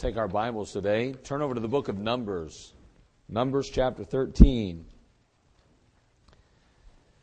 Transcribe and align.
take 0.00 0.16
our 0.16 0.28
Bibles 0.28 0.72
today. 0.72 1.12
Turn 1.24 1.42
over 1.42 1.52
to 1.52 1.60
the 1.60 1.68
book 1.68 1.88
of 1.88 1.98
Numbers, 1.98 2.72
Numbers 3.28 3.68
chapter 3.68 4.02
13. 4.02 4.82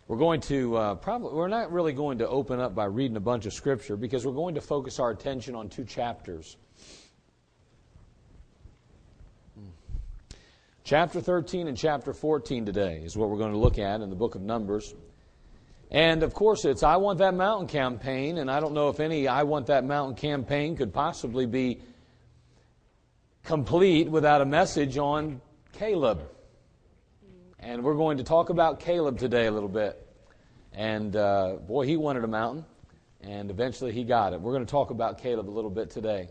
We're 0.07 0.17
going 0.17 0.41
to 0.41 0.77
uh, 0.77 0.95
probably 0.95 1.33
we're 1.33 1.47
not 1.47 1.71
really 1.71 1.91
going 1.93 2.19
to 2.19 2.27
open 2.27 2.59
up 2.59 2.75
by 2.75 2.85
reading 2.85 3.17
a 3.17 3.19
bunch 3.19 3.47
of 3.47 3.53
scripture 3.53 3.97
because 3.97 4.27
we're 4.27 4.33
going 4.33 4.53
to 4.53 4.61
focus 4.61 4.99
our 4.99 5.09
attention 5.09 5.55
on 5.55 5.69
two 5.69 5.85
chapters. 5.85 6.55
Chapter 10.83 11.19
13 11.19 11.67
and 11.69 11.75
chapter 11.75 12.13
14 12.13 12.63
today 12.63 13.01
is 13.03 13.17
what 13.17 13.31
we're 13.31 13.39
going 13.39 13.53
to 13.53 13.57
look 13.57 13.79
at 13.79 14.01
in 14.01 14.11
the 14.11 14.15
book 14.15 14.35
of 14.35 14.43
Numbers. 14.43 14.93
And 15.89 16.21
of 16.21 16.35
course, 16.35 16.63
it's 16.63 16.83
I 16.83 16.97
Want 16.97 17.17
That 17.19 17.33
Mountain 17.33 17.69
campaign, 17.69 18.37
and 18.37 18.51
I 18.51 18.59
don't 18.59 18.75
know 18.75 18.89
if 18.89 18.99
any 18.99 19.27
I 19.27 19.41
Want 19.43 19.65
That 19.65 19.83
Mountain 19.83 20.15
campaign 20.17 20.77
could 20.77 20.93
possibly 20.93 21.47
be 21.47 21.79
complete 23.47 24.11
without 24.11 24.41
a 24.41 24.45
message 24.45 24.97
on 24.97 25.39
Caleb. 25.71 26.19
And 27.61 27.81
we're 27.81 27.95
going 27.95 28.17
to 28.17 28.23
talk 28.25 28.49
about 28.49 28.81
Caleb 28.81 29.17
today 29.17 29.45
a 29.45 29.51
little 29.51 29.69
bit. 29.69 30.05
And 30.73 31.15
uh, 31.15 31.53
boy, 31.65 31.85
he 31.87 31.95
wanted 31.97 32.25
a 32.25 32.27
mountain, 32.27 32.65
and 33.21 33.49
eventually 33.49 33.91
he 33.93 34.03
got 34.03 34.33
it. 34.33 34.39
We're 34.41 34.51
going 34.51 34.65
to 34.65 34.69
talk 34.69 34.89
about 34.91 35.17
Caleb 35.17 35.49
a 35.49 35.55
little 35.55 35.69
bit 35.71 35.89
today. 35.89 36.27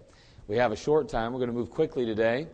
We 0.47 0.57
have 0.57 0.71
a 0.73 0.77
short 0.77 1.09
time. 1.09 1.33
We're 1.33 1.39
going 1.39 1.51
to 1.51 1.55
move 1.57 1.71
quickly 1.71 2.05
today. 2.05 2.47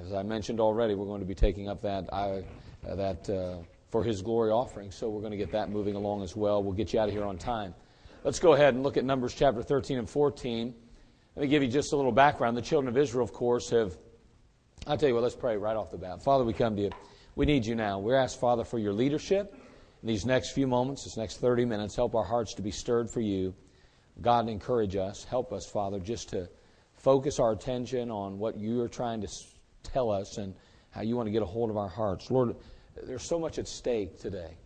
As 0.00 0.12
I 0.14 0.22
mentioned 0.22 0.60
already, 0.60 0.94
we're 0.94 1.04
going 1.06 1.20
to 1.20 1.26
be 1.26 1.34
taking 1.34 1.68
up 1.68 1.82
that, 1.82 2.08
uh, 2.12 2.42
that 2.84 3.28
uh, 3.28 3.56
for 3.90 4.04
his 4.04 4.22
glory 4.22 4.52
offering. 4.52 4.92
So 4.92 5.10
we're 5.10 5.20
going 5.22 5.32
to 5.32 5.36
get 5.38 5.50
that 5.52 5.70
moving 5.70 5.96
along 5.96 6.22
as 6.22 6.36
well. 6.36 6.62
We'll 6.62 6.72
get 6.72 6.92
you 6.94 7.00
out 7.00 7.08
of 7.08 7.14
here 7.16 7.24
on 7.24 7.36
time. 7.36 7.74
Let's 8.22 8.38
go 8.38 8.52
ahead 8.54 8.74
and 8.74 8.84
look 8.84 8.96
at 8.96 9.04
Numbers 9.04 9.34
chapter 9.34 9.60
13 9.62 9.98
and 9.98 10.08
14. 10.08 10.72
Let 11.38 11.42
me 11.44 11.48
give 11.50 11.62
you 11.62 11.68
just 11.68 11.92
a 11.92 11.96
little 11.96 12.10
background. 12.10 12.56
The 12.56 12.62
children 12.62 12.88
of 12.92 13.00
Israel, 13.00 13.22
of 13.22 13.32
course, 13.32 13.70
have. 13.70 13.96
I'll 14.88 14.96
tell 14.96 15.08
you 15.08 15.14
what, 15.14 15.22
let's 15.22 15.36
pray 15.36 15.56
right 15.56 15.76
off 15.76 15.92
the 15.92 15.96
bat. 15.96 16.20
Father, 16.20 16.42
we 16.42 16.52
come 16.52 16.74
to 16.74 16.82
you. 16.82 16.90
We 17.36 17.46
need 17.46 17.64
you 17.64 17.76
now. 17.76 18.00
We 18.00 18.12
ask, 18.12 18.36
Father, 18.40 18.64
for 18.64 18.76
your 18.80 18.92
leadership 18.92 19.54
in 20.02 20.08
these 20.08 20.26
next 20.26 20.50
few 20.50 20.66
moments, 20.66 21.04
this 21.04 21.16
next 21.16 21.36
30 21.36 21.64
minutes. 21.64 21.94
Help 21.94 22.16
our 22.16 22.24
hearts 22.24 22.54
to 22.54 22.62
be 22.62 22.72
stirred 22.72 23.08
for 23.08 23.20
you. 23.20 23.54
God, 24.20 24.48
encourage 24.48 24.96
us. 24.96 25.22
Help 25.22 25.52
us, 25.52 25.64
Father, 25.64 26.00
just 26.00 26.28
to 26.30 26.48
focus 26.96 27.38
our 27.38 27.52
attention 27.52 28.10
on 28.10 28.40
what 28.40 28.56
you 28.58 28.80
are 28.80 28.88
trying 28.88 29.20
to 29.20 29.28
tell 29.84 30.10
us 30.10 30.38
and 30.38 30.56
how 30.90 31.02
you 31.02 31.14
want 31.14 31.28
to 31.28 31.32
get 31.32 31.42
a 31.42 31.46
hold 31.46 31.70
of 31.70 31.76
our 31.76 31.86
hearts. 31.88 32.32
Lord, 32.32 32.56
there's 33.04 33.22
so 33.22 33.38
much 33.38 33.60
at 33.60 33.68
stake 33.68 34.18
today. 34.18 34.56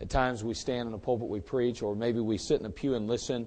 At 0.00 0.08
times 0.08 0.42
we 0.42 0.54
stand 0.54 0.88
in 0.88 0.94
a 0.94 0.98
pulpit, 0.98 1.28
we 1.28 1.40
preach, 1.40 1.82
or 1.82 1.94
maybe 1.94 2.18
we 2.20 2.38
sit 2.38 2.60
in 2.60 2.64
a 2.64 2.70
pew 2.70 2.94
and 2.94 3.06
listen 3.06 3.46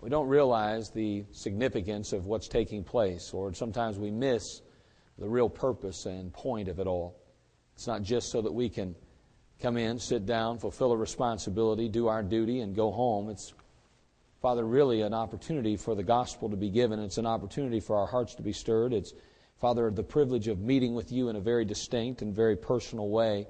we 0.00 0.10
don't 0.10 0.28
realize 0.28 0.90
the 0.90 1.24
significance 1.32 2.12
of 2.12 2.26
what's 2.26 2.46
taking 2.46 2.84
place, 2.84 3.34
or 3.34 3.52
sometimes 3.52 3.98
we 3.98 4.10
miss 4.12 4.62
the 5.18 5.28
real 5.28 5.48
purpose 5.48 6.06
and 6.06 6.32
point 6.32 6.68
of 6.68 6.78
it 6.78 6.86
all. 6.86 7.16
It's 7.74 7.86
not 7.88 8.02
just 8.02 8.30
so 8.30 8.40
that 8.42 8.54
we 8.54 8.68
can 8.68 8.94
come 9.60 9.76
in, 9.76 9.98
sit 9.98 10.24
down, 10.24 10.58
fulfill 10.58 10.92
a 10.92 10.96
responsibility, 10.96 11.88
do 11.88 12.06
our 12.06 12.22
duty, 12.22 12.60
and 12.60 12.76
go 12.76 12.92
home. 12.92 13.28
It's, 13.28 13.52
Father, 14.40 14.64
really 14.64 15.00
an 15.00 15.14
opportunity 15.14 15.76
for 15.76 15.96
the 15.96 16.04
gospel 16.04 16.48
to 16.50 16.56
be 16.56 16.70
given. 16.70 17.00
It's 17.00 17.18
an 17.18 17.26
opportunity 17.26 17.80
for 17.80 17.96
our 17.96 18.06
hearts 18.06 18.36
to 18.36 18.42
be 18.42 18.52
stirred. 18.52 18.92
It's, 18.92 19.12
Father, 19.56 19.90
the 19.90 20.04
privilege 20.04 20.46
of 20.46 20.60
meeting 20.60 20.94
with 20.94 21.10
you 21.10 21.28
in 21.28 21.34
a 21.34 21.40
very 21.40 21.64
distinct 21.64 22.22
and 22.22 22.32
very 22.32 22.54
personal 22.56 23.08
way. 23.08 23.48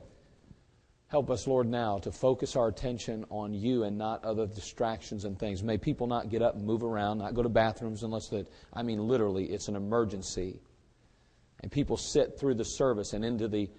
Help 1.08 1.30
us, 1.30 1.46
Lord, 1.46 1.66
now 1.66 1.96
to 2.00 2.12
focus 2.12 2.54
our 2.54 2.68
attention 2.68 3.24
on 3.30 3.54
you 3.54 3.82
and 3.84 3.96
not 3.96 4.22
other 4.24 4.46
distractions 4.46 5.24
and 5.24 5.38
things. 5.38 5.62
May 5.62 5.78
people 5.78 6.06
not 6.06 6.28
get 6.28 6.42
up 6.42 6.54
and 6.54 6.64
move 6.66 6.84
around, 6.84 7.18
not 7.18 7.32
go 7.34 7.42
to 7.42 7.48
bathrooms 7.48 8.02
unless 8.02 8.28
that, 8.28 8.46
I 8.74 8.82
mean, 8.82 8.98
literally, 9.08 9.46
it's 9.46 9.68
an 9.68 9.76
emergency. 9.76 10.60
And 11.62 11.72
people 11.72 11.96
sit 11.96 12.38
through 12.38 12.56
the 12.56 12.64
service 12.64 13.14
and 13.14 13.24
into 13.24 13.48
the, 13.48 13.70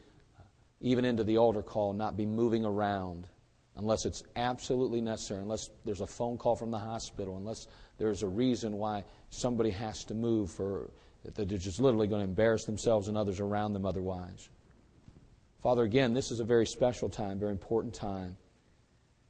even 0.82 1.06
into 1.06 1.24
the 1.24 1.38
altar 1.38 1.62
call, 1.62 1.94
not 1.94 2.18
be 2.18 2.26
moving 2.26 2.66
around 2.66 3.28
unless 3.76 4.06
it's 4.08 4.24
absolutely 4.36 5.00
necessary, 5.00 5.44
unless 5.44 5.70
there's 5.86 6.02
a 6.02 6.08
phone 6.08 6.36
call 6.36 6.56
from 6.56 6.72
the 6.72 6.80
hospital, 6.80 7.38
unless 7.38 7.68
there's 8.00 8.24
a 8.24 8.28
reason 8.28 8.76
why 8.76 9.04
somebody 9.30 9.70
has 9.70 10.04
to 10.06 10.16
move 10.16 10.50
for, 10.50 10.90
that 11.24 11.36
they're 11.36 11.46
just 11.46 11.80
literally 11.80 12.08
going 12.08 12.22
to 12.24 12.28
embarrass 12.28 12.66
themselves 12.66 13.08
and 13.08 13.16
others 13.16 13.40
around 13.40 13.74
them 13.74 13.86
otherwise. 13.86 14.50
Father, 15.62 15.84
again, 15.84 16.14
this 16.14 16.32
is 16.32 16.40
a 16.40 16.46
very 16.46 16.66
special 16.66 17.10
time, 17.10 17.38
very 17.38 17.52
important 17.52 17.94
time. 17.94 18.38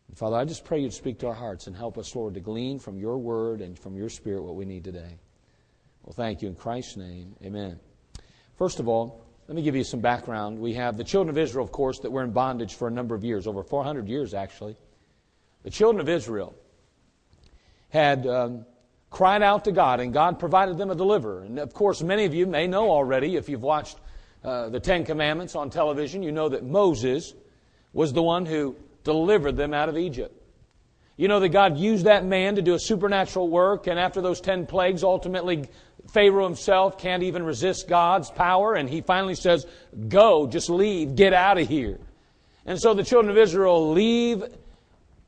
And 0.08 0.18
Father, 0.18 0.36
I 0.36 0.46
just 0.46 0.64
pray 0.64 0.80
you'd 0.80 0.94
speak 0.94 1.20
to 1.20 1.28
our 1.28 1.34
hearts 1.34 1.66
and 1.68 1.76
help 1.76 1.98
us, 1.98 2.16
Lord, 2.16 2.36
to 2.36 2.40
glean 2.40 2.78
from 2.80 3.00
your 3.00 3.18
word 3.18 3.62
and 3.62 3.78
from 3.78 3.96
your 3.96 4.10
spirit 4.10 4.44
what 4.44 4.56
we 4.56 4.66
need 4.66 4.84
today. 4.84 5.18
Well, 6.04 6.14
thank 6.14 6.42
you 6.44 6.48
in 6.48 6.56
Christ's 6.56 6.98
name. 6.98 7.36
Amen. 7.44 7.80
First 8.58 8.80
of 8.80 8.88
all, 8.88 9.26
let 9.48 9.56
me 9.56 9.64
give 9.64 9.76
you 9.76 9.84
some 9.84 10.02
background. 10.02 10.60
We 10.60 10.74
have 10.76 10.98
the 10.98 11.04
children 11.04 11.36
of 11.36 11.38
Israel, 11.40 11.64
of 11.66 11.72
course, 11.72 11.98
that 12.00 12.12
were 12.12 12.24
in 12.24 12.32
bondage 12.32 12.76
for 12.76 12.88
a 12.88 12.92
number 12.92 13.16
of 13.16 13.24
years, 13.24 13.48
over 13.48 13.64
400 13.64 14.08
years 14.08 14.36
actually. 14.36 14.76
The 15.64 15.72
children 15.72 16.00
of 16.00 16.08
Israel 16.08 16.54
had 17.90 18.28
um, 18.28 18.66
cried 19.10 19.42
out 19.42 19.66
to 19.66 19.72
God, 19.72 20.00
and 20.00 20.14
God 20.14 20.38
provided 20.38 20.78
them 20.78 20.92
a 20.92 20.96
deliverer. 20.96 21.42
And 21.44 21.58
of 21.58 21.74
course, 21.74 22.04
many 22.04 22.26
of 22.26 22.36
you 22.36 22.46
may 22.46 22.68
know 22.68 22.92
already, 22.92 23.36
if 23.36 23.50
you've 23.50 23.64
watched 23.64 23.98
uh, 24.44 24.70
the 24.70 24.80
Ten 24.80 25.04
Commandments 25.04 25.54
on 25.56 25.70
television, 25.70 26.24
you 26.24 26.32
know 26.32 26.50
that 26.50 26.64
Moses 26.64 27.34
was 27.92 28.14
the 28.14 28.24
one 28.24 28.46
who 28.46 28.76
delivered 29.04 29.58
them 29.58 29.74
out 29.74 29.90
of 29.90 29.98
Egypt. 29.98 30.34
You 31.18 31.28
know 31.28 31.42
that 31.42 31.50
God 31.50 31.78
used 31.78 32.06
that 32.06 32.24
man 32.24 32.56
to 32.56 32.62
do 32.62 32.74
a 32.74 32.80
supernatural 32.80 33.50
work, 33.50 33.88
and 33.88 34.00
after 34.00 34.22
those 34.22 34.40
ten 34.40 34.66
plagues, 34.66 35.04
ultimately 35.04 35.66
Pharaoh 36.14 36.46
himself 36.46 36.98
can't 36.98 37.24
even 37.24 37.44
resist 37.44 37.90
God's 37.90 38.30
power, 38.32 38.76
and 38.76 38.90
he 38.90 39.02
finally 39.02 39.36
says, 39.36 39.66
Go, 40.08 40.48
just 40.48 40.70
leave, 40.70 41.16
get 41.16 41.34
out 41.34 41.58
of 41.58 41.68
here. 41.68 42.00
And 42.66 42.80
so 42.80 42.94
the 42.94 43.04
children 43.04 43.30
of 43.30 43.38
Israel 43.38 43.92
leave 43.92 44.42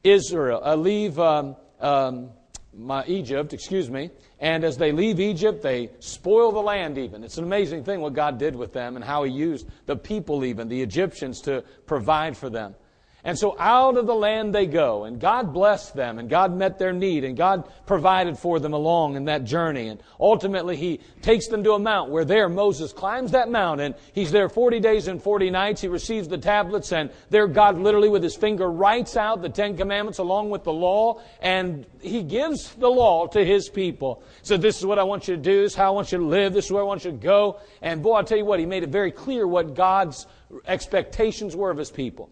Israel, 0.06 0.62
uh, 0.64 0.78
leave 0.78 1.20
um, 1.20 1.58
um, 1.82 2.30
my 2.74 3.04
Egypt, 3.06 3.54
excuse 3.54 3.90
me, 3.90 4.12
and 4.40 4.64
as 4.64 4.78
they 4.78 4.92
leave 4.92 5.20
Egypt, 5.20 5.62
they 5.62 5.92
spoil 6.00 6.52
the 6.52 6.60
land 6.62 6.98
even. 6.98 7.24
It's 7.24 7.38
an 7.38 7.44
amazing 7.44 7.84
thing 7.84 8.00
what 8.02 8.14
God 8.14 8.38
did 8.38 8.56
with 8.56 8.72
them 8.74 8.96
and 8.96 9.04
how 9.04 9.24
he 9.24 9.32
used 9.32 9.68
the 9.86 9.96
people 9.98 10.46
even, 10.46 10.70
the 10.70 10.82
Egyptians 10.82 11.42
to 11.42 11.64
provide 11.86 12.38
for 12.38 12.50
them. 12.50 12.76
And 13.24 13.38
so 13.38 13.56
out 13.60 13.98
of 13.98 14.08
the 14.08 14.16
land 14.16 14.54
they 14.54 14.66
go, 14.66 15.04
and 15.04 15.20
God 15.20 15.54
blessed 15.54 15.94
them, 15.96 16.18
and 16.18 16.28
God 16.28 16.56
met 16.56 16.80
their 16.80 16.92
need, 16.94 17.24
and 17.24 17.38
God 17.38 17.68
provided 17.86 18.36
for 18.38 18.60
them 18.60 18.74
along 18.74 19.16
in 19.16 19.26
that 19.26 19.44
journey. 19.44 19.90
And 19.90 20.02
ultimately, 20.20 20.76
He 20.76 21.02
takes 21.22 21.48
them 21.48 21.64
to 21.66 21.74
a 21.74 21.80
mount 21.80 22.10
where 22.10 22.26
there 22.26 22.50
Moses 22.50 22.92
climbs 22.92 23.32
that 23.32 23.50
mount, 23.50 23.80
and 23.80 23.94
he's 24.14 24.32
there 24.32 24.50
40 24.50 24.80
days 24.80 25.08
and 25.08 25.22
40 25.22 25.52
nights. 25.52 25.82
He 25.82 25.88
receives 25.88 26.28
the 26.28 26.38
tablets, 26.38 26.92
and 26.92 27.12
there 27.30 27.48
God 27.48 27.78
literally 27.78 28.10
with 28.10 28.24
His 28.24 28.36
finger 28.36 28.72
writes 28.72 29.16
out 29.16 29.44
the 29.44 29.50
Ten 29.50 29.78
Commandments 29.78 30.18
along 30.18 30.50
with 30.50 30.64
the 30.64 30.74
law, 30.74 31.20
and 31.44 31.86
He 32.02 32.24
gives 32.24 32.74
the 32.76 32.90
law 32.90 33.28
to 33.28 33.46
His 33.46 33.70
people. 33.70 34.24
So 34.42 34.58
this 34.58 34.80
is 34.80 34.86
what 34.86 34.98
I 34.98 35.04
want 35.04 35.28
you 35.28 35.36
to 35.36 35.42
do, 35.42 35.62
this 35.62 35.74
is 35.74 35.78
how 35.78 35.88
I 35.88 35.92
want 35.92 36.12
you 36.12 36.18
to 36.18 36.26
live, 36.26 36.54
this 36.54 36.66
is 36.66 36.72
where 36.72 36.82
I 36.82 36.86
want 36.88 37.06
you 37.06 37.12
to 37.12 37.18
go. 37.18 37.60
And 37.84 38.02
boy, 38.02 38.14
I'll 38.14 38.24
tell 38.24 38.40
you 38.40 38.46
what, 38.46 38.60
He 38.60 38.66
made 38.66 38.82
it 38.82 38.90
very 38.90 39.12
clear 39.12 39.46
what 39.48 39.76
God's 39.76 40.26
expectations 40.66 41.56
were 41.56 41.70
of 41.70 41.78
His 41.78 41.92
people. 41.92 42.32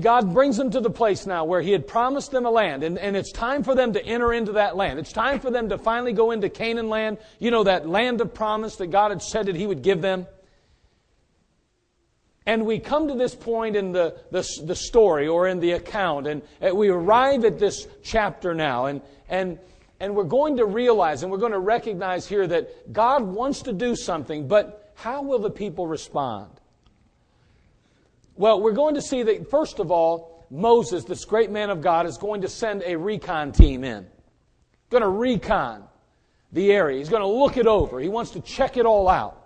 God 0.00 0.32
brings 0.32 0.56
them 0.56 0.70
to 0.70 0.80
the 0.80 0.90
place 0.90 1.26
now 1.26 1.44
where 1.44 1.60
He 1.60 1.70
had 1.70 1.86
promised 1.86 2.30
them 2.30 2.46
a 2.46 2.50
land, 2.50 2.82
and, 2.82 2.98
and 2.98 3.16
it's 3.16 3.30
time 3.30 3.62
for 3.62 3.74
them 3.74 3.92
to 3.92 4.04
enter 4.04 4.32
into 4.32 4.52
that 4.52 4.76
land. 4.76 4.98
It's 4.98 5.12
time 5.12 5.40
for 5.40 5.50
them 5.50 5.68
to 5.68 5.78
finally 5.78 6.12
go 6.12 6.30
into 6.30 6.48
Canaan 6.48 6.88
land, 6.88 7.18
you 7.38 7.50
know, 7.50 7.64
that 7.64 7.86
land 7.86 8.20
of 8.22 8.32
promise 8.32 8.76
that 8.76 8.86
God 8.88 9.10
had 9.10 9.22
said 9.22 9.46
that 9.46 9.56
He 9.56 9.66
would 9.66 9.82
give 9.82 10.00
them. 10.00 10.26
And 12.46 12.64
we 12.66 12.78
come 12.78 13.08
to 13.08 13.14
this 13.14 13.34
point 13.34 13.76
in 13.76 13.92
the, 13.92 14.16
the, 14.30 14.46
the 14.66 14.74
story 14.76 15.28
or 15.28 15.48
in 15.48 15.60
the 15.60 15.72
account, 15.72 16.26
and, 16.26 16.40
and 16.60 16.76
we 16.76 16.88
arrive 16.88 17.44
at 17.44 17.58
this 17.58 17.86
chapter 18.02 18.54
now, 18.54 18.86
and, 18.86 19.02
and, 19.28 19.58
and 20.00 20.14
we're 20.16 20.24
going 20.24 20.56
to 20.56 20.64
realize 20.66 21.22
and 21.22 21.30
we're 21.30 21.38
going 21.38 21.52
to 21.52 21.58
recognize 21.58 22.26
here 22.26 22.46
that 22.46 22.92
God 22.92 23.22
wants 23.22 23.62
to 23.62 23.72
do 23.72 23.94
something, 23.96 24.48
but 24.48 24.92
how 24.94 25.22
will 25.22 25.38
the 25.38 25.50
people 25.50 25.86
respond? 25.86 26.50
Well, 28.36 28.60
we're 28.60 28.72
going 28.72 28.94
to 28.96 29.02
see 29.02 29.22
that, 29.22 29.48
first 29.48 29.78
of 29.78 29.90
all, 29.90 30.46
Moses, 30.50 31.04
this 31.04 31.24
great 31.24 31.50
man 31.50 31.70
of 31.70 31.80
God, 31.80 32.06
is 32.06 32.18
going 32.18 32.40
to 32.42 32.48
send 32.48 32.82
a 32.84 32.96
recon 32.96 33.52
team 33.52 33.84
in. 33.84 34.06
Going 34.90 35.02
to 35.04 35.08
recon 35.08 35.84
the 36.52 36.72
area. 36.72 36.98
He's 36.98 37.08
going 37.08 37.22
to 37.22 37.28
look 37.28 37.56
it 37.56 37.66
over. 37.66 38.00
He 38.00 38.08
wants 38.08 38.32
to 38.32 38.40
check 38.40 38.76
it 38.76 38.86
all 38.86 39.08
out. 39.08 39.40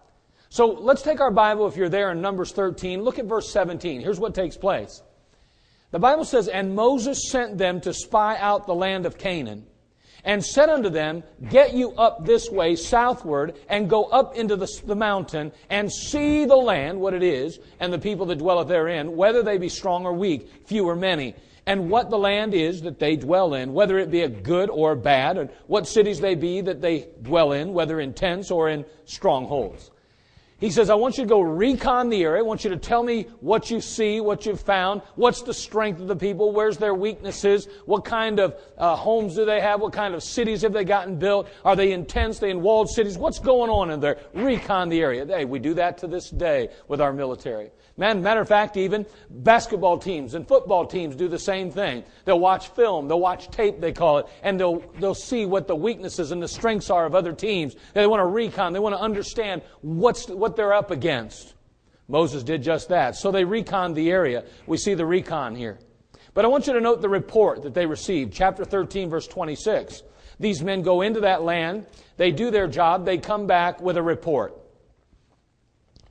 So 0.50 0.66
let's 0.68 1.02
take 1.02 1.20
our 1.20 1.30
Bible, 1.30 1.66
if 1.66 1.76
you're 1.76 1.90
there 1.90 2.12
in 2.12 2.22
Numbers 2.22 2.52
13, 2.52 3.02
look 3.02 3.18
at 3.18 3.26
verse 3.26 3.52
17. 3.52 4.00
Here's 4.00 4.18
what 4.18 4.34
takes 4.34 4.56
place. 4.56 5.02
The 5.90 5.98
Bible 5.98 6.24
says, 6.24 6.48
And 6.48 6.74
Moses 6.74 7.30
sent 7.30 7.58
them 7.58 7.82
to 7.82 7.92
spy 7.92 8.38
out 8.38 8.66
the 8.66 8.74
land 8.74 9.04
of 9.04 9.18
Canaan, 9.18 9.66
and 10.28 10.44
said 10.44 10.68
unto 10.68 10.90
them, 10.90 11.24
Get 11.48 11.72
you 11.72 11.92
up 11.92 12.26
this 12.26 12.50
way 12.50 12.76
southward, 12.76 13.58
and 13.66 13.88
go 13.88 14.04
up 14.04 14.36
into 14.36 14.56
the, 14.56 14.70
the, 14.84 14.94
mountain, 14.94 15.52
and 15.70 15.90
see 15.90 16.44
the 16.44 16.54
land, 16.54 17.00
what 17.00 17.14
it 17.14 17.22
is, 17.22 17.58
and 17.80 17.90
the 17.90 17.98
people 17.98 18.26
that 18.26 18.36
dwelleth 18.36 18.68
therein, 18.68 19.16
whether 19.16 19.42
they 19.42 19.56
be 19.56 19.70
strong 19.70 20.04
or 20.04 20.12
weak, 20.12 20.46
few 20.66 20.86
or 20.86 20.94
many, 20.94 21.34
and 21.64 21.88
what 21.88 22.10
the 22.10 22.18
land 22.18 22.52
is 22.52 22.82
that 22.82 22.98
they 22.98 23.16
dwell 23.16 23.54
in, 23.54 23.72
whether 23.72 23.96
it 23.98 24.10
be 24.10 24.20
a 24.20 24.28
good 24.28 24.68
or 24.68 24.94
bad, 24.94 25.38
and 25.38 25.48
what 25.66 25.88
cities 25.88 26.20
they 26.20 26.34
be 26.34 26.60
that 26.60 26.82
they 26.82 27.08
dwell 27.22 27.52
in, 27.52 27.72
whether 27.72 27.98
in 27.98 28.12
tents 28.12 28.50
or 28.50 28.68
in 28.68 28.84
strongholds. 29.06 29.90
He 30.58 30.70
says, 30.70 30.90
I 30.90 30.96
want 30.96 31.18
you 31.18 31.24
to 31.24 31.28
go 31.28 31.40
recon 31.40 32.08
the 32.08 32.24
area. 32.24 32.40
I 32.40 32.42
want 32.44 32.64
you 32.64 32.70
to 32.70 32.76
tell 32.76 33.04
me 33.04 33.26
what 33.40 33.70
you 33.70 33.80
see, 33.80 34.20
what 34.20 34.44
you've 34.44 34.58
found, 34.60 35.02
what's 35.14 35.42
the 35.42 35.54
strength 35.54 36.00
of 36.00 36.08
the 36.08 36.16
people, 36.16 36.50
where's 36.50 36.78
their 36.78 36.94
weaknesses, 36.94 37.68
what 37.86 38.04
kind 38.04 38.40
of 38.40 38.56
uh, 38.76 38.96
homes 38.96 39.36
do 39.36 39.44
they 39.44 39.60
have, 39.60 39.80
what 39.80 39.92
kind 39.92 40.14
of 40.14 40.22
cities 40.24 40.62
have 40.62 40.72
they 40.72 40.84
gotten 40.84 41.16
built, 41.18 41.48
are 41.64 41.76
they 41.76 41.92
intense? 41.92 42.40
they 42.40 42.50
in 42.50 42.60
walled 42.60 42.90
cities, 42.90 43.16
what's 43.16 43.38
going 43.38 43.70
on 43.70 43.90
in 43.90 44.00
there? 44.00 44.18
Recon 44.34 44.88
the 44.88 45.00
area. 45.00 45.24
Hey, 45.24 45.44
we 45.44 45.60
do 45.60 45.74
that 45.74 45.98
to 45.98 46.08
this 46.08 46.28
day 46.28 46.70
with 46.88 47.00
our 47.00 47.12
military. 47.12 47.70
Man, 47.96 48.22
matter 48.22 48.40
of 48.40 48.48
fact, 48.48 48.76
even 48.76 49.06
basketball 49.30 49.98
teams 49.98 50.34
and 50.34 50.46
football 50.46 50.86
teams 50.86 51.14
do 51.16 51.26
the 51.28 51.38
same 51.38 51.70
thing. 51.70 52.04
They'll 52.24 52.38
watch 52.38 52.68
film, 52.68 53.06
they'll 53.08 53.18
watch 53.20 53.48
tape, 53.50 53.80
they 53.80 53.92
call 53.92 54.18
it, 54.18 54.26
and 54.42 54.58
they'll, 54.58 54.80
they'll 55.00 55.14
see 55.16 55.46
what 55.46 55.66
the 55.68 55.74
weaknesses 55.76 56.30
and 56.32 56.40
the 56.42 56.46
strengths 56.48 56.90
are 56.90 57.06
of 57.06 57.14
other 57.16 57.32
teams. 57.32 57.74
They 57.94 58.06
want 58.08 58.20
to 58.20 58.26
recon, 58.26 58.72
they 58.72 58.78
want 58.80 58.94
to 58.96 59.00
understand 59.00 59.62
what's, 59.82 60.28
what 60.28 60.47
what 60.48 60.56
they're 60.56 60.72
up 60.72 60.90
against. 60.90 61.52
Moses 62.08 62.42
did 62.42 62.62
just 62.62 62.88
that. 62.88 63.16
So 63.16 63.30
they 63.30 63.44
reconned 63.44 63.94
the 63.94 64.10
area. 64.10 64.44
We 64.66 64.78
see 64.78 64.94
the 64.94 65.04
recon 65.04 65.54
here. 65.54 65.78
But 66.32 66.46
I 66.46 66.48
want 66.48 66.66
you 66.66 66.72
to 66.72 66.80
note 66.80 67.02
the 67.02 67.08
report 67.10 67.62
that 67.64 67.74
they 67.74 67.84
received, 67.84 68.32
chapter 68.32 68.64
13, 68.64 69.10
verse 69.10 69.26
26. 69.26 70.02
These 70.40 70.62
men 70.62 70.80
go 70.80 71.02
into 71.02 71.20
that 71.20 71.42
land, 71.42 71.84
they 72.16 72.30
do 72.30 72.50
their 72.50 72.66
job, 72.66 73.04
they 73.04 73.18
come 73.18 73.46
back 73.46 73.82
with 73.82 73.98
a 73.98 74.02
report. 74.02 74.56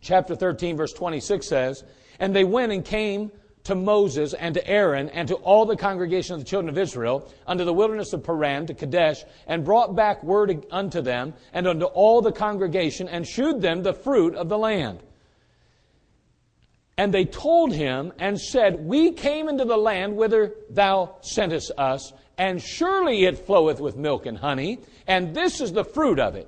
Chapter 0.02 0.36
13, 0.36 0.78
verse 0.78 0.94
26 0.94 1.48
says, 1.48 1.84
And 2.20 2.36
they 2.36 2.44
went 2.44 2.72
and 2.72 2.86
came 2.86 3.32
to 3.68 3.76
Moses 3.76 4.34
and 4.34 4.54
to 4.56 4.66
Aaron 4.66 5.10
and 5.10 5.28
to 5.28 5.36
all 5.36 5.66
the 5.66 5.76
congregation 5.76 6.34
of 6.36 6.40
the 6.40 6.46
children 6.46 6.70
of 6.74 6.78
Israel 6.78 7.30
under 7.46 7.66
the 7.66 7.74
wilderness 7.74 8.14
of 8.14 8.24
Paran 8.24 8.66
to 8.68 8.74
Kadesh 8.74 9.24
and 9.46 9.64
brought 9.66 9.94
back 9.94 10.24
word 10.24 10.66
unto 10.72 11.02
them 11.02 11.34
and 11.54 11.68
unto 11.68 11.84
all 11.86 12.22
the 12.22 12.32
congregation 12.32 13.10
and 13.10 13.28
shewed 13.28 13.62
them 13.62 13.84
the 13.84 13.94
fruit 13.94 14.36
of 14.36 14.48
the 14.48 14.58
land. 14.58 15.00
And 16.98 17.14
they 17.14 17.26
told 17.26 17.74
him 17.74 18.14
and 18.20 18.40
said, 18.40 18.80
We 18.86 19.12
came 19.12 19.50
into 19.50 19.66
the 19.66 19.78
land 19.78 20.16
whither 20.16 20.54
thou 20.70 21.16
sentest 21.22 21.72
us, 21.78 22.14
and 22.38 22.62
surely 22.62 23.26
it 23.26 23.46
floweth 23.46 23.82
with 23.82 23.98
milk 23.98 24.26
and 24.26 24.38
honey, 24.38 24.80
and 25.08 25.36
this 25.36 25.60
is 25.60 25.74
the 25.74 25.84
fruit 25.84 26.20
of 26.20 26.36
it. 26.36 26.48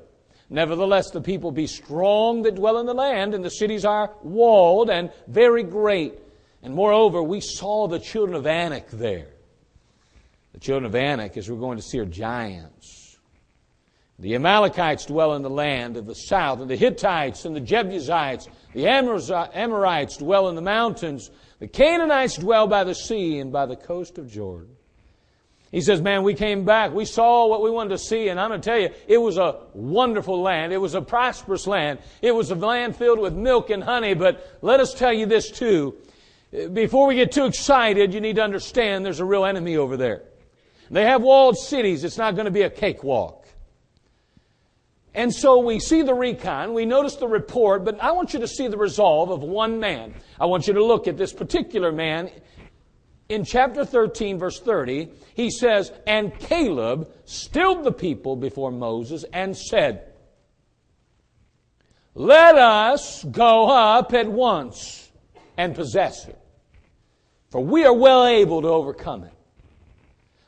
Nevertheless, 0.49 1.11
the 1.11 1.21
people 1.21 1.51
be 1.51 1.67
strong 1.67 2.43
that 2.43 2.55
dwell 2.55 2.79
in 2.79 2.85
the 2.87 2.93
land, 2.95 3.33
and 3.35 3.43
the 3.43 3.51
cities 3.51 3.83
are 3.85 4.11
walled 4.23 4.89
and 4.89 5.11
very 5.27 5.63
great. 5.63 6.17
And 6.61 6.73
moreover, 6.73 7.23
we 7.23 7.39
saw 7.39 7.87
the 7.87 7.99
children 7.99 8.35
of 8.35 8.45
Anak 8.45 8.89
there. 8.89 9.29
The 10.53 10.59
children 10.59 10.85
of 10.85 10.95
Anak, 10.95 11.37
as 11.37 11.49
we're 11.49 11.57
going 11.59 11.77
to 11.77 11.83
see, 11.83 11.99
are 11.99 12.05
giants. 12.05 13.17
The 14.17 14.35
Amalekites 14.35 15.05
dwell 15.05 15.35
in 15.35 15.41
the 15.41 15.49
land 15.49 15.95
of 15.95 16.05
the 16.05 16.15
south, 16.15 16.59
and 16.59 16.69
the 16.69 16.75
Hittites 16.75 17.45
and 17.45 17.55
the 17.55 17.61
Jebusites, 17.61 18.49
the 18.73 18.85
Amorites 18.87 20.17
dwell 20.17 20.49
in 20.49 20.55
the 20.55 20.61
mountains, 20.61 21.31
the 21.59 21.67
Canaanites 21.69 22.35
dwell 22.35 22.67
by 22.67 22.83
the 22.83 22.95
sea 22.95 23.39
and 23.39 23.51
by 23.53 23.65
the 23.65 23.77
coast 23.77 24.17
of 24.17 24.29
Jordan. 24.29 24.75
He 25.71 25.79
says, 25.81 26.01
Man, 26.01 26.23
we 26.23 26.33
came 26.33 26.65
back. 26.65 26.91
We 26.93 27.05
saw 27.05 27.47
what 27.47 27.61
we 27.61 27.69
wanted 27.69 27.91
to 27.91 27.99
see. 27.99 28.27
And 28.29 28.39
I'm 28.39 28.49
going 28.49 28.59
to 28.59 28.69
tell 28.69 28.79
you, 28.79 28.89
it 29.07 29.19
was 29.19 29.37
a 29.37 29.61
wonderful 29.73 30.41
land. 30.41 30.73
It 30.73 30.79
was 30.79 30.95
a 30.95 31.01
prosperous 31.01 31.67
land. 31.67 31.99
It 32.23 32.31
was 32.33 32.49
a 32.49 32.55
land 32.55 32.95
filled 32.97 33.19
with 33.19 33.35
milk 33.35 33.69
and 33.69 33.83
honey. 33.83 34.15
But 34.15 34.57
let 34.61 34.79
us 34.79 34.95
tell 34.95 35.13
you 35.13 35.27
this 35.27 35.51
too 35.51 35.95
before 36.73 37.05
we 37.07 37.13
get 37.15 37.31
too 37.31 37.45
excited, 37.45 38.13
you 38.13 38.21
need 38.21 38.37
to 38.37 38.41
understand 38.43 39.05
there's 39.05 39.19
a 39.19 39.25
real 39.25 39.45
enemy 39.45 39.77
over 39.77 39.97
there. 39.97 40.23
They 40.89 41.03
have 41.05 41.21
walled 41.21 41.57
cities. 41.57 42.03
It's 42.03 42.17
not 42.17 42.33
going 42.35 42.45
to 42.45 42.51
be 42.51 42.63
a 42.63 42.69
cakewalk. 42.69 43.45
And 45.13 45.33
so 45.33 45.59
we 45.59 45.79
see 45.79 46.01
the 46.03 46.13
recon, 46.13 46.73
we 46.73 46.85
notice 46.85 47.15
the 47.15 47.27
report, 47.27 47.83
but 47.83 48.01
I 48.01 48.11
want 48.11 48.33
you 48.33 48.39
to 48.41 48.47
see 48.47 48.67
the 48.67 48.77
resolve 48.77 49.31
of 49.31 49.41
one 49.41 49.79
man. 49.79 50.13
I 50.39 50.45
want 50.45 50.67
you 50.67 50.73
to 50.73 50.83
look 50.85 51.07
at 51.07 51.17
this 51.17 51.33
particular 51.33 51.91
man. 51.91 52.29
In 53.27 53.43
chapter 53.43 53.83
13, 53.85 54.39
verse 54.39 54.59
30, 54.59 55.09
he 55.33 55.49
says, 55.49 55.91
And 56.07 56.37
Caleb 56.39 57.11
stilled 57.25 57.83
the 57.83 57.91
people 57.91 58.35
before 58.35 58.71
Moses 58.71 59.25
and 59.33 59.57
said, 59.57 60.13
Let 62.13 62.55
us 62.55 63.23
go 63.23 63.67
up 63.69 64.13
at 64.13 64.27
once 64.31 65.09
and 65.57 65.75
possess 65.75 66.27
it. 66.27 66.38
For 67.49 67.63
we 67.63 67.83
are 67.85 67.93
well 67.93 68.25
able 68.25 68.61
to 68.61 68.67
overcome 68.67 69.23
it. 69.23 69.31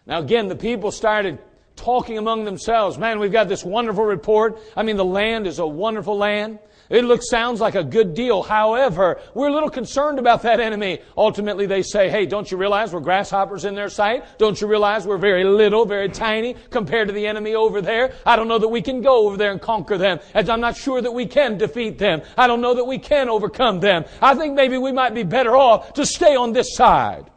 Now, 0.06 0.20
again, 0.20 0.48
the 0.48 0.56
people 0.56 0.92
started 0.92 1.40
talking 1.76 2.18
among 2.18 2.46
themselves. 2.46 2.98
Man, 2.98 3.20
we've 3.20 3.32
got 3.32 3.48
this 3.48 3.64
wonderful 3.64 4.04
report. 4.04 4.60
I 4.76 4.84
mean, 4.84 4.98
the 4.98 5.06
land 5.06 5.48
is 5.48 5.58
a 5.60 5.66
wonderful 5.66 6.18
land. 6.18 6.60
It 6.92 7.06
looks, 7.06 7.30
sounds 7.30 7.62
like 7.62 7.76
a 7.76 7.86
good 7.86 8.14
deal. 8.14 8.44
However, 8.44 9.20
we're 9.34 9.48
a 9.48 9.54
little 9.54 9.70
concerned 9.70 10.20
about 10.20 10.42
that 10.42 10.60
enemy. 10.60 11.00
Ultimately, 11.18 11.66
they 11.66 11.84
say, 11.84 12.10
hey, 12.10 12.26
don't 12.26 12.52
you 12.52 12.58
realize 12.58 12.92
we're 12.94 13.00
grasshoppers 13.00 13.64
in 13.64 13.76
their 13.76 13.88
sight? 13.88 14.26
Don't 14.38 14.60
you 14.60 14.68
realize 14.68 15.08
we're 15.08 15.18
very 15.18 15.46
little, 15.46 15.86
very 15.86 16.10
tiny 16.10 16.58
compared 16.70 17.08
to 17.08 17.14
the 17.14 17.28
enemy 17.28 17.56
over 17.56 17.82
there? 17.82 18.14
I 18.26 18.36
don't 18.36 18.50
know 18.50 18.60
that 18.60 18.68
we 18.68 18.82
can 18.82 19.02
go 19.02 19.26
over 19.26 19.38
there 19.38 19.52
and 19.54 19.62
conquer 19.62 19.98
them. 19.98 20.20
As 20.34 20.50
I'm 20.50 20.60
not 20.60 20.76
sure 20.76 21.02
that 21.02 21.12
we 21.14 21.26
can 21.28 21.58
defeat 21.58 21.98
them. 21.98 22.24
I 22.38 22.48
don't 22.48 22.60
know 22.60 22.74
that 22.74 22.84
we 22.86 23.00
can 23.00 23.30
overcome 23.30 23.80
them. 23.80 24.04
I 24.22 24.36
think 24.36 24.56
maybe 24.56 24.78
we 24.78 24.92
might 24.92 25.16
be 25.16 25.24
better 25.24 25.56
off 25.56 25.94
to 25.94 26.06
stay 26.06 26.36
on 26.36 26.52
this 26.52 26.76
side. 26.76 27.32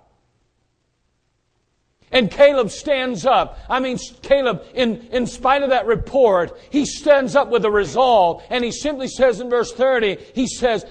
And 2.14 2.30
Caleb 2.30 2.70
stands 2.70 3.26
up. 3.26 3.58
I 3.68 3.80
mean, 3.80 3.98
Caleb, 4.22 4.62
in, 4.72 5.08
in 5.10 5.26
spite 5.26 5.64
of 5.64 5.70
that 5.70 5.84
report, 5.86 6.56
he 6.70 6.86
stands 6.86 7.34
up 7.34 7.50
with 7.50 7.64
a 7.64 7.70
resolve 7.70 8.40
and 8.50 8.62
he 8.62 8.70
simply 8.70 9.08
says 9.08 9.40
in 9.40 9.50
verse 9.50 9.72
30, 9.72 10.18
he 10.32 10.46
says, 10.46 10.86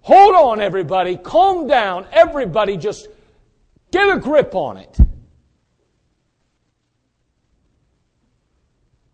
Hold 0.00 0.34
on, 0.34 0.60
everybody. 0.60 1.16
Calm 1.16 1.68
down. 1.68 2.04
Everybody 2.12 2.76
just 2.76 3.06
get 3.92 4.10
a 4.14 4.18
grip 4.18 4.56
on 4.56 4.76
it. 4.76 4.98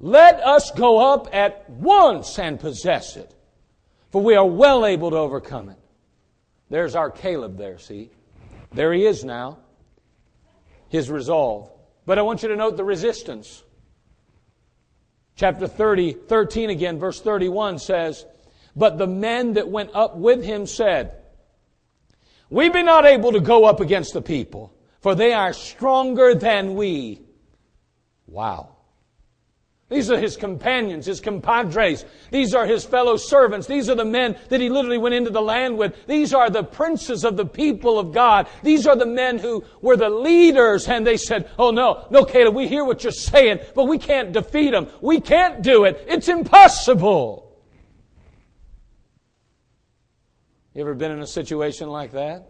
Let 0.00 0.40
us 0.40 0.70
go 0.70 1.12
up 1.12 1.28
at 1.34 1.68
once 1.68 2.38
and 2.38 2.58
possess 2.58 3.18
it, 3.18 3.34
for 4.10 4.22
we 4.22 4.34
are 4.36 4.46
well 4.48 4.86
able 4.86 5.10
to 5.10 5.18
overcome 5.18 5.68
it. 5.68 5.78
There's 6.70 6.94
our 6.94 7.10
Caleb 7.10 7.58
there, 7.58 7.76
see? 7.78 8.10
There 8.72 8.94
he 8.94 9.04
is 9.04 9.22
now 9.22 9.58
his 10.90 11.08
resolve. 11.10 11.70
But 12.04 12.18
I 12.18 12.22
want 12.22 12.42
you 12.42 12.48
to 12.50 12.56
note 12.56 12.76
the 12.76 12.84
resistance. 12.84 13.62
Chapter 15.36 15.66
30, 15.66 16.12
13 16.12 16.68
again, 16.70 16.98
verse 16.98 17.20
31 17.22 17.78
says, 17.78 18.26
But 18.76 18.98
the 18.98 19.06
men 19.06 19.54
that 19.54 19.68
went 19.68 19.92
up 19.94 20.16
with 20.16 20.44
him 20.44 20.66
said, 20.66 21.12
We 22.50 22.68
be 22.68 22.82
not 22.82 23.06
able 23.06 23.32
to 23.32 23.40
go 23.40 23.64
up 23.64 23.80
against 23.80 24.12
the 24.12 24.20
people, 24.20 24.74
for 25.00 25.14
they 25.14 25.32
are 25.32 25.52
stronger 25.52 26.34
than 26.34 26.74
we. 26.74 27.22
Wow. 28.26 28.76
These 29.90 30.08
are 30.08 30.18
his 30.20 30.36
companions, 30.36 31.04
his 31.06 31.20
compadres. 31.20 32.04
These 32.30 32.54
are 32.54 32.64
his 32.64 32.84
fellow 32.84 33.16
servants. 33.16 33.66
These 33.66 33.90
are 33.90 33.96
the 33.96 34.04
men 34.04 34.38
that 34.48 34.60
he 34.60 34.70
literally 34.70 34.98
went 34.98 35.16
into 35.16 35.30
the 35.30 35.42
land 35.42 35.76
with. 35.78 35.96
These 36.06 36.32
are 36.32 36.48
the 36.48 36.62
princes 36.62 37.24
of 37.24 37.36
the 37.36 37.44
people 37.44 37.98
of 37.98 38.12
God. 38.12 38.48
These 38.62 38.86
are 38.86 38.94
the 38.94 39.04
men 39.04 39.36
who 39.38 39.64
were 39.82 39.96
the 39.96 40.08
leaders 40.08 40.86
and 40.86 41.04
they 41.04 41.16
said, 41.16 41.50
Oh 41.58 41.72
no, 41.72 42.06
no, 42.10 42.24
Caleb, 42.24 42.54
we 42.54 42.68
hear 42.68 42.84
what 42.84 43.02
you're 43.02 43.10
saying, 43.10 43.58
but 43.74 43.84
we 43.86 43.98
can't 43.98 44.32
defeat 44.32 44.70
them. 44.70 44.86
We 45.00 45.20
can't 45.20 45.60
do 45.60 45.82
it. 45.84 46.04
It's 46.06 46.28
impossible. 46.28 47.58
You 50.72 50.82
ever 50.82 50.94
been 50.94 51.10
in 51.10 51.18
a 51.20 51.26
situation 51.26 51.88
like 51.88 52.12
that? 52.12 52.48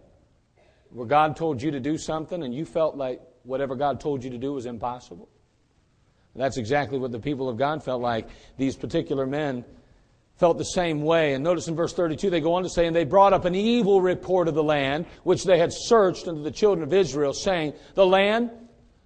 Where 0.90 1.06
God 1.06 1.36
told 1.36 1.62
you 1.62 1.70
to 1.70 1.80
do 1.80 1.96
something 1.96 2.42
and 2.42 2.52
you 2.54 2.66
felt 2.66 2.96
like 2.96 3.22
whatever 3.44 3.76
God 3.76 3.98
told 3.98 4.22
you 4.22 4.28
to 4.28 4.38
do 4.38 4.52
was 4.52 4.66
impossible? 4.66 5.30
That's 6.36 6.56
exactly 6.58 6.98
what 6.98 7.12
the 7.12 7.18
people 7.18 7.48
of 7.48 7.56
God 7.56 7.82
felt 7.82 8.00
like. 8.02 8.28
These 8.56 8.76
particular 8.76 9.26
men 9.26 9.64
felt 10.36 10.58
the 10.58 10.64
same 10.64 11.02
way. 11.02 11.34
And 11.34 11.42
notice 11.44 11.66
in 11.68 11.74
verse 11.74 11.92
32, 11.92 12.30
they 12.30 12.40
go 12.40 12.54
on 12.54 12.62
to 12.62 12.70
say, 12.70 12.86
And 12.86 12.94
they 12.94 13.04
brought 13.04 13.32
up 13.32 13.44
an 13.44 13.54
evil 13.54 14.00
report 14.00 14.48
of 14.48 14.54
the 14.54 14.62
land, 14.62 15.06
which 15.24 15.44
they 15.44 15.58
had 15.58 15.72
searched 15.72 16.28
unto 16.28 16.42
the 16.42 16.50
children 16.50 16.82
of 16.86 16.92
Israel, 16.92 17.32
saying, 17.34 17.74
The 17.94 18.06
land 18.06 18.50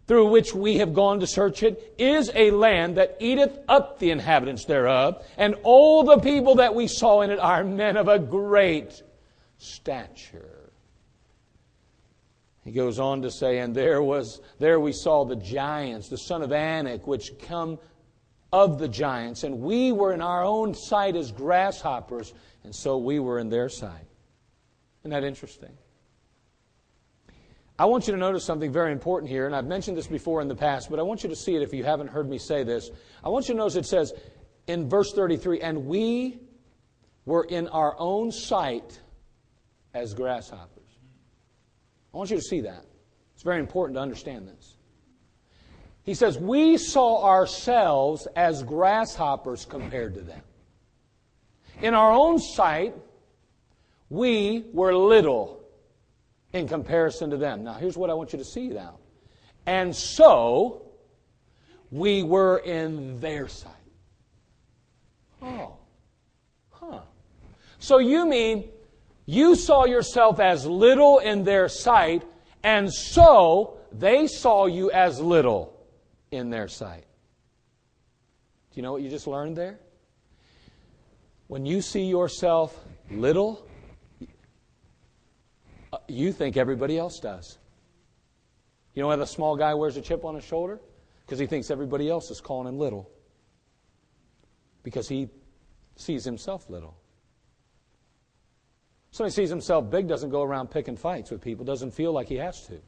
through 0.06 0.28
which 0.30 0.54
we 0.54 0.76
have 0.78 0.92
gone 0.92 1.20
to 1.20 1.26
search 1.26 1.62
it 1.62 1.94
is 1.96 2.30
a 2.34 2.50
land 2.50 2.96
that 2.98 3.16
eateth 3.20 3.58
up 3.68 3.98
the 3.98 4.10
inhabitants 4.10 4.66
thereof, 4.66 5.24
and 5.38 5.54
all 5.62 6.04
the 6.04 6.18
people 6.18 6.56
that 6.56 6.74
we 6.74 6.86
saw 6.86 7.22
in 7.22 7.30
it 7.30 7.38
are 7.40 7.64
men 7.64 7.96
of 7.96 8.06
a 8.08 8.18
great 8.18 9.02
stature. 9.56 10.53
He 12.64 12.72
goes 12.72 12.98
on 12.98 13.22
to 13.22 13.30
say, 13.30 13.58
And 13.58 13.74
there 13.74 14.02
was 14.02 14.40
there 14.58 14.80
we 14.80 14.92
saw 14.92 15.24
the 15.24 15.36
giants, 15.36 16.08
the 16.08 16.18
son 16.18 16.42
of 16.42 16.50
Anak, 16.52 17.06
which 17.06 17.38
come 17.46 17.78
of 18.52 18.78
the 18.78 18.88
giants, 18.88 19.44
and 19.44 19.60
we 19.60 19.92
were 19.92 20.12
in 20.12 20.22
our 20.22 20.42
own 20.44 20.74
sight 20.74 21.14
as 21.16 21.30
grasshoppers, 21.30 22.32
and 22.62 22.74
so 22.74 22.96
we 22.98 23.18
were 23.18 23.38
in 23.38 23.48
their 23.50 23.68
sight. 23.68 24.06
Isn't 25.02 25.10
that 25.10 25.24
interesting? 25.24 25.76
I 27.76 27.86
want 27.86 28.06
you 28.06 28.12
to 28.12 28.18
notice 28.18 28.44
something 28.44 28.70
very 28.72 28.92
important 28.92 29.28
here, 29.28 29.46
and 29.46 29.54
I've 29.56 29.66
mentioned 29.66 29.96
this 29.98 30.06
before 30.06 30.40
in 30.40 30.46
the 30.46 30.54
past, 30.54 30.88
but 30.88 31.00
I 31.00 31.02
want 31.02 31.24
you 31.24 31.28
to 31.30 31.36
see 31.36 31.56
it 31.56 31.62
if 31.62 31.74
you 31.74 31.82
haven't 31.82 32.06
heard 32.06 32.30
me 32.30 32.38
say 32.38 32.62
this. 32.62 32.90
I 33.24 33.28
want 33.30 33.48
you 33.48 33.54
to 33.54 33.58
notice 33.58 33.74
it 33.74 33.84
says 33.86 34.12
in 34.68 34.88
verse 34.88 35.12
33 35.12 35.60
and 35.60 35.86
we 35.86 36.38
were 37.26 37.42
in 37.42 37.66
our 37.68 37.96
own 37.98 38.30
sight 38.30 39.00
as 39.92 40.14
grasshoppers. 40.14 40.73
I 42.14 42.16
want 42.16 42.30
you 42.30 42.36
to 42.36 42.42
see 42.42 42.60
that. 42.60 42.84
It's 43.34 43.42
very 43.42 43.58
important 43.58 43.96
to 43.96 44.00
understand 44.00 44.46
this. 44.46 44.76
He 46.04 46.14
says, 46.14 46.38
We 46.38 46.76
saw 46.76 47.24
ourselves 47.24 48.28
as 48.36 48.62
grasshoppers 48.62 49.64
compared 49.64 50.14
to 50.14 50.20
them. 50.20 50.40
In 51.82 51.92
our 51.94 52.12
own 52.12 52.38
sight, 52.38 52.94
we 54.10 54.64
were 54.72 54.94
little 54.94 55.60
in 56.52 56.68
comparison 56.68 57.30
to 57.30 57.36
them. 57.36 57.64
Now, 57.64 57.74
here's 57.74 57.96
what 57.96 58.10
I 58.10 58.14
want 58.14 58.32
you 58.32 58.38
to 58.38 58.44
see 58.44 58.68
now. 58.68 58.98
And 59.66 59.94
so, 59.94 60.82
we 61.90 62.22
were 62.22 62.58
in 62.58 63.18
their 63.18 63.48
sight. 63.48 63.70
Oh, 65.42 65.76
huh. 66.70 67.00
So 67.80 67.98
you 67.98 68.24
mean 68.24 68.68
you 69.26 69.54
saw 69.54 69.84
yourself 69.86 70.38
as 70.38 70.66
little 70.66 71.18
in 71.18 71.44
their 71.44 71.68
sight, 71.68 72.22
and 72.62 72.92
so 72.92 73.78
they 73.92 74.26
saw 74.26 74.66
you 74.66 74.90
as 74.90 75.20
little 75.20 75.72
in 76.30 76.50
their 76.50 76.68
sight. 76.68 77.04
Do 78.70 78.76
you 78.76 78.82
know 78.82 78.92
what 78.92 79.02
you 79.02 79.08
just 79.08 79.26
learned 79.26 79.56
there? 79.56 79.78
When 81.46 81.64
you 81.64 81.80
see 81.80 82.04
yourself 82.04 82.78
little, 83.10 83.64
uh, 85.92 85.98
you 86.08 86.32
think 86.32 86.56
everybody 86.56 86.98
else 86.98 87.18
does. 87.18 87.56
You 88.94 89.02
know 89.02 89.08
why 89.08 89.16
the 89.16 89.26
small 89.26 89.56
guy 89.56 89.74
wears 89.74 89.96
a 89.96 90.02
chip 90.02 90.24
on 90.24 90.34
his 90.34 90.44
shoulder? 90.44 90.80
Because 91.24 91.38
he 91.38 91.46
thinks 91.46 91.70
everybody 91.70 92.10
else 92.10 92.30
is 92.30 92.40
calling 92.40 92.68
him 92.68 92.78
little. 92.78 93.10
Because 94.82 95.08
he 95.08 95.28
sees 95.96 96.24
himself 96.24 96.68
little. 96.68 96.96
Somebody 99.14 99.30
sees 99.34 99.48
himself 99.48 99.88
big, 99.90 100.08
doesn't 100.08 100.30
go 100.30 100.42
around 100.42 100.72
picking 100.72 100.96
fights 100.96 101.30
with 101.30 101.40
people, 101.40 101.64
doesn't 101.64 101.92
feel 101.92 102.10
like 102.10 102.26
he 102.28 102.34
has 102.38 102.66
to. 102.66 102.72
Let 102.72 102.82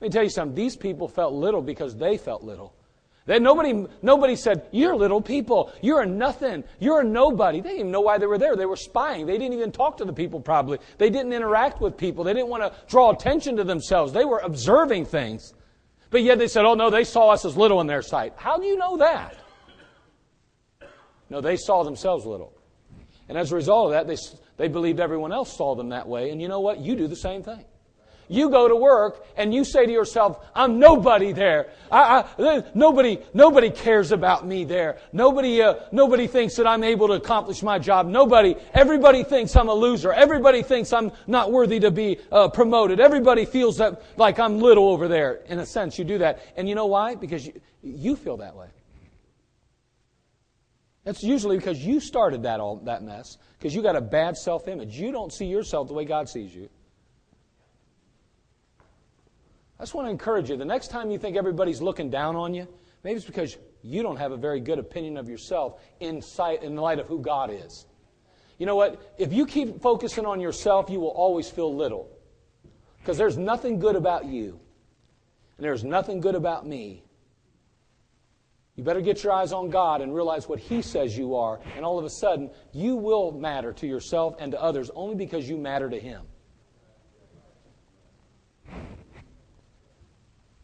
me 0.00 0.08
tell 0.08 0.22
you 0.22 0.30
something. 0.30 0.54
These 0.54 0.76
people 0.76 1.06
felt 1.08 1.34
little 1.34 1.60
because 1.60 1.94
they 1.94 2.16
felt 2.16 2.42
little. 2.42 2.74
They, 3.26 3.38
nobody, 3.38 3.84
nobody 4.00 4.34
said, 4.34 4.66
You're 4.72 4.96
little 4.96 5.20
people. 5.20 5.70
You're 5.82 6.00
a 6.00 6.06
nothing. 6.06 6.64
You're 6.80 7.00
a 7.00 7.04
nobody. 7.04 7.60
They 7.60 7.68
didn't 7.68 7.80
even 7.80 7.90
know 7.92 8.00
why 8.00 8.16
they 8.16 8.24
were 8.24 8.38
there. 8.38 8.56
They 8.56 8.64
were 8.64 8.78
spying. 8.78 9.26
They 9.26 9.36
didn't 9.36 9.52
even 9.52 9.72
talk 9.72 9.98
to 9.98 10.06
the 10.06 10.12
people, 10.14 10.40
probably. 10.40 10.78
They 10.96 11.10
didn't 11.10 11.34
interact 11.34 11.82
with 11.82 11.98
people. 11.98 12.24
They 12.24 12.32
didn't 12.32 12.48
want 12.48 12.62
to 12.62 12.72
draw 12.88 13.10
attention 13.10 13.58
to 13.58 13.64
themselves. 13.64 14.14
They 14.14 14.24
were 14.24 14.38
observing 14.38 15.04
things. 15.04 15.52
But 16.08 16.22
yet 16.22 16.38
they 16.38 16.48
said, 16.48 16.64
Oh, 16.64 16.72
no, 16.72 16.88
they 16.88 17.04
saw 17.04 17.28
us 17.28 17.44
as 17.44 17.58
little 17.58 17.82
in 17.82 17.86
their 17.86 18.00
sight. 18.00 18.32
How 18.36 18.56
do 18.56 18.64
you 18.64 18.78
know 18.78 18.96
that? 18.96 19.36
No, 21.28 21.42
they 21.42 21.58
saw 21.58 21.82
themselves 21.84 22.24
little. 22.24 22.54
And 23.28 23.36
as 23.36 23.52
a 23.52 23.56
result 23.56 23.88
of 23.88 23.92
that, 23.92 24.06
they 24.06 24.16
they 24.58 24.68
believed 24.68 25.00
everyone 25.00 25.32
else 25.32 25.50
saw 25.56 25.74
them 25.74 25.90
that 25.90 26.06
way. 26.06 26.30
And 26.30 26.42
you 26.42 26.48
know 26.48 26.60
what? 26.60 26.80
You 26.80 26.96
do 26.96 27.06
the 27.06 27.16
same 27.16 27.42
thing. 27.42 27.64
You 28.30 28.50
go 28.50 28.68
to 28.68 28.76
work 28.76 29.24
and 29.38 29.54
you 29.54 29.64
say 29.64 29.86
to 29.86 29.90
yourself, 29.92 30.44
I'm 30.54 30.78
nobody 30.78 31.32
there. 31.32 31.70
I, 31.90 32.24
I, 32.38 32.62
nobody, 32.74 33.20
nobody 33.32 33.70
cares 33.70 34.12
about 34.12 34.46
me 34.46 34.64
there. 34.64 34.98
Nobody, 35.14 35.62
uh, 35.62 35.76
nobody 35.92 36.26
thinks 36.26 36.56
that 36.56 36.66
I'm 36.66 36.84
able 36.84 37.06
to 37.06 37.14
accomplish 37.14 37.62
my 37.62 37.78
job. 37.78 38.06
Nobody, 38.06 38.56
everybody 38.74 39.24
thinks 39.24 39.56
I'm 39.56 39.68
a 39.70 39.74
loser. 39.74 40.12
Everybody 40.12 40.62
thinks 40.62 40.92
I'm 40.92 41.10
not 41.26 41.52
worthy 41.52 41.80
to 41.80 41.90
be 41.90 42.18
uh, 42.30 42.48
promoted. 42.50 43.00
Everybody 43.00 43.46
feels 43.46 43.78
that, 43.78 44.02
like 44.18 44.38
I'm 44.38 44.58
little 44.58 44.88
over 44.90 45.08
there. 45.08 45.40
In 45.46 45.58
a 45.60 45.64
sense, 45.64 45.98
you 45.98 46.04
do 46.04 46.18
that. 46.18 46.42
And 46.54 46.68
you 46.68 46.74
know 46.74 46.86
why? 46.86 47.14
Because 47.14 47.46
you, 47.46 47.54
you 47.82 48.14
feel 48.14 48.36
that 48.38 48.54
way. 48.56 48.66
That's 51.08 51.24
usually 51.24 51.56
because 51.56 51.82
you 51.82 52.00
started 52.00 52.42
that, 52.42 52.60
all, 52.60 52.76
that 52.84 53.02
mess, 53.02 53.38
because 53.58 53.74
you 53.74 53.80
got 53.80 53.96
a 53.96 54.00
bad 54.02 54.36
self 54.36 54.68
image. 54.68 54.94
You 54.98 55.10
don't 55.10 55.32
see 55.32 55.46
yourself 55.46 55.88
the 55.88 55.94
way 55.94 56.04
God 56.04 56.28
sees 56.28 56.54
you. 56.54 56.68
I 59.80 59.84
just 59.84 59.94
want 59.94 60.06
to 60.06 60.10
encourage 60.10 60.50
you 60.50 60.58
the 60.58 60.66
next 60.66 60.88
time 60.88 61.10
you 61.10 61.16
think 61.18 61.34
everybody's 61.34 61.80
looking 61.80 62.10
down 62.10 62.36
on 62.36 62.52
you, 62.52 62.68
maybe 63.04 63.16
it's 63.16 63.24
because 63.24 63.56
you 63.80 64.02
don't 64.02 64.18
have 64.18 64.32
a 64.32 64.36
very 64.36 64.60
good 64.60 64.78
opinion 64.78 65.16
of 65.16 65.30
yourself 65.30 65.80
in, 65.98 66.20
sight, 66.20 66.62
in 66.62 66.76
light 66.76 66.98
of 66.98 67.06
who 67.06 67.20
God 67.22 67.48
is. 67.50 67.86
You 68.58 68.66
know 68.66 68.76
what? 68.76 69.14
If 69.16 69.32
you 69.32 69.46
keep 69.46 69.80
focusing 69.80 70.26
on 70.26 70.40
yourself, 70.42 70.90
you 70.90 71.00
will 71.00 71.08
always 71.08 71.48
feel 71.48 71.74
little. 71.74 72.10
Because 72.98 73.16
there's 73.16 73.38
nothing 73.38 73.78
good 73.78 73.96
about 73.96 74.26
you, 74.26 74.60
and 75.56 75.64
there's 75.64 75.84
nothing 75.84 76.20
good 76.20 76.34
about 76.34 76.66
me. 76.66 77.02
You 78.78 78.84
better 78.84 79.00
get 79.00 79.24
your 79.24 79.32
eyes 79.32 79.52
on 79.52 79.70
God 79.70 80.02
and 80.02 80.14
realize 80.14 80.48
what 80.48 80.60
He 80.60 80.82
says 80.82 81.18
you 81.18 81.34
are, 81.34 81.58
and 81.74 81.84
all 81.84 81.98
of 81.98 82.04
a 82.04 82.08
sudden, 82.10 82.48
you 82.70 82.94
will 82.94 83.32
matter 83.32 83.72
to 83.72 83.88
yourself 83.88 84.36
and 84.38 84.52
to 84.52 84.62
others 84.62 84.88
only 84.94 85.16
because 85.16 85.48
you 85.48 85.56
matter 85.56 85.90
to 85.90 85.98
Him. 85.98 86.22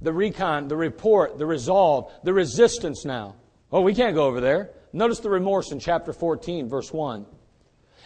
The 0.00 0.12
recon, 0.12 0.68
the 0.68 0.76
report, 0.76 1.38
the 1.38 1.46
resolve, 1.46 2.08
the 2.22 2.32
resistance 2.32 3.04
now. 3.04 3.34
Oh, 3.72 3.80
we 3.80 3.92
can't 3.96 4.14
go 4.14 4.26
over 4.26 4.40
there. 4.40 4.70
Notice 4.92 5.18
the 5.18 5.30
remorse 5.30 5.72
in 5.72 5.80
chapter 5.80 6.12
14, 6.12 6.68
verse 6.68 6.92
1. 6.92 7.26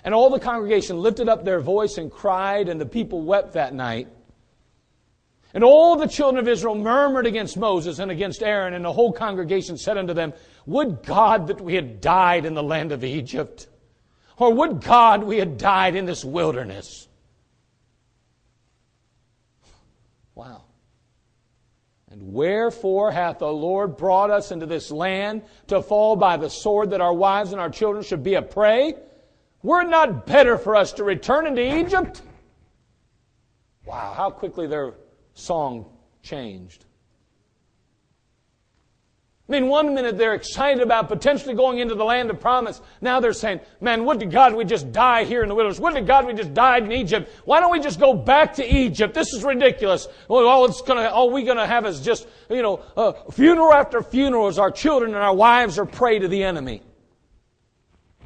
And 0.04 0.14
all 0.14 0.30
the 0.30 0.40
congregation 0.40 0.96
lifted 1.02 1.28
up 1.28 1.44
their 1.44 1.60
voice 1.60 1.98
and 1.98 2.10
cried, 2.10 2.70
and 2.70 2.80
the 2.80 2.86
people 2.86 3.20
wept 3.24 3.52
that 3.52 3.74
night. 3.74 4.08
And 5.54 5.64
all 5.64 5.96
the 5.96 6.06
children 6.06 6.42
of 6.42 6.48
Israel 6.48 6.74
murmured 6.74 7.26
against 7.26 7.56
Moses 7.56 7.98
and 8.00 8.10
against 8.10 8.42
Aaron, 8.42 8.74
and 8.74 8.84
the 8.84 8.92
whole 8.92 9.12
congregation 9.12 9.78
said 9.78 9.96
unto 9.96 10.12
them, 10.12 10.34
Would 10.66 11.02
God 11.02 11.46
that 11.46 11.60
we 11.60 11.74
had 11.74 12.00
died 12.00 12.44
in 12.44 12.54
the 12.54 12.62
land 12.62 12.92
of 12.92 13.02
Egypt, 13.02 13.66
or 14.36 14.52
would 14.52 14.82
God 14.82 15.24
we 15.24 15.38
had 15.38 15.56
died 15.56 15.96
in 15.96 16.04
this 16.04 16.24
wilderness. 16.24 17.08
Wow. 20.34 20.64
And 22.10 22.32
wherefore 22.34 23.10
hath 23.10 23.38
the 23.38 23.50
Lord 23.52 23.96
brought 23.96 24.30
us 24.30 24.52
into 24.52 24.66
this 24.66 24.90
land 24.90 25.42
to 25.68 25.82
fall 25.82 26.14
by 26.14 26.36
the 26.36 26.50
sword 26.50 26.90
that 26.90 27.00
our 27.00 27.12
wives 27.12 27.52
and 27.52 27.60
our 27.60 27.70
children 27.70 28.04
should 28.04 28.22
be 28.22 28.34
a 28.34 28.42
prey? 28.42 28.94
Were 29.62 29.80
it 29.80 29.88
not 29.88 30.26
better 30.26 30.58
for 30.58 30.76
us 30.76 30.92
to 30.94 31.04
return 31.04 31.46
into 31.46 31.76
Egypt? 31.78 32.22
Wow, 33.84 34.12
how 34.14 34.30
quickly 34.30 34.66
they're 34.68 34.94
song 35.38 35.86
changed. 36.22 36.84
I 39.48 39.52
mean, 39.52 39.68
one 39.68 39.94
minute 39.94 40.18
they're 40.18 40.34
excited 40.34 40.82
about 40.82 41.08
potentially 41.08 41.54
going 41.54 41.78
into 41.78 41.94
the 41.94 42.04
land 42.04 42.28
of 42.28 42.38
promise. 42.38 42.82
Now 43.00 43.18
they're 43.18 43.32
saying, 43.32 43.60
man, 43.80 44.04
would 44.04 44.20
to 44.20 44.26
God 44.26 44.54
we 44.54 44.66
just 44.66 44.92
die 44.92 45.24
here 45.24 45.42
in 45.42 45.48
the 45.48 45.54
wilderness. 45.54 45.80
Would 45.80 45.94
to 45.94 46.02
God 46.02 46.26
we 46.26 46.34
just 46.34 46.52
died 46.52 46.84
in 46.84 46.92
Egypt. 46.92 47.30
Why 47.46 47.58
don't 47.60 47.70
we 47.72 47.80
just 47.80 47.98
go 47.98 48.12
back 48.12 48.52
to 48.56 48.74
Egypt? 48.76 49.14
This 49.14 49.32
is 49.32 49.42
ridiculous. 49.44 50.06
all 50.28 50.66
it's 50.66 50.82
gonna, 50.82 51.04
all 51.08 51.30
we're 51.30 51.46
gonna 51.46 51.66
have 51.66 51.86
is 51.86 52.00
just, 52.00 52.28
you 52.50 52.60
know, 52.60 52.82
uh, 52.94 53.12
funeral 53.30 53.72
after 53.72 54.02
funeral 54.02 54.48
as 54.48 54.58
our 54.58 54.70
children 54.70 55.14
and 55.14 55.22
our 55.22 55.34
wives 55.34 55.78
are 55.78 55.86
prey 55.86 56.18
to 56.18 56.28
the 56.28 56.44
enemy. 56.44 56.82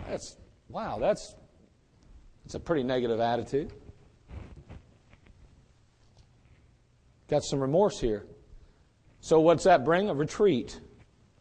That's, 0.09 0.37
wow, 0.69 0.99
that's, 0.99 1.37
that's 2.43 2.57
a 2.57 2.61
pretty 2.61 2.83
negative 2.83 3.21
attitude. 3.21 3.73
Got 7.33 7.45
some 7.45 7.61
remorse 7.61 7.99
here. 7.99 8.27
So 9.21 9.41
what's 9.41 9.65
that 9.65 9.87
bring? 9.87 10.11
A 10.11 10.15
retreat. 10.15 10.79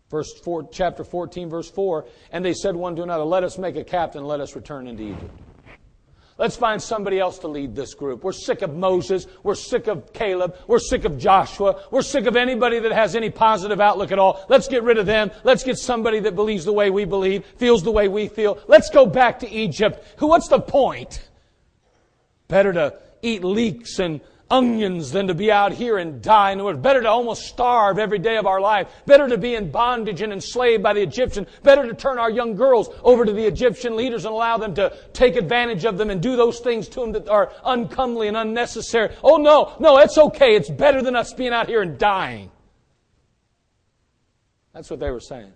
Verse 0.10 0.34
four, 0.40 0.70
chapter 0.72 1.04
14, 1.04 1.50
verse 1.50 1.70
4. 1.70 2.06
And 2.32 2.46
they 2.46 2.54
said 2.54 2.78
one 2.78 2.96
to 2.96 3.04
another, 3.04 3.26
Let 3.26 3.44
us 3.44 3.58
make 3.58 3.76
a 3.76 3.84
captain, 3.84 4.24
let 4.24 4.40
us 4.40 4.56
return 4.56 4.88
into 4.88 5.04
Egypt. 5.04 5.34
Let's 6.38 6.56
find 6.56 6.82
somebody 6.82 7.20
else 7.20 7.40
to 7.40 7.50
lead 7.50 7.76
this 7.76 7.94
group. 7.94 8.24
We're 8.24 8.32
sick 8.32 8.62
of 8.62 8.74
Moses. 8.74 9.28
We're 9.44 9.54
sick 9.54 9.88
of 9.88 10.14
Caleb. 10.14 10.56
We're 10.66 10.80
sick 10.80 11.04
of 11.04 11.18
Joshua. 11.18 11.84
We're 11.92 12.02
sick 12.04 12.26
of 12.26 12.38
anybody 12.38 12.80
that 12.80 12.94
has 12.94 13.14
any 13.18 13.30
positive 13.30 13.82
outlook 13.82 14.14
at 14.14 14.18
all. 14.18 14.46
Let's 14.48 14.70
get 14.70 14.84
rid 14.84 14.98
of 14.98 15.06
them. 15.06 15.30
Let's 15.44 15.66
get 15.66 15.78
somebody 15.78 16.22
that 16.22 16.36
believes 16.36 16.64
the 16.64 16.72
way 16.74 16.90
we 16.90 17.04
believe, 17.04 17.44
feels 17.58 17.84
the 17.84 17.92
way 17.92 18.08
we 18.08 18.30
feel. 18.30 18.60
Let's 18.70 18.90
go 18.90 19.06
back 19.06 19.40
to 19.40 19.50
Egypt. 19.50 20.02
Who, 20.20 20.28
what's 20.28 20.48
the 20.48 20.62
point? 20.62 21.28
Better 22.48 22.72
to 22.72 22.98
eat 23.22 23.44
leeks 23.44 24.00
and 24.00 24.22
onions 24.52 25.10
than 25.12 25.28
to 25.28 25.34
be 25.34 25.50
out 25.52 25.72
here 25.72 25.98
and 25.98 26.22
die 26.22 26.52
It 26.52 26.58
was 26.62 26.78
Better 26.78 27.02
to 27.02 27.08
almost 27.10 27.44
starve 27.44 27.98
every 27.98 28.20
day 28.20 28.38
of 28.38 28.46
our 28.46 28.60
life. 28.60 28.92
Better 29.06 29.28
to 29.30 29.38
be 29.38 29.56
in 29.56 29.72
bondage 29.72 30.22
and 30.22 30.32
enslaved 30.34 30.84
by 30.84 30.94
the 30.94 31.02
Egyptian. 31.02 31.48
Better 31.64 31.88
to 31.88 31.94
turn 31.96 32.20
our 32.20 32.30
young 32.30 32.54
girls 32.56 32.90
over 33.04 33.26
to 33.26 33.32
the 33.32 33.46
Egyptian 33.46 33.96
leaders 33.96 34.26
and 34.26 34.34
allow 34.34 34.58
them 34.58 34.76
to 34.76 34.92
take 35.14 35.38
advantage 35.38 35.86
of 35.86 35.98
them 35.98 36.10
and 36.10 36.22
do 36.22 36.36
those 36.36 36.60
things 36.60 36.88
to 36.90 37.00
them 37.00 37.14
that 37.14 37.30
are 37.30 37.52
uncomely 37.66 38.28
and 38.28 38.36
unnecessary. 38.36 39.16
Oh 39.24 39.38
no, 39.38 39.76
no, 39.80 39.98
it's 39.98 40.18
okay. 40.18 40.54
It's 40.56 40.70
better 40.70 41.02
than 41.02 41.16
us 41.16 41.34
being 41.34 41.54
out 41.54 41.68
here 41.70 41.82
and 41.82 41.98
dying. 41.98 42.52
That's 44.74 44.90
what 44.90 45.00
they 45.00 45.12
were 45.12 45.20
saying. 45.20 45.54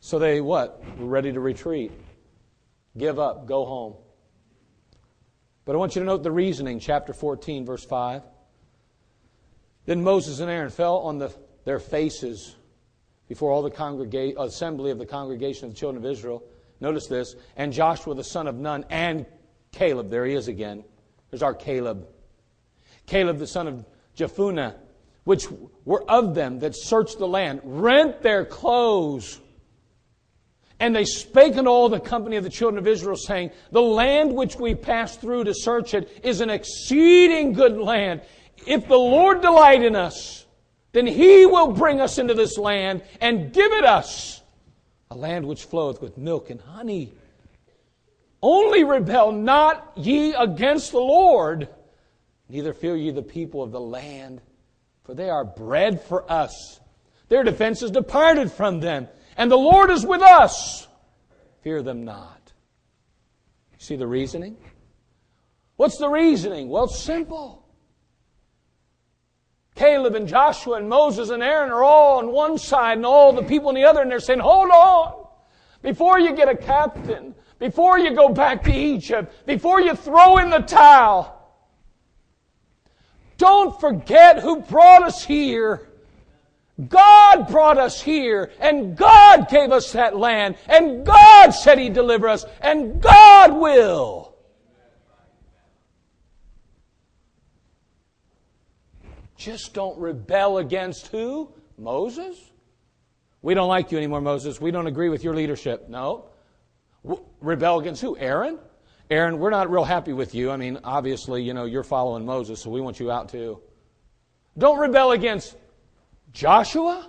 So 0.00 0.18
they 0.18 0.40
what? 0.40 0.82
Were 0.98 1.06
ready 1.06 1.32
to 1.32 1.38
retreat. 1.40 1.92
Give 2.98 3.18
up, 3.18 3.46
go 3.46 3.64
home. 3.64 3.94
But 5.64 5.74
I 5.74 5.78
want 5.78 5.94
you 5.94 6.00
to 6.00 6.06
note 6.06 6.24
the 6.24 6.32
reasoning, 6.32 6.80
chapter 6.80 7.12
14, 7.12 7.64
verse 7.64 7.84
5. 7.84 8.22
Then 9.86 10.02
Moses 10.02 10.40
and 10.40 10.50
Aaron 10.50 10.70
fell 10.70 10.98
on 10.98 11.18
the, 11.18 11.32
their 11.64 11.78
faces 11.78 12.56
before 13.28 13.50
all 13.52 13.62
the 13.62 13.70
congrega- 13.70 14.36
assembly 14.40 14.90
of 14.90 14.98
the 14.98 15.06
congregation 15.06 15.66
of 15.66 15.74
the 15.74 15.78
children 15.80 16.04
of 16.04 16.10
Israel. 16.10 16.42
Notice 16.80 17.06
this. 17.06 17.36
And 17.56 17.72
Joshua 17.72 18.14
the 18.14 18.24
son 18.24 18.48
of 18.48 18.56
Nun 18.56 18.84
and 18.90 19.24
Caleb, 19.70 20.10
there 20.10 20.24
he 20.26 20.34
is 20.34 20.48
again. 20.48 20.84
There's 21.30 21.42
our 21.42 21.54
Caleb. 21.54 22.08
Caleb 23.06 23.38
the 23.38 23.46
son 23.46 23.68
of 23.68 23.84
Jephunneh, 24.16 24.74
which 25.24 25.46
were 25.84 26.02
of 26.10 26.34
them 26.34 26.58
that 26.58 26.74
searched 26.74 27.18
the 27.18 27.28
land, 27.28 27.60
rent 27.64 28.20
their 28.22 28.44
clothes 28.44 29.40
and 30.80 30.94
they 30.94 31.04
spake 31.04 31.56
unto 31.56 31.70
all 31.70 31.88
the 31.88 32.00
company 32.00 32.36
of 32.36 32.44
the 32.44 32.50
children 32.50 32.78
of 32.78 32.86
Israel, 32.86 33.16
saying, 33.16 33.50
The 33.70 33.82
land 33.82 34.32
which 34.34 34.56
we 34.56 34.74
passed 34.74 35.20
through 35.20 35.44
to 35.44 35.54
search 35.54 35.94
it 35.94 36.08
is 36.22 36.40
an 36.40 36.50
exceeding 36.50 37.52
good 37.52 37.78
land. 37.78 38.22
If 38.66 38.86
the 38.88 38.98
Lord 38.98 39.40
delight 39.40 39.82
in 39.82 39.96
us, 39.96 40.46
then 40.92 41.06
he 41.06 41.46
will 41.46 41.72
bring 41.72 42.00
us 42.00 42.18
into 42.18 42.34
this 42.34 42.58
land 42.58 43.02
and 43.20 43.52
give 43.52 43.72
it 43.72 43.84
us, 43.84 44.40
a 45.10 45.14
land 45.16 45.46
which 45.46 45.64
floweth 45.64 46.00
with 46.00 46.16
milk 46.18 46.50
and 46.50 46.60
honey. 46.60 47.12
Only 48.42 48.82
rebel 48.84 49.30
not 49.32 49.92
ye 49.96 50.32
against 50.34 50.90
the 50.92 50.98
Lord, 51.00 51.68
neither 52.48 52.72
fear 52.72 52.96
ye 52.96 53.10
the 53.10 53.22
people 53.22 53.62
of 53.62 53.72
the 53.72 53.80
land, 53.80 54.40
for 55.04 55.14
they 55.14 55.30
are 55.30 55.44
bread 55.44 56.00
for 56.02 56.30
us. 56.30 56.80
Their 57.28 57.44
defense 57.44 57.82
is 57.82 57.90
departed 57.90 58.50
from 58.52 58.80
them 58.80 59.08
and 59.36 59.50
the 59.50 59.56
Lord 59.56 59.90
is 59.90 60.04
with 60.06 60.22
us. 60.22 60.86
Fear 61.62 61.82
them 61.82 62.04
not. 62.04 62.52
See 63.78 63.96
the 63.96 64.06
reasoning? 64.06 64.56
What's 65.76 65.96
the 65.98 66.08
reasoning? 66.08 66.68
Well, 66.68 66.84
it's 66.84 67.00
simple. 67.00 67.66
Caleb 69.74 70.14
and 70.14 70.28
Joshua 70.28 70.74
and 70.76 70.88
Moses 70.88 71.30
and 71.30 71.42
Aaron 71.42 71.70
are 71.70 71.82
all 71.82 72.18
on 72.18 72.30
one 72.30 72.58
side 72.58 72.98
and 72.98 73.06
all 73.06 73.32
the 73.32 73.42
people 73.42 73.68
on 73.68 73.74
the 73.74 73.84
other, 73.84 74.02
and 74.02 74.10
they're 74.10 74.20
saying, 74.20 74.40
Hold 74.40 74.70
on. 74.70 75.26
Before 75.80 76.20
you 76.20 76.36
get 76.36 76.48
a 76.48 76.56
captain, 76.56 77.34
before 77.58 77.98
you 77.98 78.14
go 78.14 78.28
back 78.28 78.62
to 78.64 78.72
Egypt, 78.72 79.32
before 79.46 79.80
you 79.80 79.96
throw 79.96 80.38
in 80.38 80.50
the 80.50 80.60
towel, 80.60 81.38
don't 83.38 83.80
forget 83.80 84.40
who 84.40 84.60
brought 84.60 85.02
us 85.02 85.24
here. 85.24 85.88
God 86.88 87.48
brought 87.48 87.76
us 87.76 88.00
here, 88.00 88.50
and 88.58 88.96
God 88.96 89.48
gave 89.50 89.70
us 89.72 89.92
that 89.92 90.16
land, 90.16 90.56
and 90.66 91.04
God 91.04 91.50
said 91.50 91.78
He'd 91.78 91.92
deliver 91.92 92.28
us, 92.28 92.46
and 92.62 93.00
God 93.00 93.54
will. 93.54 94.34
Just 99.36 99.74
don't 99.74 99.98
rebel 99.98 100.58
against 100.58 101.08
who? 101.08 101.52
Moses? 101.76 102.38
We 103.42 103.54
don't 103.54 103.68
like 103.68 103.92
you 103.92 103.98
anymore, 103.98 104.20
Moses. 104.20 104.60
We 104.60 104.70
don't 104.70 104.86
agree 104.86 105.08
with 105.08 105.24
your 105.24 105.34
leadership. 105.34 105.88
No. 105.88 106.26
Rebel 107.40 107.80
against 107.80 108.00
who? 108.00 108.16
Aaron? 108.16 108.58
Aaron, 109.10 109.38
we're 109.38 109.50
not 109.50 109.70
real 109.70 109.84
happy 109.84 110.12
with 110.12 110.34
you. 110.34 110.50
I 110.50 110.56
mean, 110.56 110.78
obviously, 110.84 111.42
you 111.42 111.52
know, 111.52 111.64
you're 111.64 111.82
following 111.82 112.24
Moses, 112.24 112.62
so 112.62 112.70
we 112.70 112.80
want 112.80 112.98
you 113.00 113.10
out 113.10 113.28
too. 113.28 113.60
Don't 114.56 114.78
rebel 114.78 115.10
against 115.10 115.56
Joshua? 116.32 117.06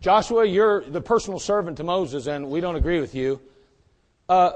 Joshua, 0.00 0.44
you're 0.44 0.82
the 0.82 1.00
personal 1.00 1.38
servant 1.40 1.76
to 1.78 1.84
Moses, 1.84 2.26
and 2.26 2.48
we 2.50 2.60
don't 2.60 2.76
agree 2.76 3.00
with 3.00 3.14
you. 3.14 3.40
Uh, 4.28 4.52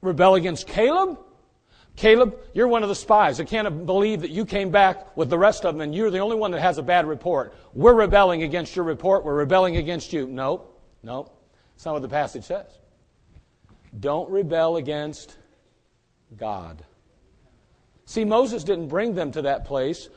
rebel 0.00 0.34
against 0.36 0.66
Caleb? 0.66 1.18
Caleb, 1.96 2.36
you're 2.54 2.68
one 2.68 2.82
of 2.82 2.88
the 2.88 2.94
spies. 2.94 3.38
I 3.40 3.44
can't 3.44 3.84
believe 3.84 4.22
that 4.22 4.30
you 4.30 4.46
came 4.46 4.70
back 4.70 5.14
with 5.16 5.28
the 5.28 5.36
rest 5.38 5.66
of 5.66 5.74
them 5.74 5.82
and 5.82 5.94
you're 5.94 6.10
the 6.10 6.20
only 6.20 6.36
one 6.36 6.50
that 6.52 6.60
has 6.62 6.78
a 6.78 6.82
bad 6.82 7.06
report. 7.06 7.54
We're 7.74 7.92
rebelling 7.94 8.44
against 8.44 8.74
your 8.74 8.86
report. 8.86 9.26
We're 9.26 9.34
rebelling 9.34 9.76
against 9.76 10.10
you. 10.10 10.26
Nope, 10.26 10.80
nope. 11.02 11.36
That's 11.74 11.84
not 11.84 11.92
what 11.92 12.02
the 12.02 12.08
passage 12.08 12.44
says. 12.44 12.78
Don't 14.00 14.30
rebel 14.30 14.76
against 14.78 15.36
God. 16.38 16.82
See, 18.06 18.24
Moses 18.24 18.64
didn't 18.64 18.88
bring 18.88 19.14
them 19.14 19.30
to 19.32 19.42
that 19.42 19.66
place. 19.66 20.08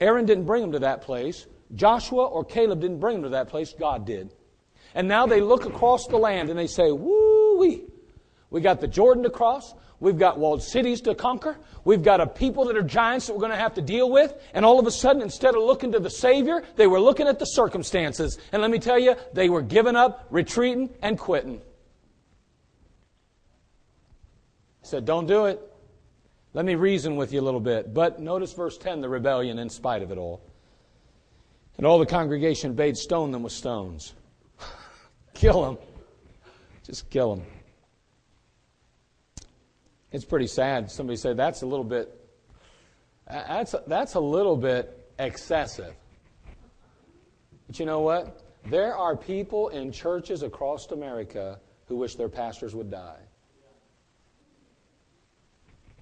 Aaron 0.00 0.24
didn't 0.26 0.46
bring 0.46 0.62
them 0.62 0.72
to 0.72 0.78
that 0.80 1.02
place. 1.02 1.46
Joshua 1.74 2.24
or 2.26 2.44
Caleb 2.44 2.80
didn't 2.80 2.98
bring 2.98 3.16
them 3.16 3.22
to 3.24 3.28
that 3.30 3.48
place, 3.48 3.72
God 3.78 4.04
did. 4.04 4.32
And 4.94 5.06
now 5.06 5.26
they 5.26 5.40
look 5.40 5.64
across 5.66 6.06
the 6.06 6.16
land 6.16 6.50
and 6.50 6.58
they 6.58 6.66
say, 6.66 6.90
woo 6.90 7.58
wee. 7.58 7.84
We 8.50 8.60
got 8.60 8.80
the 8.80 8.88
Jordan 8.88 9.22
to 9.22 9.30
cross. 9.30 9.74
We've 10.00 10.18
got 10.18 10.38
walled 10.38 10.62
cities 10.62 11.00
to 11.02 11.14
conquer. 11.14 11.56
We've 11.84 12.02
got 12.02 12.20
a 12.20 12.26
people 12.26 12.64
that 12.64 12.76
are 12.76 12.82
giants 12.82 13.26
that 13.26 13.34
we're 13.34 13.38
going 13.40 13.52
to 13.52 13.58
have 13.58 13.74
to 13.74 13.82
deal 13.82 14.10
with. 14.10 14.34
And 14.54 14.64
all 14.64 14.80
of 14.80 14.86
a 14.86 14.90
sudden, 14.90 15.22
instead 15.22 15.54
of 15.54 15.62
looking 15.62 15.92
to 15.92 16.00
the 16.00 16.10
Savior, 16.10 16.64
they 16.74 16.86
were 16.88 16.98
looking 16.98 17.28
at 17.28 17.38
the 17.38 17.44
circumstances. 17.44 18.38
And 18.50 18.62
let 18.62 18.70
me 18.70 18.78
tell 18.80 18.98
you, 18.98 19.14
they 19.34 19.48
were 19.48 19.62
giving 19.62 19.94
up, 19.94 20.26
retreating, 20.30 20.90
and 21.02 21.18
quitting. 21.18 21.60
He 24.80 24.86
said, 24.88 25.04
Don't 25.04 25.26
do 25.26 25.44
it. 25.44 25.60
Let 26.54 26.64
me 26.64 26.74
reason 26.74 27.14
with 27.14 27.32
you 27.32 27.40
a 27.40 27.42
little 27.42 27.60
bit. 27.60 27.94
But 27.94 28.18
notice 28.18 28.52
verse 28.54 28.78
10, 28.78 29.02
the 29.02 29.08
rebellion 29.08 29.58
in 29.60 29.68
spite 29.68 30.02
of 30.02 30.10
it 30.10 30.18
all. 30.18 30.42
And 31.76 31.86
all 31.86 31.98
the 31.98 32.06
congregation 32.06 32.74
bade 32.74 32.96
stone 32.96 33.30
them 33.30 33.42
with 33.42 33.52
stones. 33.52 34.14
kill 35.34 35.62
them. 35.62 35.78
Just 36.84 37.08
kill 37.10 37.36
them. 37.36 37.46
It's 40.12 40.24
pretty 40.24 40.46
sad. 40.48 40.90
Somebody 40.90 41.16
said 41.16 41.36
that's 41.36 41.62
a 41.62 41.66
little 41.66 41.84
bit 41.84 42.16
that's 43.28 43.76
that's 43.86 44.14
a 44.14 44.20
little 44.20 44.56
bit 44.56 45.08
excessive. 45.20 45.94
But 47.68 47.78
you 47.78 47.86
know 47.86 48.00
what? 48.00 48.42
There 48.66 48.96
are 48.96 49.16
people 49.16 49.68
in 49.68 49.92
churches 49.92 50.42
across 50.42 50.90
America 50.90 51.60
who 51.86 51.96
wish 51.96 52.16
their 52.16 52.28
pastors 52.28 52.74
would 52.74 52.90
die. 52.90 53.20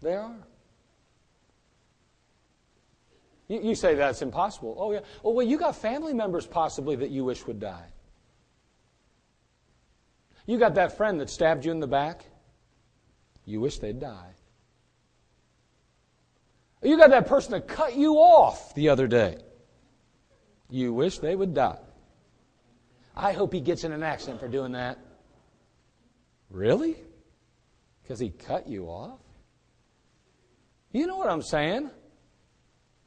They 0.01 0.15
are. 0.15 0.35
You, 3.49 3.61
you 3.63 3.75
say 3.75 3.95
that's 3.95 4.23
impossible. 4.23 4.77
Oh, 4.79 4.93
yeah. 4.93 5.01
Oh, 5.25 5.33
well, 5.33 5.47
you 5.47 5.59
got 5.59 5.75
family 5.75 6.13
members 6.13 6.47
possibly 6.47 6.95
that 6.97 7.11
you 7.11 7.25
wish 7.25 7.47
would 7.47 7.59
die. 7.59 7.87
You 10.47 10.59
got 10.59 10.75
that 10.77 10.97
friend 10.97 11.19
that 11.21 11.29
stabbed 11.29 11.65
you 11.65 11.73
in 11.73 11.81
the 11.81 11.87
back. 11.87 12.25
You 13.45 13.61
wish 13.61 13.79
they'd 13.79 13.99
die. 14.01 14.33
You 16.83 16.97
got 16.97 17.11
that 17.11 17.27
person 17.27 17.53
that 17.53 17.67
cut 17.67 17.97
you 17.97 18.15
off 18.15 18.75
the 18.75 18.91
other 18.91 19.09
day. 19.09 19.39
You 20.71 20.93
wish 20.93 21.19
they 21.19 21.35
would 21.35 21.55
die. 21.55 21.79
I 23.17 23.33
hope 23.33 23.53
he 23.53 23.61
gets 23.61 23.83
in 23.85 23.91
an 23.93 24.03
accident 24.03 24.39
for 24.39 24.49
doing 24.49 24.73
that. 24.73 24.99
Really? 26.51 26.97
Because 28.03 28.21
he 28.21 28.31
cut 28.31 28.69
you 28.69 28.87
off? 28.87 29.19
You 30.93 31.07
know 31.07 31.17
what 31.17 31.29
I'm 31.29 31.43
saying? 31.43 31.91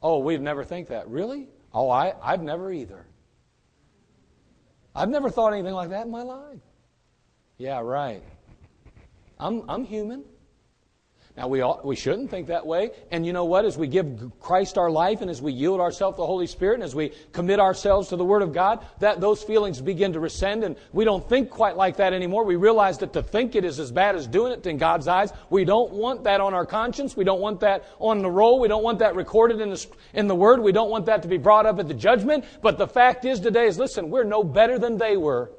Oh, 0.02 0.18
we've 0.18 0.40
never 0.40 0.64
think 0.64 0.88
that. 0.88 1.08
Really? 1.08 1.48
Oh, 1.72 1.88
I, 1.88 2.14
I've 2.20 2.42
never 2.42 2.72
either. 2.72 3.06
I've 4.94 5.08
never 5.08 5.30
thought 5.30 5.52
anything 5.52 5.74
like 5.74 5.90
that 5.90 6.06
in 6.06 6.10
my 6.10 6.22
life. 6.22 6.58
Yeah, 7.56 7.80
right. 7.80 8.22
I'm, 9.38 9.62
I'm 9.70 9.84
human. 9.84 10.24
Now, 11.36 11.48
we, 11.48 11.62
all, 11.62 11.80
we 11.82 11.96
shouldn't 11.96 12.28
think 12.30 12.48
that 12.48 12.66
way. 12.66 12.90
And 13.10 13.24
you 13.24 13.32
know 13.32 13.46
what? 13.46 13.64
As 13.64 13.78
we 13.78 13.86
give 13.88 14.30
Christ 14.40 14.76
our 14.76 14.90
life 14.90 15.22
and 15.22 15.30
as 15.30 15.40
we 15.40 15.50
yield 15.52 15.80
ourselves 15.80 16.16
to 16.16 16.20
the 16.22 16.26
Holy 16.26 16.46
Spirit 16.46 16.74
and 16.74 16.82
as 16.82 16.94
we 16.94 17.12
commit 17.32 17.58
ourselves 17.58 18.08
to 18.08 18.16
the 18.16 18.24
Word 18.24 18.42
of 18.42 18.52
God, 18.52 18.84
that 18.98 19.18
those 19.20 19.42
feelings 19.42 19.80
begin 19.80 20.12
to 20.12 20.20
rescind 20.20 20.62
and 20.62 20.76
we 20.92 21.04
don't 21.06 21.26
think 21.26 21.48
quite 21.48 21.74
like 21.76 21.96
that 21.96 22.12
anymore. 22.12 22.44
We 22.44 22.56
realize 22.56 22.98
that 22.98 23.14
to 23.14 23.22
think 23.22 23.54
it 23.54 23.64
is 23.64 23.80
as 23.80 23.90
bad 23.90 24.14
as 24.14 24.26
doing 24.26 24.52
it 24.52 24.66
in 24.66 24.76
God's 24.76 25.08
eyes. 25.08 25.32
We 25.48 25.64
don't 25.64 25.92
want 25.92 26.24
that 26.24 26.40
on 26.42 26.52
our 26.52 26.66
conscience. 26.66 27.16
We 27.16 27.24
don't 27.24 27.40
want 27.40 27.60
that 27.60 27.84
on 27.98 28.20
the 28.20 28.30
roll. 28.30 28.60
We 28.60 28.68
don't 28.68 28.82
want 28.82 28.98
that 28.98 29.14
recorded 29.16 29.60
in 29.62 29.70
the, 29.70 29.86
in 30.12 30.26
the 30.26 30.34
Word. 30.36 30.60
We 30.60 30.72
don't 30.72 30.90
want 30.90 31.06
that 31.06 31.22
to 31.22 31.28
be 31.28 31.38
brought 31.38 31.64
up 31.64 31.78
at 31.78 31.88
the 31.88 31.94
judgment. 31.94 32.44
But 32.60 32.76
the 32.76 32.86
fact 32.86 33.24
is 33.24 33.40
today 33.40 33.66
is, 33.66 33.78
listen, 33.78 34.10
we're 34.10 34.24
no 34.24 34.44
better 34.44 34.78
than 34.78 34.98
they 34.98 35.16
were. 35.16 35.50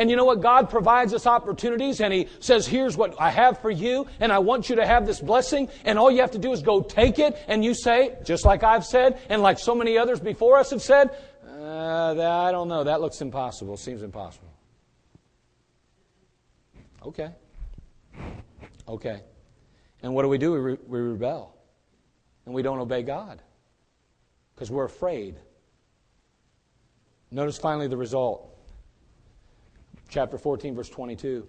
And 0.00 0.08
you 0.08 0.16
know 0.16 0.24
what? 0.24 0.40
God 0.40 0.70
provides 0.70 1.12
us 1.12 1.26
opportunities 1.26 2.00
and 2.00 2.10
He 2.12 2.26
says, 2.40 2.66
here's 2.66 2.96
what 2.96 3.14
I 3.20 3.28
have 3.30 3.58
for 3.60 3.70
you 3.70 4.06
and 4.18 4.32
I 4.32 4.38
want 4.38 4.70
you 4.70 4.76
to 4.76 4.86
have 4.86 5.04
this 5.04 5.20
blessing. 5.20 5.68
And 5.84 5.98
all 5.98 6.10
you 6.10 6.22
have 6.22 6.30
to 6.30 6.38
do 6.38 6.52
is 6.52 6.62
go 6.62 6.80
take 6.80 7.18
it 7.18 7.36
and 7.48 7.62
you 7.62 7.74
say, 7.74 8.16
just 8.24 8.46
like 8.46 8.64
I've 8.64 8.86
said 8.86 9.18
and 9.28 9.42
like 9.42 9.58
so 9.58 9.74
many 9.74 9.98
others 9.98 10.18
before 10.18 10.56
us 10.56 10.70
have 10.70 10.80
said, 10.80 11.10
uh, 11.46 12.14
that, 12.14 12.30
I 12.30 12.50
don't 12.50 12.68
know. 12.68 12.82
That 12.82 13.02
looks 13.02 13.20
impossible. 13.20 13.76
Seems 13.76 14.02
impossible. 14.02 14.48
Okay. 17.04 17.28
Okay. 18.88 19.20
And 20.02 20.14
what 20.14 20.22
do 20.22 20.28
we 20.30 20.38
do? 20.38 20.52
We, 20.52 20.58
re- 20.60 20.78
we 20.86 20.98
rebel. 20.98 21.54
And 22.46 22.54
we 22.54 22.62
don't 22.62 22.78
obey 22.78 23.02
God 23.02 23.42
because 24.54 24.70
we're 24.70 24.84
afraid. 24.86 25.36
Notice 27.30 27.58
finally 27.58 27.86
the 27.86 27.98
result 27.98 28.46
chapter 30.10 30.36
14, 30.36 30.74
verse 30.74 30.88
22. 30.90 31.46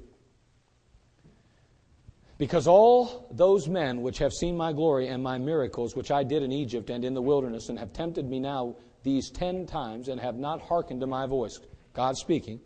Because 2.37 2.67
all 2.67 3.27
those 3.31 3.67
men 3.67 4.01
which 4.01 4.17
have 4.19 4.31
seen 4.31 4.55
my 4.57 4.71
glory 4.71 5.07
and 5.09 5.21
my 5.21 5.37
miracles, 5.37 5.95
which 5.95 6.09
I 6.11 6.23
did 6.23 6.41
in 6.41 6.51
Egypt 6.51 6.89
and 6.89 7.03
in 7.03 7.13
the 7.13 7.21
wilderness, 7.21 7.69
and 7.69 7.77
have 7.77 7.93
tempted 7.93 8.27
me 8.27 8.39
now 8.39 8.75
these 9.03 9.29
ten 9.29 9.65
times, 9.65 10.07
and 10.07 10.19
have 10.19 10.37
not 10.37 10.61
hearkened 10.61 11.01
to 11.01 11.07
my 11.07 11.25
voice, 11.25 11.59
God 11.93 12.15
speaking, 12.17 12.59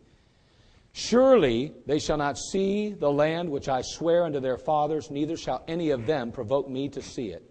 surely 0.94 1.74
they 1.86 2.00
shall 2.00 2.18
not 2.18 2.38
see 2.38 2.94
the 2.94 3.12
land 3.12 3.50
which 3.50 3.68
I 3.70 3.82
swear 3.82 4.26
unto 4.26 4.40
their 4.40 4.58
fathers, 4.58 5.10
neither 5.12 5.36
shall 5.38 5.64
any 5.68 5.90
of 5.92 6.06
them 6.06 6.32
provoke 6.32 6.70
me 6.70 6.90
to 6.90 7.02
see 7.02 7.30
it. 7.30 7.44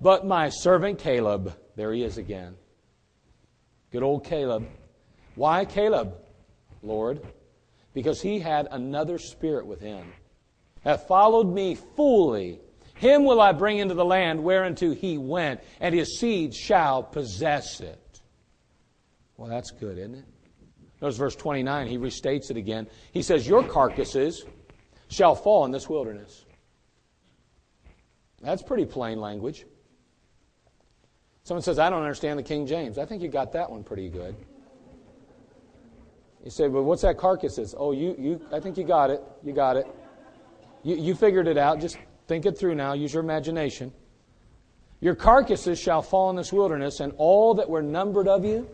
But 0.00 0.26
my 0.26 0.48
servant 0.48 0.98
Caleb, 1.00 1.56
there 1.76 1.92
he 1.92 2.02
is 2.04 2.18
again. 2.18 2.54
Good 3.90 4.02
old 4.04 4.24
Caleb. 4.24 4.66
Why 5.34 5.64
Caleb, 5.64 6.14
Lord? 6.82 7.22
because 7.94 8.20
he 8.20 8.38
had 8.38 8.68
another 8.70 9.18
spirit 9.18 9.66
with 9.66 9.80
him. 9.80 10.12
followed 11.06 11.52
me 11.52 11.74
fully. 11.74 12.60
Him 12.94 13.24
will 13.24 13.40
I 13.40 13.52
bring 13.52 13.78
into 13.78 13.94
the 13.94 14.04
land 14.04 14.42
whereunto 14.42 14.94
he 14.94 15.18
went, 15.18 15.60
and 15.80 15.94
his 15.94 16.18
seed 16.18 16.54
shall 16.54 17.02
possess 17.02 17.80
it. 17.80 18.20
Well, 19.36 19.48
that's 19.48 19.70
good, 19.70 19.98
isn't 19.98 20.16
it? 20.16 20.24
Notice 21.00 21.16
verse 21.16 21.36
29, 21.36 21.86
he 21.86 21.96
restates 21.96 22.50
it 22.50 22.56
again. 22.56 22.88
He 23.12 23.22
says, 23.22 23.46
Your 23.46 23.62
carcasses 23.62 24.44
shall 25.08 25.36
fall 25.36 25.64
in 25.64 25.70
this 25.70 25.88
wilderness. 25.88 26.44
That's 28.42 28.62
pretty 28.64 28.84
plain 28.84 29.20
language. 29.20 29.64
Someone 31.44 31.62
says, 31.62 31.78
I 31.78 31.88
don't 31.90 32.02
understand 32.02 32.38
the 32.38 32.42
King 32.42 32.66
James. 32.66 32.98
I 32.98 33.06
think 33.06 33.22
you 33.22 33.28
got 33.28 33.52
that 33.52 33.70
one 33.70 33.84
pretty 33.84 34.08
good. 34.08 34.34
You 36.48 36.52
say, 36.52 36.66
well, 36.66 36.82
what's 36.82 37.02
that 37.02 37.18
carcasses? 37.18 37.74
Oh, 37.76 37.92
you, 37.92 38.16
you, 38.18 38.40
I 38.50 38.58
think 38.58 38.78
you 38.78 38.84
got 38.84 39.10
it. 39.10 39.22
You 39.44 39.52
got 39.52 39.76
it. 39.76 39.86
You, 40.82 40.96
you 40.96 41.14
figured 41.14 41.46
it 41.46 41.58
out. 41.58 41.78
Just 41.78 41.98
think 42.26 42.46
it 42.46 42.56
through 42.56 42.74
now. 42.74 42.94
Use 42.94 43.12
your 43.12 43.22
imagination. 43.22 43.92
Your 45.00 45.14
carcasses 45.14 45.78
shall 45.78 46.00
fall 46.00 46.30
in 46.30 46.36
this 46.36 46.50
wilderness, 46.50 47.00
and 47.00 47.12
all 47.18 47.52
that 47.52 47.68
were 47.68 47.82
numbered 47.82 48.28
of 48.28 48.46
you, 48.46 48.66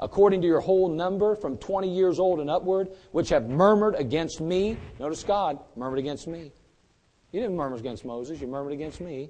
according 0.00 0.40
to 0.40 0.46
your 0.46 0.60
whole 0.60 0.88
number, 0.88 1.36
from 1.36 1.58
20 1.58 1.90
years 1.94 2.18
old 2.18 2.40
and 2.40 2.48
upward, 2.48 2.88
which 3.12 3.28
have 3.28 3.46
murmured 3.46 3.94
against 3.96 4.40
me. 4.40 4.78
Notice 4.98 5.22
God 5.22 5.58
murmured 5.76 5.98
against 5.98 6.28
me. 6.28 6.50
You 7.32 7.40
didn't 7.42 7.56
murmur 7.56 7.76
against 7.76 8.06
Moses, 8.06 8.40
you 8.40 8.46
murmured 8.46 8.72
against 8.72 9.02
me. 9.02 9.28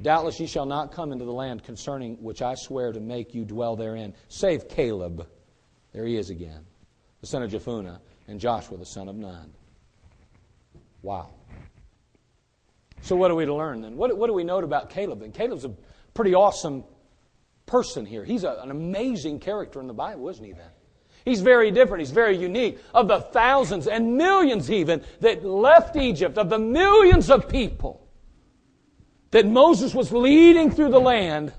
Doubtless 0.00 0.38
ye 0.38 0.46
shall 0.46 0.64
not 0.66 0.92
come 0.92 1.10
into 1.10 1.24
the 1.24 1.32
land 1.32 1.64
concerning 1.64 2.14
which 2.22 2.40
I 2.40 2.54
swear 2.54 2.92
to 2.92 3.00
make 3.00 3.34
you 3.34 3.44
dwell 3.44 3.74
therein, 3.74 4.14
save 4.28 4.68
Caleb. 4.68 5.26
There 5.92 6.06
he 6.06 6.16
is 6.16 6.30
again 6.30 6.64
the 7.24 7.28
son 7.30 7.42
of 7.42 7.50
Jephunneh, 7.50 7.98
and 8.28 8.38
Joshua, 8.38 8.76
the 8.76 8.84
son 8.84 9.08
of 9.08 9.16
Nun. 9.16 9.50
Wow. 11.00 11.30
So, 13.00 13.16
what 13.16 13.30
are 13.30 13.34
we 13.34 13.46
to 13.46 13.54
learn 13.54 13.80
then? 13.80 13.96
What, 13.96 14.14
what 14.18 14.26
do 14.26 14.34
we 14.34 14.44
note 14.44 14.62
about 14.62 14.90
Caleb 14.90 15.20
then? 15.20 15.32
Caleb's 15.32 15.64
a 15.64 15.72
pretty 16.12 16.34
awesome 16.34 16.84
person 17.64 18.04
here. 18.04 18.26
He's 18.26 18.44
a, 18.44 18.60
an 18.62 18.70
amazing 18.70 19.40
character 19.40 19.80
in 19.80 19.86
the 19.86 19.94
Bible, 19.94 20.28
isn't 20.28 20.44
he 20.44 20.52
then? 20.52 20.68
He's 21.24 21.40
very 21.40 21.70
different. 21.70 22.00
He's 22.00 22.10
very 22.10 22.36
unique. 22.36 22.78
Of 22.92 23.08
the 23.08 23.22
thousands 23.22 23.86
and 23.86 24.18
millions, 24.18 24.70
even, 24.70 25.02
that 25.20 25.46
left 25.46 25.96
Egypt, 25.96 26.36
of 26.36 26.50
the 26.50 26.58
millions 26.58 27.30
of 27.30 27.48
people 27.48 28.06
that 29.30 29.46
Moses 29.46 29.94
was 29.94 30.12
leading 30.12 30.70
through 30.70 30.90
the 30.90 31.00
land, 31.00 31.54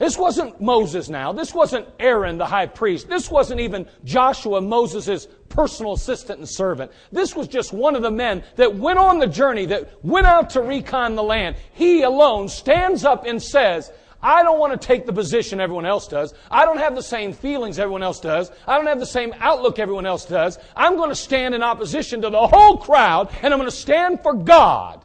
this 0.00 0.16
wasn't 0.16 0.58
Moses 0.62 1.10
now. 1.10 1.30
This 1.30 1.52
wasn't 1.52 1.86
Aaron, 2.00 2.38
the 2.38 2.46
high 2.46 2.64
priest. 2.64 3.06
This 3.10 3.30
wasn't 3.30 3.60
even 3.60 3.86
Joshua, 4.02 4.58
Moses' 4.62 5.28
personal 5.50 5.92
assistant 5.92 6.38
and 6.38 6.48
servant. 6.48 6.90
This 7.12 7.36
was 7.36 7.46
just 7.48 7.74
one 7.74 7.94
of 7.94 8.00
the 8.00 8.10
men 8.10 8.42
that 8.56 8.74
went 8.76 8.98
on 8.98 9.18
the 9.18 9.26
journey, 9.26 9.66
that 9.66 10.02
went 10.02 10.26
out 10.26 10.48
to 10.50 10.62
recon 10.62 11.16
the 11.16 11.22
land. 11.22 11.56
He 11.74 12.00
alone 12.00 12.48
stands 12.48 13.04
up 13.04 13.26
and 13.26 13.42
says, 13.42 13.92
I 14.22 14.42
don't 14.42 14.58
want 14.58 14.72
to 14.72 14.78
take 14.88 15.04
the 15.04 15.12
position 15.12 15.60
everyone 15.60 15.84
else 15.84 16.08
does. 16.08 16.32
I 16.50 16.64
don't 16.64 16.78
have 16.78 16.94
the 16.94 17.02
same 17.02 17.34
feelings 17.34 17.78
everyone 17.78 18.02
else 18.02 18.20
does. 18.20 18.50
I 18.66 18.78
don't 18.78 18.86
have 18.86 19.00
the 19.00 19.04
same 19.04 19.34
outlook 19.38 19.78
everyone 19.78 20.06
else 20.06 20.24
does. 20.24 20.58
I'm 20.76 20.96
going 20.96 21.10
to 21.10 21.14
stand 21.14 21.54
in 21.54 21.62
opposition 21.62 22.22
to 22.22 22.30
the 22.30 22.46
whole 22.46 22.78
crowd 22.78 23.30
and 23.42 23.52
I'm 23.52 23.60
going 23.60 23.70
to 23.70 23.76
stand 23.76 24.20
for 24.22 24.32
God. 24.32 25.04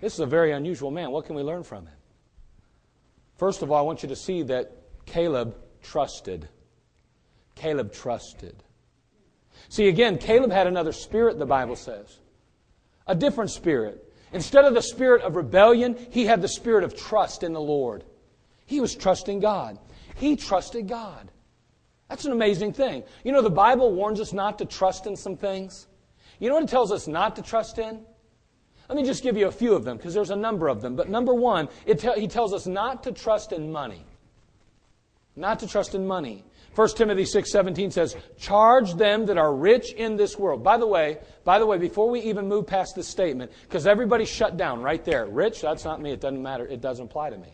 This 0.00 0.14
is 0.14 0.20
a 0.20 0.26
very 0.26 0.52
unusual 0.52 0.90
man. 0.90 1.10
What 1.10 1.26
can 1.26 1.36
we 1.36 1.42
learn 1.42 1.62
from 1.62 1.84
him? 1.88 1.92
First 3.38 3.62
of 3.62 3.70
all, 3.70 3.78
I 3.78 3.82
want 3.82 4.02
you 4.02 4.08
to 4.10 4.16
see 4.16 4.42
that 4.42 4.72
Caleb 5.06 5.56
trusted. 5.80 6.48
Caleb 7.54 7.92
trusted. 7.92 8.62
See, 9.68 9.86
again, 9.88 10.18
Caleb 10.18 10.50
had 10.50 10.66
another 10.66 10.92
spirit, 10.92 11.38
the 11.38 11.46
Bible 11.46 11.76
says. 11.76 12.18
A 13.06 13.14
different 13.14 13.50
spirit. 13.50 14.04
Instead 14.32 14.64
of 14.64 14.74
the 14.74 14.82
spirit 14.82 15.22
of 15.22 15.36
rebellion, 15.36 15.96
he 16.10 16.26
had 16.26 16.42
the 16.42 16.48
spirit 16.48 16.82
of 16.84 16.96
trust 16.96 17.42
in 17.44 17.52
the 17.52 17.60
Lord. 17.60 18.04
He 18.66 18.80
was 18.80 18.94
trusting 18.96 19.38
God. 19.40 19.78
He 20.16 20.34
trusted 20.36 20.88
God. 20.88 21.30
That's 22.08 22.24
an 22.24 22.32
amazing 22.32 22.72
thing. 22.72 23.04
You 23.24 23.30
know, 23.32 23.40
the 23.40 23.50
Bible 23.50 23.92
warns 23.94 24.20
us 24.20 24.32
not 24.32 24.58
to 24.58 24.64
trust 24.64 25.06
in 25.06 25.14
some 25.16 25.36
things. 25.36 25.86
You 26.40 26.48
know 26.48 26.56
what 26.56 26.64
it 26.64 26.68
tells 26.70 26.90
us 26.92 27.06
not 27.06 27.36
to 27.36 27.42
trust 27.42 27.78
in? 27.78 28.04
Let 28.88 28.96
me 28.96 29.02
just 29.04 29.22
give 29.22 29.36
you 29.36 29.46
a 29.48 29.52
few 29.52 29.74
of 29.74 29.84
them 29.84 29.98
because 29.98 30.14
there's 30.14 30.30
a 30.30 30.36
number 30.36 30.68
of 30.68 30.80
them. 30.80 30.96
But 30.96 31.08
number 31.10 31.34
one, 31.34 31.68
te- 31.86 32.20
he 32.20 32.26
tells 32.26 32.54
us 32.54 32.66
not 32.66 33.02
to 33.02 33.12
trust 33.12 33.52
in 33.52 33.70
money. 33.70 34.04
Not 35.36 35.60
to 35.60 35.66
trust 35.66 35.94
in 35.94 36.06
money. 36.06 36.42
1 36.74 36.88
Timothy 36.96 37.24
6, 37.24 37.50
17 37.50 37.90
says, 37.90 38.16
charge 38.38 38.94
them 38.94 39.26
that 39.26 39.36
are 39.36 39.54
rich 39.54 39.92
in 39.92 40.16
this 40.16 40.38
world. 40.38 40.62
By 40.64 40.78
the 40.78 40.86
way, 40.86 41.18
by 41.44 41.58
the 41.58 41.66
way, 41.66 41.76
before 41.76 42.08
we 42.08 42.20
even 42.22 42.46
move 42.48 42.66
past 42.66 42.94
this 42.96 43.06
statement, 43.08 43.50
because 43.62 43.86
everybody 43.86 44.24
shut 44.24 44.56
down 44.56 44.80
right 44.82 45.04
there. 45.04 45.26
Rich, 45.26 45.60
that's 45.60 45.84
not 45.84 46.00
me. 46.00 46.12
It 46.12 46.20
doesn't 46.20 46.42
matter. 46.42 46.66
It 46.66 46.80
doesn't 46.80 47.06
apply 47.06 47.30
to 47.30 47.38
me. 47.38 47.52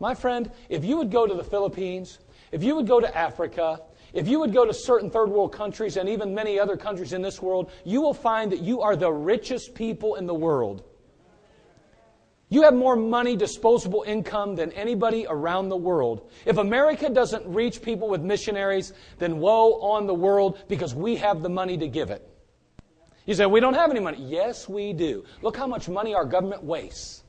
My 0.00 0.14
friend, 0.14 0.50
if 0.68 0.84
you 0.84 0.96
would 0.96 1.10
go 1.10 1.26
to 1.26 1.34
the 1.34 1.44
Philippines, 1.44 2.18
if 2.52 2.64
you 2.64 2.74
would 2.76 2.86
go 2.86 3.00
to 3.00 3.16
Africa, 3.16 3.82
if 4.12 4.26
you 4.28 4.40
would 4.40 4.52
go 4.54 4.64
to 4.64 4.72
certain 4.72 5.10
third 5.10 5.28
world 5.30 5.52
countries 5.52 5.96
and 5.96 6.08
even 6.08 6.34
many 6.34 6.58
other 6.58 6.76
countries 6.76 7.12
in 7.12 7.20
this 7.22 7.42
world, 7.42 7.70
you 7.84 8.00
will 8.00 8.14
find 8.14 8.50
that 8.52 8.60
you 8.62 8.80
are 8.80 8.96
the 8.96 9.12
richest 9.12 9.74
people 9.74 10.14
in 10.14 10.26
the 10.26 10.34
world. 10.34 10.82
You 12.50 12.62
have 12.62 12.72
more 12.72 12.96
money, 12.96 13.36
disposable 13.36 14.04
income 14.06 14.56
than 14.56 14.72
anybody 14.72 15.26
around 15.28 15.68
the 15.68 15.76
world. 15.76 16.30
If 16.46 16.56
America 16.56 17.10
doesn't 17.10 17.46
reach 17.46 17.82
people 17.82 18.08
with 18.08 18.22
missionaries, 18.22 18.94
then 19.18 19.38
woe 19.38 19.78
on 19.82 20.06
the 20.06 20.14
world 20.14 20.58
because 20.66 20.94
we 20.94 21.16
have 21.16 21.42
the 21.42 21.50
money 21.50 21.76
to 21.76 21.88
give 21.88 22.08
it. 22.10 22.26
You 23.26 23.34
say, 23.34 23.44
we 23.44 23.60
don't 23.60 23.74
have 23.74 23.90
any 23.90 24.00
money. 24.00 24.16
Yes, 24.24 24.66
we 24.66 24.94
do. 24.94 25.24
Look 25.42 25.58
how 25.58 25.66
much 25.66 25.90
money 25.90 26.14
our 26.14 26.24
government 26.24 26.64
wastes, 26.64 27.22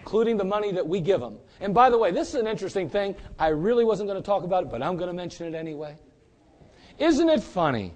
including 0.00 0.36
the 0.36 0.44
money 0.44 0.72
that 0.72 0.88
we 0.88 0.98
give 0.98 1.20
them. 1.20 1.38
And 1.62 1.72
by 1.72 1.90
the 1.90 1.96
way, 1.96 2.10
this 2.10 2.30
is 2.30 2.34
an 2.34 2.48
interesting 2.48 2.90
thing. 2.90 3.14
I 3.38 3.48
really 3.48 3.84
wasn't 3.84 4.08
going 4.10 4.20
to 4.20 4.26
talk 4.26 4.42
about 4.42 4.64
it, 4.64 4.70
but 4.70 4.82
I'm 4.82 4.96
going 4.96 5.08
to 5.08 5.14
mention 5.14 5.46
it 5.46 5.56
anyway. 5.56 5.94
Isn't 6.98 7.28
it 7.28 7.40
funny 7.40 7.94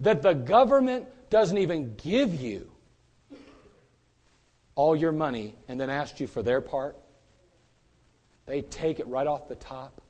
that 0.00 0.22
the 0.22 0.32
government 0.34 1.06
doesn't 1.30 1.56
even 1.56 1.94
give 1.94 2.34
you 2.40 2.68
all 4.74 4.96
your 4.96 5.12
money 5.12 5.54
and 5.68 5.80
then 5.80 5.88
ask 5.88 6.18
you 6.18 6.26
for 6.26 6.42
their 6.42 6.60
part? 6.60 6.96
They 8.46 8.62
take 8.62 8.98
it 8.98 9.06
right 9.06 9.26
off 9.28 9.46
the 9.46 9.54
top. 9.54 10.02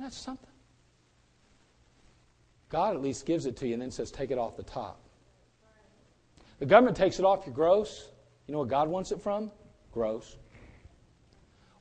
That's 0.00 0.18
something. 0.18 0.44
God 2.68 2.96
at 2.96 3.00
least 3.00 3.26
gives 3.26 3.46
it 3.46 3.56
to 3.58 3.66
you 3.68 3.74
and 3.74 3.82
then 3.82 3.92
says, 3.92 4.10
take 4.10 4.32
it 4.32 4.38
off 4.38 4.56
the 4.56 4.62
top. 4.64 5.00
The 6.58 6.66
government 6.66 6.96
takes 6.96 7.20
it 7.20 7.24
off 7.24 7.46
your 7.46 7.54
gross. 7.54 8.08
You 8.48 8.52
know 8.52 8.58
what 8.58 8.68
God 8.68 8.88
wants 8.88 9.12
it 9.12 9.22
from? 9.22 9.52
Gross. 9.92 10.36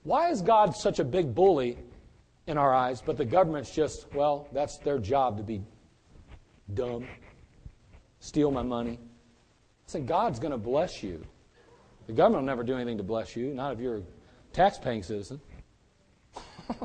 Why 0.08 0.30
is 0.30 0.42
God 0.42 0.74
such 0.74 1.00
a 1.00 1.04
big 1.04 1.36
bully 1.36 1.78
in 2.48 2.58
our 2.58 2.74
eyes, 2.74 3.04
but 3.06 3.18
the 3.18 3.26
government's 3.26 3.76
just, 3.76 4.06
well, 4.14 4.48
that's 4.54 4.78
their 4.78 5.00
job 5.00 5.36
to 5.36 5.44
be 5.44 5.62
dumb, 6.74 7.06
steal 8.22 8.50
my 8.50 8.62
money? 8.62 9.00
I 9.02 9.88
said, 9.88 10.08
God's 10.08 10.40
going 10.40 10.54
to 10.54 10.58
bless 10.58 11.04
you. 11.04 11.26
The 12.06 12.14
government 12.14 12.44
will 12.44 12.48
never 12.48 12.64
do 12.64 12.76
anything 12.76 12.96
to 12.98 13.04
bless 13.04 13.36
you, 13.36 13.54
not 13.54 13.74
if 13.74 13.82
you're 13.82 13.98
a 13.98 14.02
tax 14.54 14.78
paying 14.78 15.04
citizen. 15.04 15.42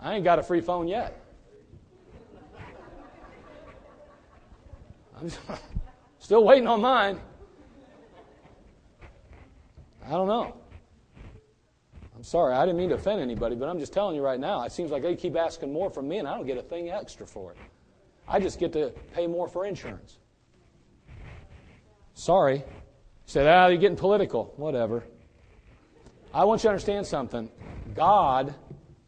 I 0.00 0.14
ain't 0.14 0.24
got 0.24 0.38
a 0.38 0.42
free 0.42 0.62
phone 0.62 0.88
yet. 0.88 1.20
I'm 5.20 5.28
still 6.18 6.44
waiting 6.44 6.66
on 6.66 6.80
mine. 6.80 7.20
I 10.06 10.12
don't 10.12 10.28
know. 10.28 10.56
I'm 12.20 12.24
sorry, 12.24 12.52
I 12.54 12.66
didn't 12.66 12.76
mean 12.76 12.90
to 12.90 12.96
offend 12.96 13.22
anybody, 13.22 13.56
but 13.56 13.66
I'm 13.70 13.78
just 13.78 13.94
telling 13.94 14.14
you 14.14 14.20
right 14.20 14.38
now, 14.38 14.62
it 14.64 14.72
seems 14.72 14.90
like 14.90 15.00
they 15.02 15.16
keep 15.16 15.36
asking 15.36 15.72
more 15.72 15.88
from 15.88 16.06
me, 16.06 16.18
and 16.18 16.28
I 16.28 16.34
don't 16.36 16.46
get 16.46 16.58
a 16.58 16.62
thing 16.62 16.90
extra 16.90 17.26
for 17.26 17.52
it. 17.52 17.56
I 18.28 18.38
just 18.38 18.60
get 18.60 18.74
to 18.74 18.92
pay 19.14 19.26
more 19.26 19.48
for 19.48 19.64
insurance. 19.64 20.18
Sorry. 22.12 22.56
You 22.58 22.62
said, 23.24 23.46
ah, 23.46 23.68
you're 23.68 23.78
getting 23.78 23.96
political. 23.96 24.52
Whatever. 24.58 25.02
I 26.34 26.44
want 26.44 26.60
you 26.60 26.64
to 26.66 26.72
understand 26.72 27.06
something. 27.06 27.50
God, 27.94 28.54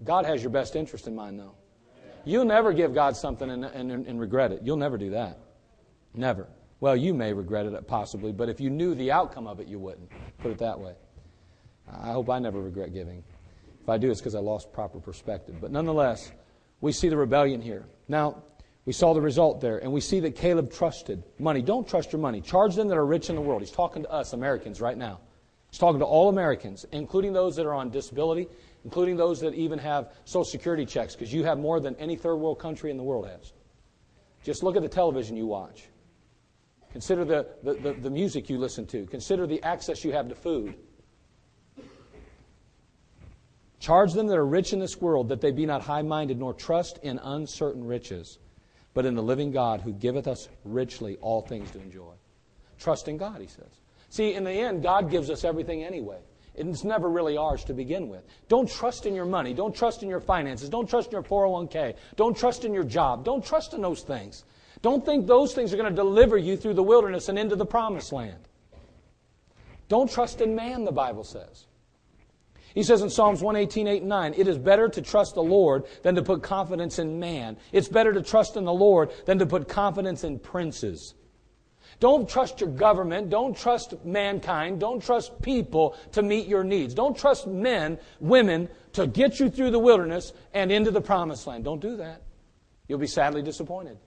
God 0.04 0.24
has 0.24 0.42
your 0.42 0.48
best 0.50 0.74
interest 0.74 1.06
in 1.06 1.14
mind, 1.14 1.38
though. 1.38 1.52
You'll 2.24 2.46
never 2.46 2.72
give 2.72 2.94
God 2.94 3.14
something 3.14 3.50
and, 3.50 3.66
and, 3.66 3.90
and 3.90 4.18
regret 4.20 4.52
it. 4.52 4.60
You'll 4.62 4.78
never 4.78 4.96
do 4.96 5.10
that. 5.10 5.38
Never. 6.14 6.48
Well, 6.80 6.96
you 6.96 7.12
may 7.12 7.34
regret 7.34 7.66
it 7.66 7.86
possibly, 7.86 8.32
but 8.32 8.48
if 8.48 8.58
you 8.58 8.70
knew 8.70 8.94
the 8.94 9.12
outcome 9.12 9.46
of 9.46 9.60
it, 9.60 9.66
you 9.66 9.78
wouldn't. 9.78 10.08
Put 10.38 10.50
it 10.50 10.56
that 10.60 10.80
way. 10.80 10.94
I 11.90 12.12
hope 12.12 12.30
I 12.30 12.38
never 12.38 12.60
regret 12.60 12.92
giving. 12.92 13.22
If 13.82 13.88
I 13.88 13.98
do, 13.98 14.10
it's 14.10 14.20
because 14.20 14.34
I 14.34 14.40
lost 14.40 14.72
proper 14.72 15.00
perspective. 15.00 15.56
But 15.60 15.72
nonetheless, 15.72 16.30
we 16.80 16.92
see 16.92 17.08
the 17.08 17.16
rebellion 17.16 17.60
here. 17.60 17.84
Now, 18.08 18.42
we 18.84 18.92
saw 18.92 19.12
the 19.14 19.20
result 19.20 19.60
there, 19.60 19.78
and 19.78 19.92
we 19.92 20.00
see 20.00 20.20
that 20.20 20.34
Caleb 20.36 20.70
trusted 20.72 21.22
money. 21.38 21.62
Don't 21.62 21.86
trust 21.88 22.12
your 22.12 22.20
money. 22.20 22.40
Charge 22.40 22.74
them 22.74 22.88
that 22.88 22.96
are 22.98 23.06
rich 23.06 23.30
in 23.30 23.36
the 23.36 23.42
world. 23.42 23.60
He's 23.60 23.70
talking 23.70 24.02
to 24.02 24.10
us, 24.10 24.32
Americans, 24.32 24.80
right 24.80 24.96
now. 24.98 25.20
He's 25.70 25.78
talking 25.78 26.00
to 26.00 26.04
all 26.04 26.28
Americans, 26.28 26.84
including 26.92 27.32
those 27.32 27.56
that 27.56 27.66
are 27.66 27.74
on 27.74 27.90
disability, 27.90 28.48
including 28.84 29.16
those 29.16 29.40
that 29.40 29.54
even 29.54 29.78
have 29.78 30.12
Social 30.24 30.44
Security 30.44 30.84
checks, 30.84 31.14
because 31.14 31.32
you 31.32 31.44
have 31.44 31.58
more 31.58 31.80
than 31.80 31.94
any 31.96 32.14
third 32.16 32.36
world 32.36 32.58
country 32.58 32.90
in 32.90 32.96
the 32.96 33.02
world 33.02 33.26
has. 33.26 33.52
Just 34.44 34.62
look 34.62 34.76
at 34.76 34.82
the 34.82 34.88
television 34.88 35.36
you 35.36 35.46
watch. 35.46 35.84
Consider 36.90 37.24
the, 37.24 37.46
the, 37.62 37.74
the, 37.74 37.92
the 37.94 38.10
music 38.10 38.50
you 38.50 38.58
listen 38.58 38.84
to. 38.88 39.06
Consider 39.06 39.46
the 39.46 39.62
access 39.62 40.04
you 40.04 40.12
have 40.12 40.28
to 40.28 40.34
food. 40.34 40.74
Charge 43.82 44.12
them 44.12 44.28
that 44.28 44.38
are 44.38 44.46
rich 44.46 44.72
in 44.72 44.78
this 44.78 45.00
world 45.00 45.28
that 45.28 45.40
they 45.40 45.50
be 45.50 45.66
not 45.66 45.82
high 45.82 46.02
minded, 46.02 46.38
nor 46.38 46.54
trust 46.54 46.98
in 47.02 47.18
uncertain 47.18 47.84
riches, 47.84 48.38
but 48.94 49.04
in 49.04 49.16
the 49.16 49.22
living 49.24 49.50
God 49.50 49.80
who 49.80 49.90
giveth 49.92 50.28
us 50.28 50.48
richly 50.64 51.16
all 51.16 51.40
things 51.42 51.68
to 51.72 51.80
enjoy. 51.80 52.12
Trust 52.78 53.08
in 53.08 53.16
God, 53.16 53.40
he 53.40 53.48
says. 53.48 53.80
See, 54.08 54.34
in 54.34 54.44
the 54.44 54.52
end, 54.52 54.84
God 54.84 55.10
gives 55.10 55.30
us 55.30 55.42
everything 55.42 55.82
anyway. 55.82 56.18
It's 56.54 56.84
never 56.84 57.10
really 57.10 57.36
ours 57.36 57.64
to 57.64 57.74
begin 57.74 58.08
with. 58.08 58.22
Don't 58.46 58.68
trust 58.70 59.04
in 59.04 59.16
your 59.16 59.24
money. 59.24 59.52
Don't 59.52 59.74
trust 59.74 60.04
in 60.04 60.08
your 60.08 60.20
finances. 60.20 60.68
Don't 60.68 60.88
trust 60.88 61.08
in 61.08 61.14
your 61.14 61.24
401k. 61.24 61.96
Don't 62.14 62.36
trust 62.36 62.64
in 62.64 62.72
your 62.72 62.84
job. 62.84 63.24
Don't 63.24 63.44
trust 63.44 63.74
in 63.74 63.80
those 63.82 64.02
things. 64.02 64.44
Don't 64.82 65.04
think 65.04 65.26
those 65.26 65.54
things 65.54 65.74
are 65.74 65.76
going 65.76 65.90
to 65.90 65.96
deliver 65.96 66.36
you 66.38 66.56
through 66.56 66.74
the 66.74 66.82
wilderness 66.84 67.28
and 67.28 67.36
into 67.36 67.56
the 67.56 67.66
promised 67.66 68.12
land. 68.12 68.46
Don't 69.88 70.08
trust 70.08 70.40
in 70.40 70.54
man, 70.54 70.84
the 70.84 70.92
Bible 70.92 71.24
says. 71.24 71.66
He 72.74 72.82
says 72.82 73.02
in 73.02 73.10
Psalms 73.10 73.42
118, 73.42 73.86
8, 73.86 74.02
9, 74.02 74.34
it 74.36 74.48
is 74.48 74.58
better 74.58 74.88
to 74.88 75.02
trust 75.02 75.34
the 75.34 75.42
Lord 75.42 75.84
than 76.02 76.14
to 76.14 76.22
put 76.22 76.42
confidence 76.42 76.98
in 76.98 77.18
man. 77.20 77.56
It's 77.70 77.88
better 77.88 78.12
to 78.12 78.22
trust 78.22 78.56
in 78.56 78.64
the 78.64 78.72
Lord 78.72 79.10
than 79.26 79.38
to 79.40 79.46
put 79.46 79.68
confidence 79.68 80.24
in 80.24 80.38
princes. 80.38 81.14
Don't 82.00 82.28
trust 82.28 82.60
your 82.60 82.70
government. 82.70 83.30
Don't 83.30 83.56
trust 83.56 84.04
mankind. 84.04 84.80
Don't 84.80 85.02
trust 85.02 85.40
people 85.42 85.96
to 86.12 86.22
meet 86.22 86.46
your 86.46 86.64
needs. 86.64 86.94
Don't 86.94 87.16
trust 87.16 87.46
men, 87.46 87.98
women 88.20 88.68
to 88.94 89.06
get 89.06 89.38
you 89.38 89.50
through 89.50 89.70
the 89.70 89.78
wilderness 89.78 90.32
and 90.54 90.72
into 90.72 90.90
the 90.90 91.00
promised 91.00 91.46
land. 91.46 91.64
Don't 91.64 91.80
do 91.80 91.96
that. 91.98 92.22
You'll 92.88 92.98
be 92.98 93.06
sadly 93.06 93.42
disappointed. 93.42 93.98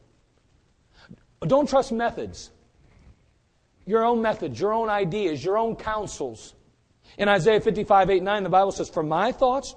Don't 1.45 1.69
trust 1.69 1.91
methods. 1.91 2.49
Your 3.85 4.03
own 4.03 4.21
methods, 4.21 4.59
your 4.59 4.73
own 4.73 4.89
ideas, 4.89 5.45
your 5.45 5.57
own 5.59 5.75
counsels. 5.75 6.55
In 7.17 7.29
Isaiah 7.29 7.61
55, 7.61 8.09
8, 8.09 8.23
9, 8.23 8.43
the 8.43 8.49
Bible 8.49 8.71
says, 8.71 8.89
For 8.89 9.03
my 9.03 9.31
thoughts, 9.31 9.75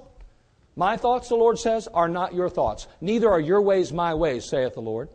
my 0.76 0.96
thoughts, 0.96 1.28
the 1.28 1.36
Lord 1.36 1.58
says, 1.58 1.88
are 1.88 2.08
not 2.08 2.34
your 2.34 2.48
thoughts, 2.48 2.86
neither 3.00 3.30
are 3.30 3.40
your 3.40 3.62
ways 3.62 3.92
my 3.92 4.14
ways, 4.14 4.44
saith 4.48 4.74
the 4.74 4.80
Lord. 4.80 5.08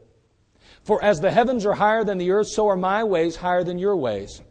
For 0.84 1.04
as 1.04 1.20
the 1.22 1.32
heavens 1.32 1.66
are 1.66 1.74
higher 1.74 2.04
than 2.04 2.18
the 2.18 2.32
earth, 2.32 2.48
so 2.48 2.68
are 2.68 2.76
my 2.76 3.04
ways 3.04 3.36
higher 3.38 3.64
than 3.64 3.80
your 3.80 3.96
ways, 3.96 4.42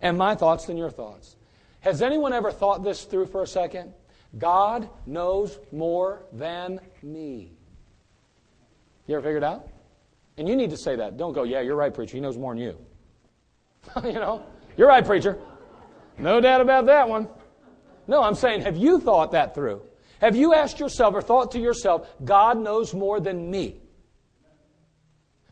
and 0.00 0.16
my 0.16 0.34
thoughts 0.34 0.66
than 0.66 0.76
your 0.76 0.90
thoughts. 0.90 1.36
Has 1.80 2.02
anyone 2.02 2.32
ever 2.32 2.52
thought 2.52 2.84
this 2.84 3.04
through 3.04 3.26
for 3.26 3.42
a 3.42 3.46
second? 3.46 3.92
God 4.38 4.88
knows 5.06 5.58
more 5.72 6.22
than 6.32 6.80
me. 7.02 7.52
You 9.06 9.16
ever 9.16 9.24
figured 9.24 9.42
out? 9.42 9.68
And 10.36 10.48
you 10.48 10.54
need 10.54 10.70
to 10.70 10.76
say 10.76 10.94
that. 10.96 11.16
Don't 11.16 11.32
go, 11.32 11.42
yeah, 11.42 11.60
you're 11.60 11.74
right, 11.76 11.92
preacher. 11.92 12.12
He 12.16 12.20
knows 12.20 12.38
more 12.38 12.54
than 12.54 12.62
you. 12.62 12.78
you 14.04 14.12
know, 14.12 14.44
you're 14.76 14.88
right, 14.88 15.04
preacher. 15.04 15.36
No 16.20 16.40
doubt 16.40 16.60
about 16.60 16.86
that 16.86 17.08
one. 17.08 17.28
No, 18.06 18.22
I'm 18.22 18.34
saying, 18.34 18.62
have 18.62 18.76
you 18.76 19.00
thought 19.00 19.32
that 19.32 19.54
through? 19.54 19.82
Have 20.20 20.36
you 20.36 20.52
asked 20.52 20.78
yourself 20.78 21.14
or 21.14 21.22
thought 21.22 21.52
to 21.52 21.58
yourself, 21.60 22.08
God 22.24 22.58
knows 22.58 22.92
more 22.92 23.20
than 23.20 23.50
me? 23.50 23.80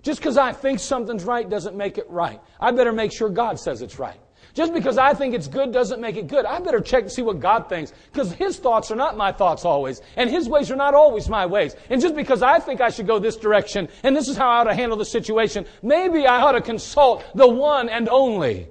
Just 0.03 0.21
because 0.21 0.37
I 0.37 0.53
think 0.53 0.79
something's 0.79 1.25
right 1.25 1.49
doesn't 1.49 1.77
make 1.77 1.99
it 1.99 2.07
right. 2.09 2.41
I 2.61 2.71
better 2.73 2.93
make 2.93 3.13
sure 3.13 3.29
God 3.31 3.59
says 3.59 3.83
it's 3.83 3.99
right. 3.99 4.21
Just 4.55 4.73
because 4.75 4.99
I 4.99 5.15
think 5.15 5.35
it's 5.35 5.49
good 5.49 5.73
doesn't 5.73 6.01
make 6.01 6.17
it 6.17 6.27
good. 6.27 6.45
I 6.45 6.59
better 6.61 6.81
check 6.81 7.03
and 7.05 7.13
see 7.13 7.23
what 7.23 7.39
God 7.39 7.69
thinks 7.69 7.93
because 8.13 8.33
His 8.33 8.59
thoughts 8.59 8.91
are 8.91 8.97
not 8.97 9.17
my 9.17 9.31
thoughts 9.33 9.65
always, 9.65 10.01
and 10.17 10.29
His 10.31 10.49
ways 10.49 10.71
are 10.71 10.77
not 10.77 10.95
always 10.95 11.29
my 11.29 11.47
ways. 11.47 11.77
And 11.91 12.01
just 12.01 12.15
because 12.15 12.43
I 12.43 12.59
think 12.59 12.81
I 12.81 12.91
should 12.91 13.07
go 13.07 13.19
this 13.19 13.37
direction 13.37 13.89
and 14.03 14.17
this 14.17 14.29
is 14.29 14.37
how 14.37 14.49
I 14.49 14.59
ought 14.61 14.65
to 14.65 14.75
handle 14.75 14.99
the 14.99 15.05
situation, 15.05 15.65
maybe 15.83 16.27
I 16.27 16.41
ought 16.41 16.53
to 16.53 16.61
consult 16.63 17.25
the 17.35 17.49
one 17.49 17.89
and 17.89 18.09
only 18.09 18.69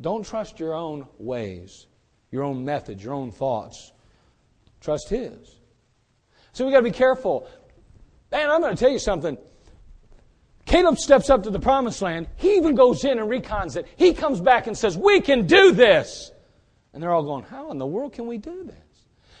Don't 0.00 0.24
trust 0.24 0.60
your 0.60 0.74
own 0.74 1.06
ways, 1.18 1.86
your 2.30 2.44
own 2.44 2.64
methods, 2.64 3.02
your 3.02 3.14
own 3.14 3.30
thoughts. 3.32 3.92
Trust 4.80 5.08
His. 5.08 5.56
So 6.52 6.64
we've 6.64 6.72
got 6.72 6.80
to 6.80 6.84
be 6.84 6.90
careful. 6.90 7.48
Man, 8.30 8.48
I'm 8.50 8.60
going 8.60 8.74
to 8.76 8.80
tell 8.80 8.90
you 8.92 8.98
something. 9.00 9.36
Caleb 10.66 10.98
steps 10.98 11.30
up 11.30 11.44
to 11.44 11.50
the 11.50 11.58
promised 11.58 12.00
land. 12.02 12.28
He 12.36 12.54
even 12.56 12.74
goes 12.74 13.04
in 13.04 13.18
and 13.18 13.28
recons 13.28 13.76
it. 13.76 13.86
He 13.96 14.12
comes 14.14 14.40
back 14.40 14.66
and 14.66 14.76
says, 14.76 14.96
We 14.96 15.20
can 15.20 15.46
do 15.46 15.72
this. 15.72 16.30
And 16.92 17.02
they're 17.02 17.12
all 17.12 17.22
going, 17.24 17.44
How 17.44 17.70
in 17.70 17.78
the 17.78 17.86
world 17.86 18.12
can 18.12 18.26
we 18.26 18.38
do 18.38 18.64
this? 18.64 18.74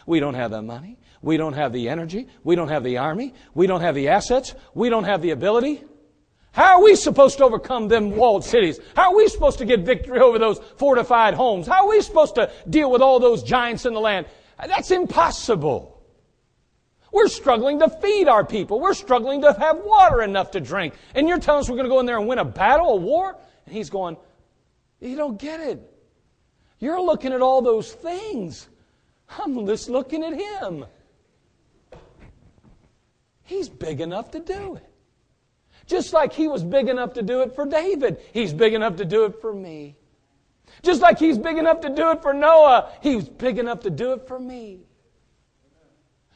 We 0.06 0.20
don't 0.20 0.34
have 0.34 0.50
the 0.50 0.62
money. 0.62 0.98
We 1.20 1.36
don't 1.36 1.52
have 1.52 1.72
the 1.72 1.88
energy. 1.88 2.28
We 2.44 2.56
don't 2.56 2.68
have 2.68 2.82
the 2.82 2.98
army. 2.98 3.34
We 3.54 3.66
don't 3.66 3.80
have 3.82 3.94
the 3.94 4.08
assets. 4.08 4.54
We 4.74 4.88
don't 4.88 5.04
have 5.04 5.20
the 5.22 5.30
ability. 5.30 5.84
How 6.52 6.78
are 6.78 6.82
we 6.82 6.94
supposed 6.96 7.38
to 7.38 7.44
overcome 7.44 7.88
them 7.88 8.16
walled 8.16 8.44
cities? 8.44 8.80
How 8.96 9.10
are 9.12 9.16
we 9.16 9.28
supposed 9.28 9.58
to 9.58 9.64
get 9.64 9.80
victory 9.80 10.18
over 10.20 10.38
those 10.38 10.58
fortified 10.76 11.34
homes? 11.34 11.66
How 11.66 11.84
are 11.84 11.88
we 11.88 12.00
supposed 12.00 12.34
to 12.36 12.50
deal 12.68 12.90
with 12.90 13.02
all 13.02 13.20
those 13.20 13.42
giants 13.42 13.84
in 13.86 13.92
the 13.92 14.00
land? 14.00 14.26
That's 14.58 14.90
impossible. 14.90 15.94
We're 17.12 17.28
struggling 17.28 17.78
to 17.78 17.88
feed 17.88 18.28
our 18.28 18.44
people. 18.44 18.80
We're 18.80 18.94
struggling 18.94 19.40
to 19.42 19.52
have 19.52 19.78
water 19.78 20.22
enough 20.22 20.50
to 20.52 20.60
drink. 20.60 20.94
And 21.14 21.28
you're 21.28 21.38
telling 21.38 21.60
us 21.60 21.68
we're 21.70 21.76
going 21.76 21.84
to 21.88 21.90
go 21.90 22.00
in 22.00 22.06
there 22.06 22.18
and 22.18 22.28
win 22.28 22.38
a 22.38 22.44
battle, 22.44 22.90
a 22.90 22.96
war? 22.96 23.38
And 23.66 23.74
he's 23.74 23.88
going, 23.88 24.16
You 25.00 25.16
don't 25.16 25.38
get 25.38 25.60
it. 25.60 25.80
You're 26.80 27.00
looking 27.00 27.32
at 27.32 27.40
all 27.40 27.62
those 27.62 27.92
things. 27.92 28.68
I'm 29.38 29.66
just 29.66 29.88
looking 29.90 30.22
at 30.22 30.34
him. 30.34 30.86
He's 33.44 33.68
big 33.68 34.00
enough 34.00 34.30
to 34.32 34.40
do 34.40 34.76
it. 34.76 34.84
Just 35.88 36.12
like 36.12 36.34
he 36.34 36.48
was 36.48 36.62
big 36.62 36.88
enough 36.88 37.14
to 37.14 37.22
do 37.22 37.40
it 37.40 37.54
for 37.54 37.64
David, 37.64 38.18
he's 38.32 38.52
big 38.52 38.74
enough 38.74 38.96
to 38.96 39.04
do 39.06 39.24
it 39.24 39.40
for 39.40 39.52
me. 39.52 39.96
Just 40.82 41.00
like 41.00 41.18
he's 41.18 41.38
big 41.38 41.56
enough 41.56 41.80
to 41.80 41.88
do 41.88 42.10
it 42.10 42.22
for 42.22 42.32
Noah, 42.34 42.92
he 43.02 43.16
was 43.16 43.28
big 43.28 43.58
enough 43.58 43.80
to 43.80 43.90
do 43.90 44.12
it 44.12 44.28
for 44.28 44.38
me. 44.38 44.82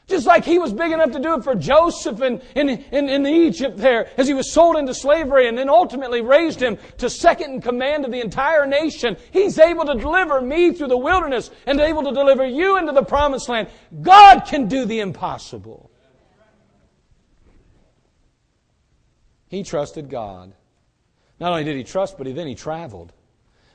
Just 0.07 0.25
like 0.25 0.43
he 0.43 0.59
was 0.59 0.73
big 0.73 0.91
enough 0.91 1.11
to 1.11 1.19
do 1.19 1.35
it 1.35 1.43
for 1.45 1.55
Joseph 1.55 2.21
in, 2.21 2.41
in, 2.55 2.67
in, 2.67 3.07
in, 3.07 3.25
Egypt 3.25 3.77
there, 3.77 4.09
as 4.19 4.27
he 4.27 4.33
was 4.33 4.51
sold 4.51 4.75
into 4.75 4.93
slavery 4.93 5.47
and 5.47 5.57
then 5.57 5.69
ultimately 5.69 6.19
raised 6.19 6.61
him 6.61 6.77
to 6.97 7.09
second 7.09 7.53
in 7.53 7.61
command 7.61 8.03
of 8.03 8.11
the 8.11 8.19
entire 8.19 8.65
nation. 8.65 9.15
He's 9.31 9.57
able 9.57 9.85
to 9.85 9.93
deliver 9.95 10.41
me 10.41 10.73
through 10.73 10.89
the 10.89 10.97
wilderness 10.97 11.51
and 11.65 11.79
able 11.79 12.03
to 12.03 12.11
deliver 12.11 12.45
you 12.45 12.77
into 12.79 12.91
the 12.91 13.03
promised 13.03 13.47
land. 13.47 13.69
God 14.01 14.41
can 14.41 14.67
do 14.67 14.83
the 14.83 14.99
impossible. 14.99 15.89
He 19.53 19.61
trusted 19.63 20.09
God. 20.09 20.51
Not 21.39 21.51
only 21.51 21.63
did 21.63 21.75
he 21.77 21.83
trust, 21.83 22.17
but 22.17 22.25
he, 22.25 22.33
then 22.33 22.47
he 22.47 22.55
traveled. 22.55 23.13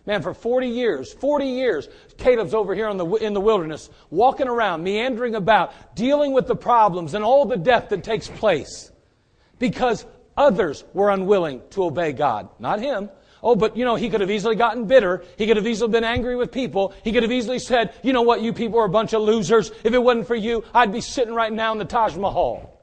Man, 0.07 0.23
for 0.23 0.35
40 0.35 0.67
years, 0.69 1.13
40 1.13 1.45
years, 1.47 1.89
Caleb's 2.17 2.53
over 2.55 2.75
here 2.75 2.93
the, 2.95 3.07
in 3.17 3.33
the 3.33 3.41
wilderness, 3.41 3.89
walking 4.11 4.49
around, 4.49 4.83
meandering 4.83 5.35
about, 5.37 5.73
dealing 5.95 6.33
with 6.33 6.47
the 6.49 6.57
problems 6.57 7.15
and 7.15 7.25
all 7.25 7.45
the 7.45 7.57
death 7.57 7.91
that 7.91 8.03
takes 8.03 8.27
place 8.27 8.91
because 9.61 10.05
others 10.37 10.83
were 10.95 11.11
unwilling 11.11 11.61
to 11.71 11.85
obey 11.85 12.13
God. 12.13 12.49
Not 12.59 12.81
him. 12.81 13.09
Oh, 13.43 13.55
but 13.55 13.77
you 13.77 13.85
know, 13.85 13.95
he 13.97 14.09
could 14.11 14.21
have 14.21 14.31
easily 14.33 14.57
gotten 14.57 14.87
bitter. 14.87 15.23
He 15.37 15.47
could 15.47 15.59
have 15.59 15.67
easily 15.67 15.93
been 15.93 16.05
angry 16.05 16.35
with 16.37 16.51
people. 16.51 16.93
He 17.05 17.13
could 17.13 17.23
have 17.23 17.31
easily 17.33 17.61
said, 17.61 17.95
you 18.03 18.13
know 18.13 18.23
what, 18.23 18.41
you 18.43 18.53
people 18.53 18.81
are 18.81 18.85
a 18.85 18.89
bunch 18.91 19.13
of 19.13 19.23
losers. 19.23 19.71
If 19.85 19.93
it 19.95 20.03
wasn't 20.03 20.27
for 20.27 20.35
you, 20.35 20.65
I'd 20.75 20.91
be 20.91 21.03
sitting 21.03 21.35
right 21.35 21.53
now 21.53 21.71
in 21.73 21.79
the 21.79 21.85
Taj 21.85 22.17
Mahal. 22.17 22.75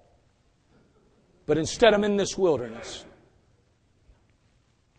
But 1.46 1.58
instead, 1.58 1.94
I'm 1.94 2.04
in 2.04 2.18
this 2.18 2.38
wilderness. 2.38 3.06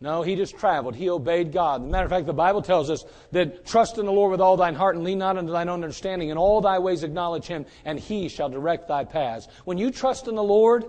No, 0.00 0.22
he 0.22 0.36
just 0.36 0.56
traveled. 0.58 0.94
He 0.94 1.08
obeyed 1.08 1.52
God. 1.52 1.80
As 1.82 1.88
a 1.88 1.90
matter 1.90 2.04
of 2.04 2.10
fact, 2.10 2.26
the 2.26 2.32
Bible 2.34 2.62
tells 2.62 2.90
us 2.90 3.04
that 3.32 3.64
trust 3.64 3.98
in 3.98 4.06
the 4.06 4.12
Lord 4.12 4.30
with 4.30 4.40
all 4.40 4.56
thine 4.56 4.74
heart 4.74 4.94
and 4.94 5.04
lean 5.04 5.18
not 5.18 5.38
unto 5.38 5.50
thine 5.52 5.68
own 5.68 5.82
understanding. 5.82 6.28
In 6.28 6.36
all 6.38 6.60
thy 6.60 6.78
ways 6.78 7.02
acknowledge 7.02 7.46
him, 7.46 7.64
and 7.84 7.98
he 7.98 8.28
shall 8.28 8.48
direct 8.50 8.88
thy 8.88 9.04
paths. 9.04 9.48
When 9.64 9.78
you 9.78 9.90
trust 9.90 10.28
in 10.28 10.34
the 10.34 10.42
Lord, 10.42 10.84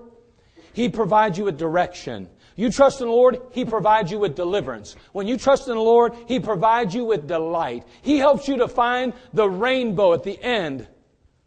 he 0.73 0.89
provides 0.89 1.37
you 1.37 1.45
with 1.45 1.57
direction. 1.57 2.29
You 2.57 2.69
trust 2.71 3.01
in 3.01 3.07
the 3.07 3.13
Lord, 3.13 3.39
He 3.51 3.65
provides 3.65 4.09
you 4.11 4.17
with 4.17 4.35
deliverance. 4.35 4.95
When 5.11 5.27
you 5.27 5.37
trust 5.37 5.67
in 5.67 5.75
the 5.75 5.79
Lord, 5.79 6.15
He 6.27 6.39
provides 6.39 6.91
you 6.95 7.05
with 7.05 7.27
delight. 7.27 7.83
He 8.01 8.17
helps 8.17 8.47
you 8.47 8.57
to 8.57 8.67
find 8.67 9.13
the 9.31 9.47
rainbow 9.47 10.13
at 10.13 10.23
the 10.23 10.41
end, 10.41 10.87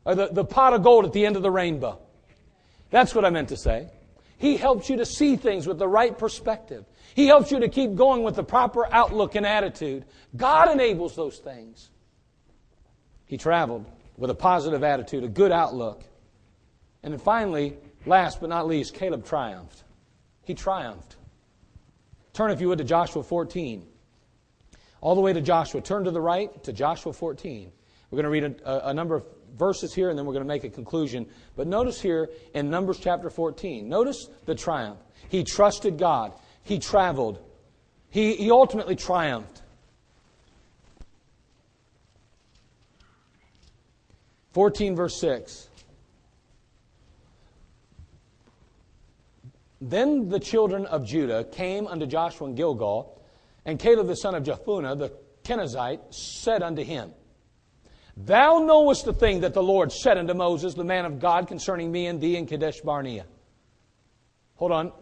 or 0.05 0.14
the, 0.14 0.29
the 0.29 0.44
pot 0.44 0.73
of 0.73 0.85
gold 0.85 1.05
at 1.05 1.12
the 1.12 1.27
end 1.27 1.35
of 1.35 1.42
the 1.42 1.51
rainbow. 1.51 1.99
That's 2.90 3.12
what 3.12 3.25
I 3.25 3.31
meant 3.31 3.49
to 3.49 3.57
say. 3.57 3.90
He 4.40 4.57
helps 4.57 4.88
you 4.88 4.96
to 4.96 5.05
see 5.07 5.37
things 5.37 5.66
with 5.66 5.79
the 5.79 5.87
right 5.87 6.16
perspective. 6.16 6.87
He 7.14 7.26
helps 7.26 7.50
you 7.53 7.61
to 7.61 7.68
keep 7.68 7.94
going 7.94 8.22
with 8.22 8.37
the 8.37 8.42
proper 8.42 8.90
outlook 8.90 9.35
and 9.35 9.44
attitude. 9.44 10.07
God 10.35 10.72
enables 10.72 11.14
those 11.14 11.37
things. 11.37 11.90
He 13.26 13.37
traveled 13.37 13.85
with 14.16 14.31
a 14.31 14.35
positive 14.35 14.83
attitude, 14.83 15.24
a 15.24 15.29
good 15.29 15.53
outlook. 15.53 16.05
And 17.03 17.12
then 17.12 17.20
finally, 17.20 17.76
last 18.07 18.40
but 18.40 18.48
not 18.48 18.66
least, 18.66 18.94
Caleb 18.94 19.26
triumphed. 19.26 19.85
He 20.46 20.55
triumphed. 20.55 21.16
Turn, 22.33 22.50
if 22.50 22.62
you 22.62 22.68
would, 22.68 22.79
to 22.79 22.85
Joshua 22.85 23.22
14. 23.22 23.87
All 25.03 25.14
the 25.14 25.20
way 25.20 25.35
to 25.35 25.42
Joshua. 25.42 25.83
Turn 25.83 26.05
to 26.05 26.11
the 26.11 26.20
right 26.20 26.64
to 26.64 26.72
Joshua 26.72 27.12
14. 27.12 27.70
We're 28.11 28.22
going 28.22 28.40
to 28.40 28.48
read 28.50 28.61
a, 28.64 28.88
a, 28.88 28.94
number 28.94 29.16
of 29.16 29.24
verses 29.57 29.95
here, 29.95 30.11
and 30.11 30.19
then 30.19 30.27
we're 30.27 30.33
going 30.33 30.45
to 30.45 30.49
make 30.49 30.65
a 30.65 30.71
conclusion. 30.71 31.27
But 31.57 31.67
notice 31.67 32.01
here 32.01 32.31
in 32.55 32.71
Numbers 32.71 32.99
chapter 33.01 33.31
14, 33.31 33.89
notice 33.89 34.29
the 34.47 34.55
triumph. 34.55 34.99
He 35.29 35.45
trusted 35.45 35.99
God, 35.99 36.33
he 36.65 36.79
traveled, 36.79 37.39
he, 38.11 38.35
he 38.37 38.51
ultimately 38.51 38.97
triumphed. 38.97 39.63
14 44.53 44.97
verse 44.97 45.21
6. 45.21 45.69
Then 49.83 50.29
the 50.29 50.41
children 50.41 50.85
of 50.87 51.07
Judah 51.07 51.45
came 51.45 51.87
unto 51.87 52.05
Joshua 52.05 52.49
in 52.49 52.55
Gilgal, 52.55 53.19
and 53.65 53.79
Caleb 53.79 54.09
the 54.09 54.17
son 54.17 54.35
of 54.35 54.43
Jephunneh 54.43 54.99
the 54.99 55.13
Kenizzite 55.45 56.13
said 56.13 56.63
unto 56.63 56.83
him, 56.83 57.13
Thou 58.16 58.59
knowest 58.61 59.05
the 59.05 59.12
thing 59.12 59.40
that 59.40 59.55
the 59.55 59.62
Lord 59.62 59.92
said 59.92 60.18
unto 60.18 60.35
Moses, 60.35 60.75
the 60.75 60.85
man 60.85 61.05
of 61.05 61.18
God, 61.18 61.46
concerning 61.46 61.90
me 61.90 62.07
and 62.07 62.20
thee 62.20 62.37
in 62.37 62.46
Kadesh 62.46 62.81
Barnea. 62.81 63.25
Hold 64.57 64.73
on. 64.73 64.92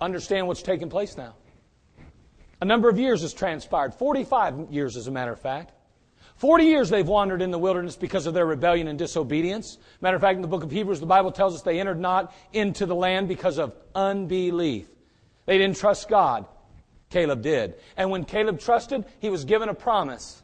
Understand 0.00 0.46
what's 0.48 0.62
taking 0.62 0.88
place 0.90 1.16
now. 1.16 1.34
A 2.60 2.64
number 2.64 2.88
of 2.88 2.98
years 2.98 3.22
has 3.22 3.34
transpired 3.34 3.94
45 3.94 4.70
years, 4.72 4.96
as 4.96 5.06
a 5.06 5.10
matter 5.10 5.32
of 5.32 5.40
fact. 5.40 5.72
40 6.36 6.64
years 6.64 6.90
they've 6.90 7.06
wandered 7.06 7.42
in 7.42 7.50
the 7.50 7.58
wilderness 7.58 7.94
because 7.96 8.26
of 8.26 8.34
their 8.34 8.46
rebellion 8.46 8.88
and 8.88 8.98
disobedience. 8.98 9.78
Matter 10.00 10.16
of 10.16 10.22
fact, 10.22 10.36
in 10.36 10.42
the 10.42 10.48
book 10.48 10.64
of 10.64 10.70
Hebrews, 10.70 10.98
the 11.00 11.06
Bible 11.06 11.30
tells 11.30 11.54
us 11.54 11.62
they 11.62 11.78
entered 11.78 12.00
not 12.00 12.34
into 12.52 12.86
the 12.86 12.94
land 12.94 13.28
because 13.28 13.58
of 13.58 13.72
unbelief. 13.94 14.88
They 15.46 15.58
didn't 15.58 15.76
trust 15.76 16.08
God. 16.08 16.46
Caleb 17.10 17.42
did. 17.42 17.74
And 17.96 18.10
when 18.10 18.24
Caleb 18.24 18.58
trusted, 18.58 19.04
he 19.20 19.30
was 19.30 19.44
given 19.44 19.68
a 19.68 19.74
promise. 19.74 20.42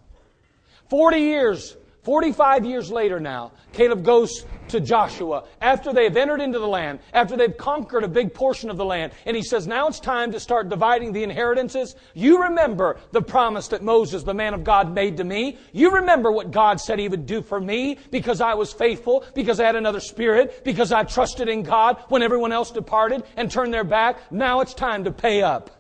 40 0.91 1.19
years 1.19 1.77
45 2.03 2.65
years 2.65 2.91
later 2.91 3.21
now, 3.21 3.53
Caleb 3.75 4.05
goes 4.05 4.47
to 4.69 4.81
Joshua 4.81 5.45
after 5.61 5.93
they've 5.93 6.17
entered 6.17 6.41
into 6.41 6.59
the 6.59 6.67
land, 6.67 7.01
after 7.13 7.37
they've 7.37 7.57
conquered 7.57 8.05
a 8.05 8.09
big 8.09 8.33
portion 8.33 8.71
of 8.71 8.79
the 8.79 8.85
land, 8.85 9.13
and 9.27 9.37
he 9.37 9.43
says, 9.43 9.67
Now 9.67 9.87
it's 9.89 10.01
time 10.01 10.33
to 10.33 10.41
start 10.41 10.71
dividing 10.71 11.13
the 11.13 11.23
inheritances. 11.23 11.97
You 12.15 12.45
remember 12.45 12.99
the 13.13 13.21
promise 13.21 13.69
that 13.69 13.83
Moses, 13.83 14.23
the 14.23 14.33
man 14.33 14.55
of 14.55 14.65
God, 14.65 14.95
made 14.95 15.19
to 15.19 15.25
me. 15.25 15.59
You 15.73 15.91
remember 15.93 16.33
what 16.33 16.51
God 16.51 16.81
said 16.81 16.99
he 16.99 17.09
would 17.09 17.27
do 17.27 17.43
for 17.43 17.61
me 17.61 17.99
because 18.11 18.41
I 18.41 18.55
was 18.55 18.73
faithful, 18.73 19.25
because 19.35 19.61
I 19.61 19.67
had 19.67 19.77
another 19.77 20.01
spirit, 20.01 20.65
because 20.65 20.93
I 20.93 21.05
trusted 21.05 21.49
in 21.51 21.63
God 21.65 21.99
when 22.09 22.23
everyone 22.23 22.53
else 22.53 22.71
departed 22.71 23.25
and 23.37 23.51
turned 23.51 23.75
their 23.75 23.85
back. 23.85 24.33
Now 24.33 24.61
it's 24.61 24.73
time 24.73 25.05
to 25.05 25.11
pay 25.13 25.43
up. 25.43 25.77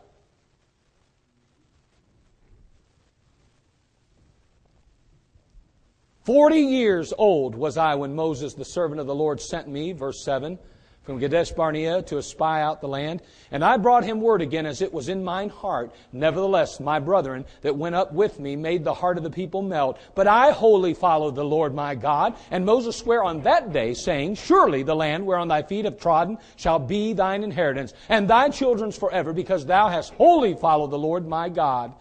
Forty 6.30 6.60
years 6.60 7.12
old 7.18 7.56
was 7.56 7.76
I 7.76 7.96
when 7.96 8.14
Moses, 8.14 8.54
the 8.54 8.64
servant 8.64 9.00
of 9.00 9.08
the 9.08 9.14
Lord, 9.16 9.40
sent 9.40 9.66
me, 9.66 9.90
verse 9.90 10.22
7, 10.22 10.60
from 11.02 11.18
Kadesh 11.18 11.50
Barnea 11.50 12.02
to 12.02 12.18
espy 12.18 12.44
out 12.60 12.80
the 12.80 12.86
land. 12.86 13.20
And 13.50 13.64
I 13.64 13.76
brought 13.78 14.04
him 14.04 14.20
word 14.20 14.40
again 14.40 14.64
as 14.64 14.80
it 14.80 14.92
was 14.94 15.08
in 15.08 15.24
mine 15.24 15.48
heart. 15.48 15.90
Nevertheless, 16.12 16.78
my 16.78 17.00
brethren 17.00 17.46
that 17.62 17.74
went 17.76 17.96
up 17.96 18.12
with 18.12 18.38
me 18.38 18.54
made 18.54 18.84
the 18.84 18.94
heart 18.94 19.18
of 19.18 19.24
the 19.24 19.30
people 19.30 19.60
melt. 19.60 19.98
But 20.14 20.28
I 20.28 20.52
wholly 20.52 20.94
followed 20.94 21.34
the 21.34 21.44
Lord 21.44 21.74
my 21.74 21.96
God. 21.96 22.36
And 22.52 22.64
Moses 22.64 22.94
sware 22.96 23.24
on 23.24 23.42
that 23.42 23.72
day, 23.72 23.92
saying, 23.92 24.36
Surely 24.36 24.84
the 24.84 24.94
land 24.94 25.26
whereon 25.26 25.48
thy 25.48 25.62
feet 25.62 25.84
have 25.84 25.98
trodden 25.98 26.38
shall 26.54 26.78
be 26.78 27.12
thine 27.12 27.42
inheritance, 27.42 27.92
and 28.08 28.28
thy 28.30 28.50
children's 28.50 28.96
forever, 28.96 29.32
because 29.32 29.66
thou 29.66 29.88
hast 29.88 30.12
wholly 30.14 30.54
followed 30.54 30.92
the 30.92 30.96
Lord 30.96 31.26
my 31.26 31.48
God. 31.48 31.92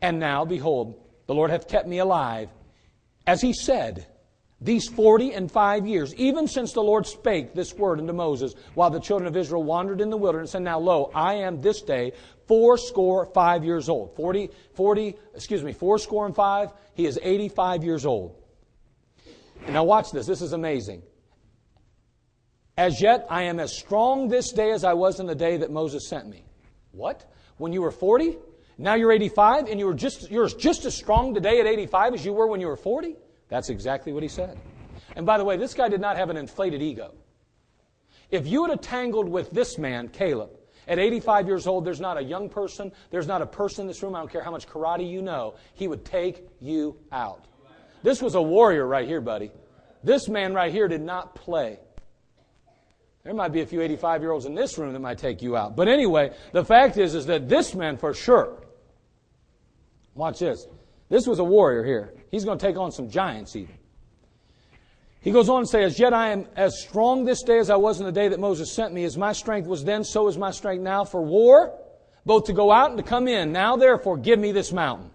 And 0.00 0.18
now, 0.18 0.46
behold, 0.46 0.98
the 1.26 1.34
Lord 1.34 1.50
hath 1.50 1.68
kept 1.68 1.86
me 1.86 1.98
alive 1.98 2.48
as 3.26 3.40
he 3.40 3.52
said, 3.52 4.06
these 4.60 4.88
40 4.88 5.32
and 5.34 5.50
5 5.50 5.86
years, 5.86 6.14
even 6.14 6.46
since 6.46 6.72
the 6.72 6.82
Lord 6.82 7.06
spake 7.06 7.54
this 7.54 7.74
word 7.74 7.98
unto 7.98 8.12
Moses, 8.12 8.54
while 8.74 8.88
the 8.90 9.00
children 9.00 9.26
of 9.26 9.36
Israel 9.36 9.64
wandered 9.64 10.00
in 10.00 10.10
the 10.10 10.16
wilderness, 10.16 10.54
and 10.54 10.64
now 10.64 10.78
lo, 10.78 11.10
I 11.14 11.34
am 11.34 11.60
this 11.60 11.82
day 11.82 12.12
fourscore 12.46 13.26
five 13.26 13.64
years 13.64 13.88
old. 13.88 14.14
40, 14.14 14.50
40, 14.74 15.16
excuse 15.34 15.64
me, 15.64 15.72
fourscore 15.72 16.24
and 16.26 16.34
five, 16.34 16.72
he 16.94 17.04
is 17.06 17.18
85 17.20 17.84
years 17.84 18.06
old. 18.06 18.36
Now 19.68 19.82
watch 19.84 20.12
this, 20.12 20.26
this 20.26 20.40
is 20.40 20.52
amazing. 20.52 21.02
As 22.78 23.00
yet 23.02 23.26
I 23.28 23.42
am 23.44 23.58
as 23.58 23.76
strong 23.76 24.28
this 24.28 24.52
day 24.52 24.70
as 24.70 24.84
I 24.84 24.92
was 24.92 25.18
in 25.18 25.26
the 25.26 25.34
day 25.34 25.56
that 25.58 25.70
Moses 25.72 26.06
sent 26.08 26.28
me. 26.28 26.44
What? 26.92 27.24
When 27.56 27.72
you 27.72 27.82
were 27.82 27.90
40? 27.90 28.36
Now 28.78 28.94
you're 28.94 29.12
85 29.12 29.66
and 29.68 29.80
you 29.80 29.86
were 29.86 29.94
just, 29.94 30.30
you're 30.30 30.48
just 30.48 30.84
as 30.84 30.94
strong 30.94 31.32
today 31.32 31.60
at 31.60 31.66
85 31.66 32.14
as 32.14 32.24
you 32.24 32.32
were 32.34 32.46
when 32.46 32.60
you 32.60 32.66
were 32.66 32.76
40? 32.76 33.16
That's 33.48 33.70
exactly 33.70 34.12
what 34.12 34.22
he 34.22 34.28
said. 34.28 34.58
And 35.14 35.24
by 35.24 35.38
the 35.38 35.44
way, 35.44 35.56
this 35.56 35.72
guy 35.72 35.88
did 35.88 36.00
not 36.00 36.16
have 36.16 36.28
an 36.28 36.36
inflated 36.36 36.82
ego. 36.82 37.14
If 38.30 38.46
you 38.46 38.64
had 38.66 38.82
tangled 38.82 39.28
with 39.28 39.50
this 39.50 39.78
man, 39.78 40.08
Caleb, 40.08 40.50
at 40.88 40.98
85 40.98 41.46
years 41.46 41.66
old, 41.66 41.84
there's 41.86 42.00
not 42.00 42.18
a 42.18 42.22
young 42.22 42.48
person, 42.48 42.92
there's 43.10 43.26
not 43.26 43.40
a 43.40 43.46
person 43.46 43.82
in 43.82 43.88
this 43.88 44.02
room, 44.02 44.14
I 44.14 44.18
don't 44.18 44.30
care 44.30 44.42
how 44.42 44.50
much 44.50 44.68
karate 44.68 45.08
you 45.08 45.22
know, 45.22 45.54
he 45.74 45.88
would 45.88 46.04
take 46.04 46.44
you 46.60 46.96
out. 47.12 47.46
This 48.02 48.20
was 48.20 48.34
a 48.34 48.42
warrior 48.42 48.86
right 48.86 49.06
here, 49.08 49.20
buddy. 49.20 49.52
This 50.04 50.28
man 50.28 50.52
right 50.54 50.70
here 50.70 50.86
did 50.86 51.00
not 51.00 51.34
play. 51.34 51.78
There 53.24 53.32
might 53.34 53.52
be 53.52 53.62
a 53.62 53.66
few 53.66 53.80
85 53.80 54.20
year 54.20 54.32
olds 54.32 54.44
in 54.44 54.54
this 54.54 54.76
room 54.76 54.92
that 54.92 54.98
might 55.00 55.18
take 55.18 55.40
you 55.40 55.56
out. 55.56 55.74
But 55.76 55.88
anyway, 55.88 56.32
the 56.52 56.64
fact 56.64 56.98
is, 56.98 57.14
is 57.14 57.26
that 57.26 57.48
this 57.48 57.74
man 57.74 57.96
for 57.96 58.12
sure 58.12 58.62
Watch 60.16 60.38
this. 60.38 60.66
This 61.08 61.26
was 61.26 61.38
a 61.38 61.44
warrior 61.44 61.84
here. 61.84 62.14
He's 62.30 62.44
going 62.44 62.58
to 62.58 62.66
take 62.66 62.76
on 62.76 62.90
some 62.90 63.08
giants 63.08 63.54
even. 63.54 63.74
He 65.20 65.30
goes 65.30 65.48
on 65.48 65.58
and 65.58 65.68
says, 65.68 65.98
Yet 65.98 66.12
I 66.14 66.30
am 66.30 66.46
as 66.56 66.80
strong 66.80 67.24
this 67.24 67.42
day 67.42 67.58
as 67.58 67.70
I 67.70 67.76
was 67.76 68.00
in 68.00 68.06
the 68.06 68.12
day 68.12 68.28
that 68.28 68.40
Moses 68.40 68.72
sent 68.72 68.92
me. 68.94 69.04
As 69.04 69.16
my 69.16 69.32
strength 69.32 69.66
was 69.66 69.84
then, 69.84 70.04
so 70.04 70.26
is 70.28 70.38
my 70.38 70.50
strength 70.50 70.82
now 70.82 71.04
for 71.04 71.20
war, 71.20 71.78
both 72.24 72.44
to 72.44 72.52
go 72.52 72.72
out 72.72 72.90
and 72.90 72.98
to 72.98 73.04
come 73.04 73.28
in. 73.28 73.52
Now 73.52 73.76
therefore, 73.76 74.16
give 74.16 74.38
me 74.38 74.52
this 74.52 74.72
mountain. 74.72 75.10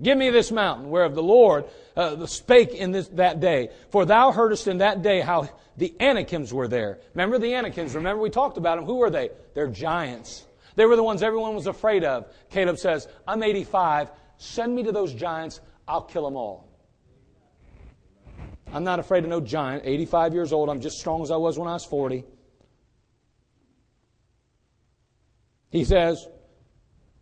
Give 0.00 0.16
me 0.16 0.30
this 0.30 0.52
mountain 0.52 0.90
whereof 0.90 1.14
the 1.16 1.22
Lord 1.22 1.64
uh, 1.96 2.24
spake 2.26 2.72
in 2.72 2.92
this, 2.92 3.08
that 3.08 3.40
day. 3.40 3.70
For 3.90 4.04
thou 4.04 4.30
heardest 4.30 4.68
in 4.68 4.78
that 4.78 5.02
day 5.02 5.20
how 5.20 5.48
the 5.76 5.92
Anakims 6.00 6.54
were 6.54 6.68
there. 6.68 7.00
Remember 7.14 7.38
the 7.38 7.54
Anakims. 7.54 7.96
Remember 7.96 8.22
we 8.22 8.30
talked 8.30 8.56
about 8.56 8.76
them. 8.76 8.84
Who 8.84 8.96
were 8.96 9.10
they? 9.10 9.30
They're 9.54 9.66
giants. 9.66 10.46
They 10.78 10.86
were 10.86 10.94
the 10.94 11.02
ones 11.02 11.24
everyone 11.24 11.56
was 11.56 11.66
afraid 11.66 12.04
of. 12.04 12.28
Caleb 12.50 12.78
says, 12.78 13.08
I'm 13.26 13.42
85. 13.42 14.12
Send 14.36 14.76
me 14.76 14.84
to 14.84 14.92
those 14.92 15.12
giants. 15.12 15.60
I'll 15.88 16.02
kill 16.02 16.24
them 16.24 16.36
all. 16.36 16.68
I'm 18.72 18.84
not 18.84 19.00
afraid 19.00 19.24
of 19.24 19.30
no 19.30 19.40
giant. 19.40 19.82
85 19.84 20.32
years 20.34 20.52
old. 20.52 20.70
I'm 20.70 20.80
just 20.80 21.00
strong 21.00 21.20
as 21.24 21.32
I 21.32 21.36
was 21.36 21.58
when 21.58 21.66
I 21.66 21.72
was 21.72 21.84
40. 21.84 22.22
He 25.72 25.84
says, 25.84 26.24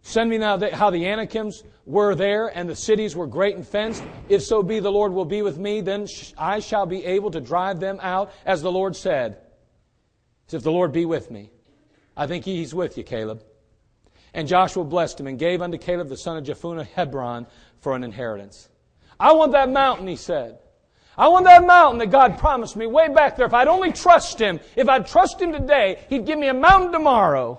Send 0.03 0.29
me 0.29 0.37
now 0.37 0.61
how 0.75 0.90
the 0.90 1.07
Anakims 1.07 1.62
were 1.87 2.14
there 2.14 2.49
and 2.49 2.69
the 2.69 2.77
cities 2.77 3.16
were 3.16 3.27
great 3.27 3.57
and 3.57 3.66
fenced. 3.66 4.05
If 4.29 4.42
so 4.42 4.62
be 4.62 4.81
the 4.81 4.92
Lord 4.92 5.14
will 5.14 5.25
be 5.25 5.40
with 5.40 5.57
me, 5.57 5.81
then 5.81 6.07
I 6.37 6.61
shall 6.61 6.85
be 6.85 7.07
able 7.07 7.31
to 7.31 7.40
drive 7.40 7.81
them 7.81 8.01
out 8.03 8.33
as 8.45 8.61
the 8.61 8.71
Lord 8.71 8.95
said. 8.97 9.38
As 10.49 10.53
if 10.53 10.62
the 10.62 10.71
Lord 10.71 10.92
be 10.92 11.07
with 11.07 11.31
me. 11.31 11.51
I 12.16 12.26
think 12.26 12.44
he's 12.44 12.74
with 12.74 12.96
you, 12.96 13.05
Caleb. 13.05 13.42
And 14.33 14.48
Joshua 14.48 14.85
blessed 14.85 15.21
him 15.21 15.27
and 15.27 15.38
gave 15.38 15.60
unto 15.60 15.77
Caleb 15.79 16.08
the 16.08 16.17
son 16.17 16.37
of 16.38 16.44
Jephunneh 16.44 16.87
Hebron 16.94 17.46
for 17.81 17.94
an 17.94 18.02
inheritance. 18.02 18.69
I 19.21 19.33
want 19.33 19.52
that 19.52 19.71
mountain, 19.71 20.06
he 20.08 20.17
said. 20.17 20.58
I 21.19 21.29
want 21.29 21.44
that 21.46 21.64
mountain 21.64 21.98
that 21.98 22.10
God 22.10 22.38
promised 22.38 22.77
me 22.77 22.87
way 22.87 23.08
back 23.08 23.37
there. 23.37 23.46
If 23.46 23.54
I'd 23.54 23.69
only 23.69 23.90
trust 23.92 24.38
Him, 24.38 24.60
if 24.77 24.87
I'd 24.88 25.06
trust 25.06 25.40
Him 25.40 25.50
today, 25.52 25.98
He'd 26.10 26.27
give 26.27 26.38
me 26.38 26.48
a 26.48 26.54
mountain 26.54 26.92
tomorrow. 26.92 27.58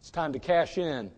It's 0.00 0.10
time 0.10 0.32
to 0.32 0.40
cash 0.40 0.76
in. 0.76 1.12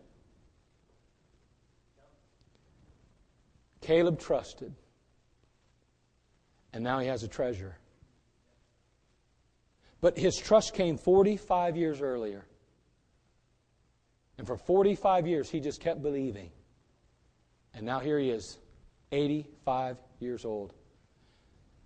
Caleb 3.81 4.19
trusted, 4.19 4.75
and 6.75 6.83
now 6.85 6.99
he 6.99 7.07
has 7.07 7.23
a 7.23 7.29
treasure. 7.29 7.77
But 10.07 10.17
his 10.19 10.37
trust 10.39 10.75
came 10.75 10.99
45 10.99 11.77
years 11.77 12.01
earlier. 12.01 12.45
And 14.39 14.47
for 14.47 14.57
45 14.57 15.27
years, 15.27 15.51
he 15.51 15.59
just 15.59 15.81
kept 15.81 16.01
believing. 16.01 16.49
And 17.75 17.85
now 17.85 17.99
here 17.99 18.17
he 18.17 18.31
is, 18.31 18.57
85 19.11 19.97
years 20.21 20.45
old, 20.45 20.73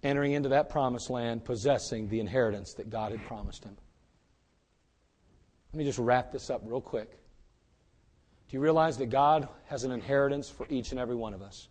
entering 0.02 0.32
into 0.32 0.50
that 0.50 0.68
promised 0.68 1.08
land, 1.08 1.46
possessing 1.46 2.10
the 2.10 2.20
inheritance 2.20 2.74
that 2.74 2.90
God 2.90 3.12
had 3.12 3.22
promised 3.24 3.64
him. 3.64 3.74
Let 5.72 5.78
me 5.78 5.84
just 5.84 5.98
wrap 5.98 6.30
this 6.30 6.50
up 6.50 6.60
real 6.66 6.82
quick. 6.82 7.08
Do 7.10 8.56
you 8.58 8.60
realize 8.60 8.98
that 8.98 9.06
God 9.08 9.48
has 9.68 9.84
an 9.84 9.92
inheritance 9.92 10.50
for 10.50 10.66
each 10.68 10.90
and 10.90 11.00
every 11.00 11.16
one 11.16 11.32
of 11.32 11.40
us? 11.40 11.68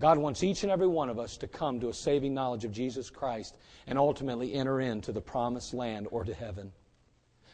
God 0.00 0.18
wants 0.18 0.42
each 0.42 0.64
and 0.64 0.72
every 0.72 0.88
one 0.88 1.08
of 1.08 1.18
us 1.18 1.36
to 1.36 1.46
come 1.46 1.78
to 1.80 1.88
a 1.88 1.92
saving 1.94 2.34
knowledge 2.34 2.64
of 2.64 2.72
Jesus 2.72 3.10
Christ 3.10 3.56
and 3.86 3.98
ultimately 3.98 4.52
enter 4.52 4.80
into 4.80 5.12
the 5.12 5.20
promised 5.20 5.72
land 5.72 6.08
or 6.10 6.24
to 6.24 6.34
heaven. 6.34 6.72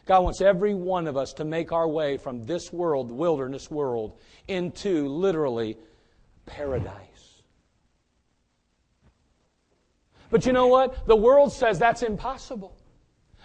God 0.07 0.25
wants 0.25 0.41
every 0.41 0.75
one 0.75 1.07
of 1.07 1.17
us 1.17 1.35
to 1.35 1.45
make 1.45 1.71
our 1.73 1.87
way 1.87 2.17
from 2.17 2.45
this 2.47 2.73
world, 2.73 3.11
the 3.11 3.15
wilderness 3.15 3.71
world, 3.71 4.19
into 4.49 5.07
literally 5.09 5.77
paradise. 6.47 6.95
But 10.31 10.47
you 10.47 10.53
know 10.53 10.69
what? 10.69 11.07
The 11.07 11.17
world 11.17 11.53
says 11.53 11.79
that's 11.79 12.03
impossible. 12.03 12.75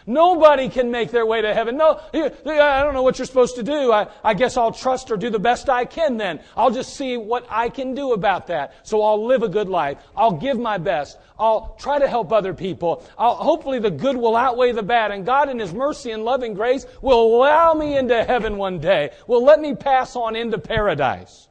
Nobody 0.07 0.69
can 0.69 0.91
make 0.91 1.11
their 1.11 1.25
way 1.25 1.41
to 1.41 1.53
heaven. 1.53 1.77
No, 1.77 1.99
I 2.13 2.83
don't 2.83 2.93
know 2.93 3.01
what 3.01 3.17
you're 3.17 3.25
supposed 3.25 3.55
to 3.55 3.63
do. 3.63 3.91
I, 3.91 4.07
I 4.23 4.33
guess 4.35 4.55
I'll 4.57 4.71
trust 4.71 5.11
or 5.11 5.17
do 5.17 5.29
the 5.29 5.39
best 5.39 5.67
I 5.69 5.85
can 5.85 6.17
then. 6.17 6.41
I'll 6.55 6.69
just 6.71 6.93
see 6.95 7.17
what 7.17 7.45
I 7.49 7.69
can 7.69 7.93
do 7.95 8.13
about 8.13 8.47
that. 8.47 8.73
So 8.85 9.01
I'll 9.01 9.25
live 9.25 9.41
a 9.43 9.49
good 9.49 9.67
life. 9.69 9.97
I'll 10.15 10.33
give 10.33 10.59
my 10.59 10.77
best. 10.77 11.17
I'll 11.39 11.75
try 11.79 11.99
to 11.99 12.07
help 12.07 12.31
other 12.31 12.53
people. 12.53 13.03
I'll, 13.17 13.35
hopefully 13.35 13.79
the 13.79 13.91
good 13.91 14.15
will 14.15 14.35
outweigh 14.35 14.71
the 14.73 14.83
bad 14.83 15.11
and 15.11 15.25
God 15.25 15.49
in 15.49 15.57
His 15.59 15.73
mercy 15.73 16.11
and 16.11 16.23
loving 16.23 16.53
grace 16.53 16.85
will 17.01 17.21
allow 17.35 17.73
me 17.73 17.97
into 17.97 18.23
heaven 18.23 18.57
one 18.57 18.79
day, 18.79 19.09
will 19.27 19.43
let 19.43 19.59
me 19.59 19.75
pass 19.75 20.15
on 20.15 20.35
into 20.35 20.57
paradise. 20.57 21.47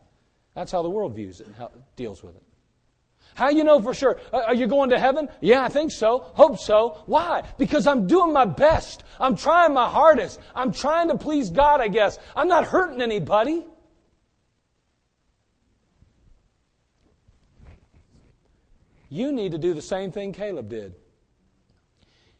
That's 0.54 0.70
how 0.70 0.82
the 0.82 0.90
world 0.90 1.14
views 1.14 1.40
it 1.40 1.48
and 1.48 1.56
how 1.56 1.66
it 1.66 1.72
deals 1.96 2.22
with 2.22 2.36
it. 2.36 2.43
How 3.34 3.48
you 3.50 3.64
know 3.64 3.82
for 3.82 3.92
sure? 3.92 4.18
Uh, 4.32 4.42
are 4.46 4.54
you 4.54 4.66
going 4.68 4.90
to 4.90 4.98
heaven? 4.98 5.28
Yeah, 5.40 5.64
I 5.64 5.68
think 5.68 5.90
so. 5.90 6.20
Hope 6.34 6.58
so. 6.58 7.02
Why? 7.06 7.42
Because 7.58 7.86
I'm 7.86 8.06
doing 8.06 8.32
my 8.32 8.44
best. 8.44 9.02
I'm 9.20 9.36
trying 9.36 9.74
my 9.74 9.88
hardest. 9.88 10.40
I'm 10.54 10.72
trying 10.72 11.08
to 11.08 11.18
please 11.18 11.50
God, 11.50 11.80
I 11.80 11.88
guess. 11.88 12.18
I'm 12.36 12.48
not 12.48 12.64
hurting 12.64 13.02
anybody. 13.02 13.64
You 19.10 19.30
need 19.32 19.52
to 19.52 19.58
do 19.58 19.74
the 19.74 19.82
same 19.82 20.10
thing 20.12 20.32
Caleb 20.32 20.68
did. 20.68 20.94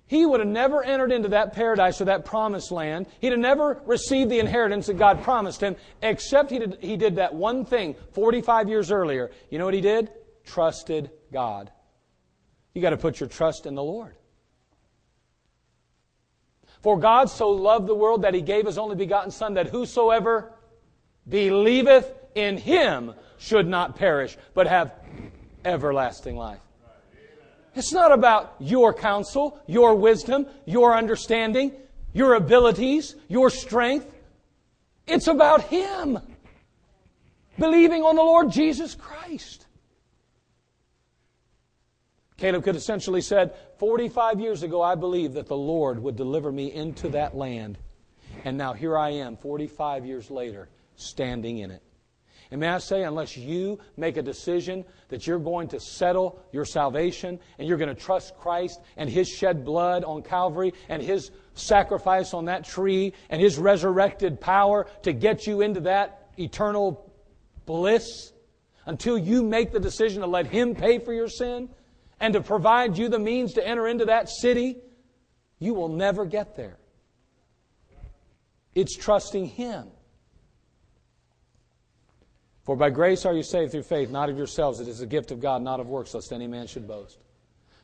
He 0.07 0.25
would 0.27 0.41
have 0.41 0.49
never 0.49 0.83
entered 0.85 1.11
into 1.13 1.29
that 1.31 1.55
paradise 1.55 2.01
or 2.01 2.05
that 2.07 2.25
promised 2.25 2.71
land. 2.71 3.07
He'd 3.21 3.31
have 3.33 3.39
never 3.41 3.81
received 3.87 4.31
the 4.31 4.39
inheritance 4.39 4.87
that 4.87 4.99
God 4.99 5.23
promised 5.23 5.61
him, 5.63 5.77
except 6.03 6.51
he 6.51 6.59
did, 6.59 6.79
he 6.81 6.97
did 6.97 7.17
that 7.17 7.35
one 7.35 7.65
thing 7.65 7.97
45 8.13 8.69
years 8.69 8.91
earlier. 8.93 9.31
You 9.51 9.59
know 9.59 9.65
what 9.65 9.75
he 9.75 9.81
did? 9.81 10.11
trusted 10.45 11.11
God. 11.33 11.71
You 12.75 12.83
got 12.83 12.91
to 12.91 12.97
put 12.97 13.21
your 13.21 13.29
trust 13.29 13.67
in 13.67 13.75
the 13.75 13.83
Lord. 13.83 14.17
For 16.83 16.99
God 16.99 17.31
so 17.31 17.49
loved 17.51 17.87
the 17.87 17.95
world 17.95 18.23
that 18.23 18.35
he 18.35 18.43
gave 18.43 18.67
his 18.67 18.77
only 18.79 18.97
begotten 18.97 19.31
Son, 19.31 19.55
that 19.55 19.69
whosoever 19.69 20.53
believeth 21.29 22.13
in 22.35 22.59
him 22.59 23.15
should 23.39 23.67
not 23.67 23.97
perish, 23.97 24.37
but 24.53 24.67
have 24.67 24.93
everlasting 25.65 26.37
life. 26.37 26.61
It's 27.75 27.93
not 27.93 28.13
about 28.13 28.55
your 28.61 28.93
counsel, 28.93 29.61
your 29.67 29.95
wisdom, 29.95 30.47
your 30.67 30.95
understanding, 30.95 31.73
your 32.13 32.35
abilities, 32.35 33.17
your 33.29 33.51
strength. 33.51 34.13
It's 35.07 35.27
about 35.27 35.63
him 35.65 36.19
believing 37.59 38.03
on 38.03 38.15
the 38.17 38.23
Lord 38.23 38.51
Jesus 38.53 38.95
Christ. 38.95 39.67
Caleb 42.37 42.64
could 42.64 42.74
essentially 42.76 43.20
said, 43.20 43.55
45 43.78 44.41
years 44.41 44.62
ago, 44.62 44.82
I 44.82 44.97
believed 44.97 45.35
that 45.35 45.47
the 45.47 45.57
Lord 45.57 46.03
would 46.03 46.16
deliver 46.16 46.51
me 46.51 46.72
into 46.72 47.09
that 47.11 47.37
land. 47.37 47.78
And 48.45 48.59
now 48.59 48.72
here 48.72 48.99
I 48.99 49.11
am, 49.11 49.37
45 49.37 50.05
years 50.05 50.30
later, 50.30 50.68
standing 50.97 51.59
in 51.59 51.70
it. 51.70 51.82
And 52.51 52.61
may 52.61 52.68
I 52.68 52.78
say, 52.78 53.05
unless 53.05 53.37
you 53.37 53.78
make 53.97 54.16
a 54.16 54.22
decision 54.22 54.85
that 55.09 55.26
you're 55.26 55.39
going 55.39 55.68
to 55.68 55.80
settle 55.80 56.41
your 56.53 56.64
salvation 56.64 57.39
and 57.59 57.66
you're 57.68 57.78
going 57.78 57.95
to 57.95 58.01
trust 58.01 58.37
Christ 58.37 58.80
and 58.97 59.09
His 59.09 59.28
shed 59.28 59.64
blood 59.64 60.05
on 60.05 60.22
Calvary 60.22 60.74
and 60.89 61.01
His 61.01 61.30
sacrifice 61.55 62.35
on 62.35 62.45
that 62.47 62.64
tree 62.64 63.12
and 63.30 63.41
His 63.41 63.59
resurrected 63.59 64.41
power 64.41 64.87
to 65.03 65.12
get 65.12 65.47
you 65.47 65.62
into 65.62 65.80
that 65.82 66.30
eternal 66.39 67.11
bliss, 67.64 68.32
until 68.87 69.16
you 69.16 69.43
make 69.43 69.72
the 69.72 69.80
decision 69.80 70.20
to 70.20 70.26
let 70.26 70.47
Him 70.47 70.74
pay 70.74 70.99
for 70.99 71.12
your 71.14 71.28
sin, 71.28 71.70
and 72.21 72.35
to 72.35 72.41
provide 72.41 72.99
you 72.99 73.09
the 73.09 73.19
means 73.19 73.55
to 73.55 73.67
enter 73.67 73.87
into 73.87 74.07
that 74.07 74.29
city, 74.29 74.79
you 75.59 75.75
will 75.75 75.89
never 75.89 76.25
get 76.25 76.57
there. 76.57 76.79
It's 78.75 78.97
trusting 78.97 79.47
Him. 79.47 79.89
For 82.65 82.77
by 82.77 82.91
grace 82.91 83.27
are 83.27 83.35
you 83.35 83.43
saved 83.43 83.73
through 83.73 83.83
faith, 83.83 84.11
not 84.11 84.31
of 84.31 84.37
yourselves. 84.39 84.81
It 84.81 84.89
is 84.89 84.99
the 85.01 85.07
gift 85.07 85.31
of 85.31 85.41
God, 85.41 85.62
not 85.62 85.81
of 85.81 85.89
works, 85.89 86.15
lest 86.15 86.33
any 86.33 86.47
man 86.47 86.67
should 86.67 86.89
boast. 86.89 87.19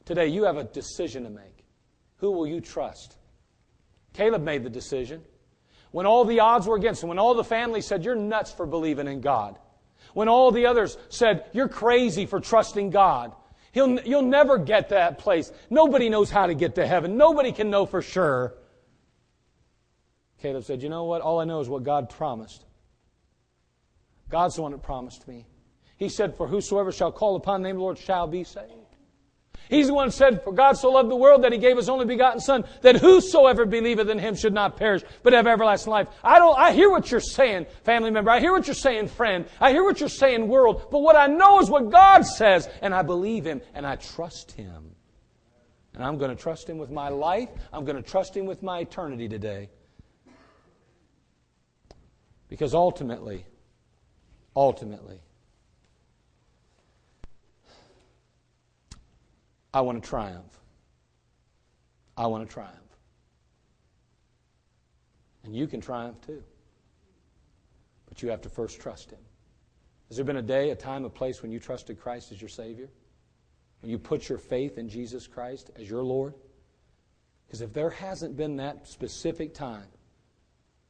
Today, 0.07 0.29
you 0.29 0.45
have 0.45 0.57
a 0.57 0.65
decision 0.65 1.25
to 1.25 1.31
make. 1.31 1.65
Who 2.17 2.33
will 2.33 2.47
you 2.47 2.61
trust? 2.61 3.17
Caleb 4.15 4.43
made 4.43 4.65
the 4.65 4.71
decision. 4.71 5.23
When 5.91 6.07
all 6.07 6.25
the 6.25 6.41
odds 6.41 6.67
were 6.67 6.77
against 6.77 7.03
him, 7.03 7.09
when 7.11 7.19
all 7.19 7.35
the 7.35 7.45
family 7.45 7.83
said, 7.83 8.05
You're 8.05 8.15
nuts 8.15 8.53
for 8.53 8.65
believing 8.65 9.07
in 9.07 9.21
God, 9.21 9.59
when 10.15 10.29
all 10.29 10.51
the 10.51 10.67
others 10.67 10.97
said, 11.11 11.45
You're 11.53 11.69
crazy 11.69 12.25
for 12.27 12.41
trusting 12.41 12.91
God, 12.91 13.35
He'll, 13.73 14.01
you'll 14.01 14.23
never 14.23 14.59
get 14.59 14.89
that 14.89 15.19
place. 15.19 15.53
Nobody 15.69 16.09
knows 16.09 16.31
how 16.31 16.47
to 16.47 16.55
get 16.55 16.75
to 16.75 16.87
heaven. 16.87 17.17
Nobody 17.17 17.53
can 17.53 17.71
know 17.71 17.87
for 17.87 18.03
sure. 18.03 18.55
Caleb 20.43 20.65
said, 20.65 20.83
You 20.83 20.89
know 20.89 21.05
what? 21.05 21.21
All 21.21 21.39
I 21.41 21.45
know 21.45 21.61
is 21.61 21.69
what 21.69 21.83
God 21.85 22.09
promised. 22.11 22.65
God's 24.29 24.57
the 24.57 24.63
one 24.63 24.73
that 24.73 24.83
promised 24.83 25.27
me. 25.29 25.47
He 25.97 26.09
said, 26.09 26.35
For 26.37 26.49
whosoever 26.49 26.91
shall 26.91 27.13
call 27.13 27.37
upon 27.37 27.63
the 27.63 27.69
name 27.69 27.77
of 27.77 27.81
the 27.81 27.85
Lord 27.85 27.99
shall 27.99 28.27
be 28.27 28.43
saved. 28.43 28.75
He's 29.69 29.87
the 29.87 29.95
one 29.95 30.09
who 30.09 30.13
said, 30.13 30.43
For 30.43 30.53
God 30.53 30.75
so 30.79 30.91
loved 30.91 31.11
the 31.11 31.17
world 31.17 31.43
that 31.45 31.53
he 31.53 31.59
gave 31.59 31.77
his 31.77 31.89
only 31.89 32.05
begotten 32.05 32.41
Son, 32.41 32.65
that 32.83 32.97
whosoever 32.97 33.67
believeth 33.67 34.09
in 34.09 34.19
him 34.19 34.35
should 34.35 34.55
not 34.55 34.77
perish, 34.77 35.03
but 35.23 35.33
have 35.33 35.47
everlasting 35.47 35.93
life. 35.93 36.09
I 36.25 36.39
don't 36.39 36.59
I 36.59 36.73
hear 36.73 36.91
what 36.91 37.11
you're 37.11 37.21
saying, 37.21 37.67
family 37.85 38.11
member. 38.11 38.31
I 38.31 38.41
hear 38.41 38.53
what 38.53 38.67
you're 38.67 38.75
saying, 38.75 39.09
friend. 39.09 39.47
I 39.61 39.71
hear 39.71 39.85
what 39.85 40.01
you're 40.01 40.09
saying, 40.09 40.49
world. 40.49 40.87
But 40.91 41.01
what 41.01 41.15
I 41.17 41.27
know 41.27 41.61
is 41.61 41.69
what 41.71 41.91
God 41.91 42.23
says, 42.27 42.69
and 42.83 42.95
I 42.95 43.03
believe 43.03 43.45
him 43.45 43.61
and 43.75 43.87
I 43.87 43.97
trust 43.97 44.53
him. 44.53 44.95
And 45.95 46.05
I'm 46.05 46.19
going 46.19 46.35
to 46.35 46.41
trust 46.41 46.69
him 46.71 46.79
with 46.79 46.91
my 46.91 47.09
life. 47.09 47.49
I'm 47.73 47.85
going 47.85 47.97
to 48.03 48.09
trust 48.09 48.37
him 48.37 48.47
with 48.47 48.63
my 48.63 48.81
eternity 48.81 49.29
today. 49.29 49.69
Because 52.49 52.75
ultimately, 52.75 53.45
ultimately, 54.57 55.21
I 59.73 59.81
want 59.83 60.03
to 60.03 60.09
triumph. 60.09 60.59
I 62.17 62.27
want 62.27 62.47
to 62.47 62.53
triumph. 62.53 62.77
And 65.45 65.55
you 65.55 65.67
can 65.67 65.81
triumph 65.81 66.21
too. 66.21 66.43
But 68.09 68.23
you 68.23 68.29
have 68.31 68.41
to 68.43 68.49
first 68.49 68.81
trust 68.81 69.11
Him. 69.13 69.21
Has 70.09 70.17
there 70.17 70.27
been 70.27 70.37
a 70.39 70.43
day, 70.43 70.71
a 70.71 70.75
time, 70.75 71.05
a 71.05 71.11
place 71.11 71.41
when 71.41 71.53
you 71.53 71.61
trusted 71.61 72.01
Christ 72.01 72.33
as 72.33 72.43
your 72.43 72.49
Savior? 72.49 72.89
When 73.81 73.91
you 73.91 73.99
put 73.99 74.29
your 74.29 74.39
faith 74.39 74.77
in 74.77 74.89
Jesus 74.89 75.27
Christ 75.27 75.71
as 75.77 75.89
your 75.89 76.03
Lord? 76.03 76.35
Because 77.47 77.63
if 77.63 77.73
there 77.73 77.91
hasn't 77.91 78.37
been 78.37 78.57
that 78.57 78.87
specific 78.87 79.55
time, 79.55 79.87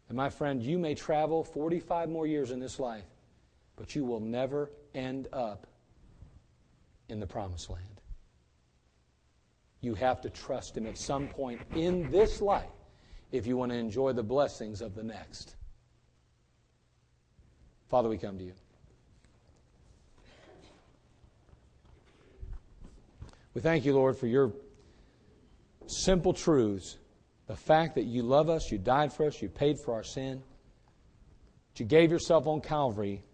and 0.09 0.16
my 0.16 0.28
friend, 0.28 0.61
you 0.62 0.76
may 0.78 0.95
travel 0.97 1.45
45 1.45 2.09
more 2.09 2.26
years 2.26 2.51
in 2.51 2.59
this 2.59 2.81
life, 2.81 3.07
but 3.76 3.95
you 3.95 4.05
will 4.05 4.18
never 4.20 4.72
end 4.95 5.28
up 5.33 5.66
in 7.09 7.20
the 7.20 7.26
promised 7.26 7.70
land. 7.70 7.85
You 9.81 9.95
have 9.95 10.20
to 10.22 10.31
trust 10.31 10.76
Him 10.76 10.87
at 10.87 10.99
some 10.99 11.28
point 11.28 11.61
in 11.74 12.11
this 12.11 12.43
life 12.43 12.68
if 13.33 13.47
you 13.47 13.57
want 13.57 13.72
to 13.72 13.78
enjoy 13.78 14.12
the 14.12 14.22
blessings 14.22 14.83
of 14.83 14.95
the 14.95 15.03
next. 15.03 15.57
Father, 17.89 18.09
we 18.09 18.18
come 18.18 18.39
to 18.39 18.45
you. 18.45 18.53
We 23.55 23.61
thank 23.61 23.85
you, 23.85 23.95
Lord, 23.95 24.16
for 24.16 24.26
your 24.26 24.53
simple 25.87 26.33
truths 26.33 26.99
the 27.47 27.57
fact 27.57 27.97
that 27.97 28.05
you 28.05 28.22
love 28.22 28.49
us, 28.49 28.70
you 28.70 28.78
died 28.78 29.12
for 29.12 29.26
us, 29.26 29.43
you 29.43 29.49
paid 29.49 29.76
for 29.81 29.95
our 29.95 30.05
sin, 30.05 30.41
you 31.76 31.87
gave 31.87 32.11
yourself 32.12 32.47
on 32.47 32.61
Calvary, 32.61 33.24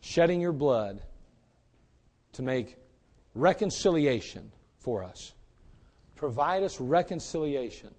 shedding 0.00 0.40
your 0.40 0.52
blood 0.52 1.02
to 2.34 2.42
make 2.42 2.76
reconciliation 3.34 4.50
for 4.86 5.02
us. 5.02 5.32
Provide 6.14 6.62
us 6.62 6.80
reconciliation. 6.80 7.92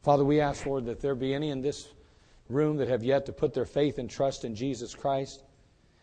Father, 0.00 0.24
we 0.24 0.40
ask, 0.40 0.64
Lord, 0.64 0.86
that 0.86 1.00
there 1.00 1.14
be 1.14 1.34
any 1.34 1.50
in 1.50 1.60
this 1.60 1.88
room 2.48 2.78
that 2.78 2.88
have 2.88 3.04
yet 3.04 3.26
to 3.26 3.32
put 3.34 3.52
their 3.52 3.66
faith 3.66 3.98
and 3.98 4.08
trust 4.08 4.46
in 4.46 4.54
Jesus 4.54 4.94
Christ, 4.94 5.44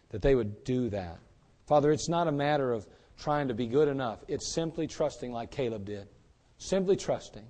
that 0.10 0.22
they 0.22 0.36
would 0.36 0.64
do 0.64 0.88
that. 0.92 1.18
Father, 1.66 1.92
it's 1.92 2.08
not 2.08 2.28
a 2.28 2.32
matter 2.32 2.72
of 2.72 2.86
trying 3.18 3.48
to 3.48 3.56
be 3.56 3.66
good 3.66 3.88
enough, 3.88 4.24
it's 4.28 4.46
simply 4.54 4.86
trusting 4.86 5.32
like 5.32 5.50
Caleb 5.50 5.84
did, 5.84 6.08
simply 6.60 6.96
trusting 6.96 7.48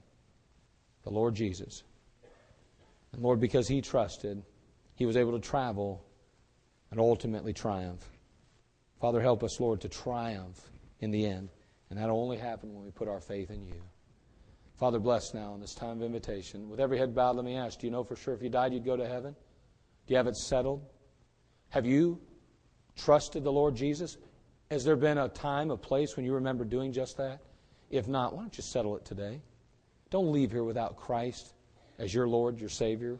the 1.04 1.10
Lord 1.10 1.36
Jesus. 1.36 1.84
And 3.12 3.22
Lord, 3.22 3.41
because 3.41 3.68
he 3.68 3.82
trusted, 3.82 4.41
he 4.95 5.06
was 5.06 5.18
able 5.18 5.34
to 5.34 5.39
travel 5.39 6.06
and 6.92 7.00
ultimately 7.00 7.54
triumph. 7.54 8.08
Father, 9.00 9.22
help 9.22 9.44
us, 9.44 9.60
Lord, 9.60 9.82
to 9.82 9.89
triumph 9.89 10.60
in 11.00 11.10
the 11.10 11.26
end. 11.26 11.50
And 11.89 11.98
that'll 11.98 12.22
only 12.22 12.38
happen 12.38 12.74
when 12.74 12.84
we 12.86 12.92
put 12.92 13.08
our 13.08 13.20
faith 13.22 13.50
in 13.50 13.64
you. 13.66 13.82
Father, 14.78 15.00
bless 15.00 15.34
now 15.34 15.54
in 15.54 15.62
this 15.62 15.74
time 15.74 15.98
of 15.98 16.04
invitation. 16.04 16.70
With 16.70 16.80
every 16.80 16.98
head 16.98 17.16
bowed, 17.16 17.36
let 17.36 17.46
me 17.46 17.56
ask 17.56 17.80
do 17.80 17.88
you 17.88 17.92
know 17.92 18.04
for 18.04 18.16
sure 18.16 18.34
if 18.34 18.42
you 18.42 18.50
died, 18.50 18.74
you'd 18.74 18.86
go 18.86 18.96
to 18.98 19.08
heaven? 19.08 19.36
Do 20.08 20.14
you 20.14 20.18
have 20.18 20.28
it 20.28 20.36
settled? 20.38 20.84
Have 21.70 21.86
you 21.86 22.20
trusted 22.96 23.44
the 23.44 23.52
Lord 23.52 23.76
Jesus? 23.76 24.18
Has 24.70 24.84
there 24.84 24.96
been 24.96 25.18
a 25.18 25.30
time, 25.30 25.72
a 25.72 25.78
place 25.78 26.16
when 26.16 26.26
you 26.26 26.34
remember 26.34 26.64
doing 26.66 26.92
just 26.92 27.18
that? 27.18 27.39
If 27.89 28.08
not, 28.08 28.34
why 28.34 28.42
don't 28.42 28.58
you 28.58 28.64
settle 28.64 28.96
it 28.98 29.06
today? 29.06 29.42
Don't 30.10 30.32
leave 30.32 30.52
here 30.52 30.64
without 30.64 30.98
Christ 30.98 31.54
as 32.00 32.14
your 32.14 32.28
Lord, 32.28 32.60
your 32.60 32.70
Savior, 32.70 33.20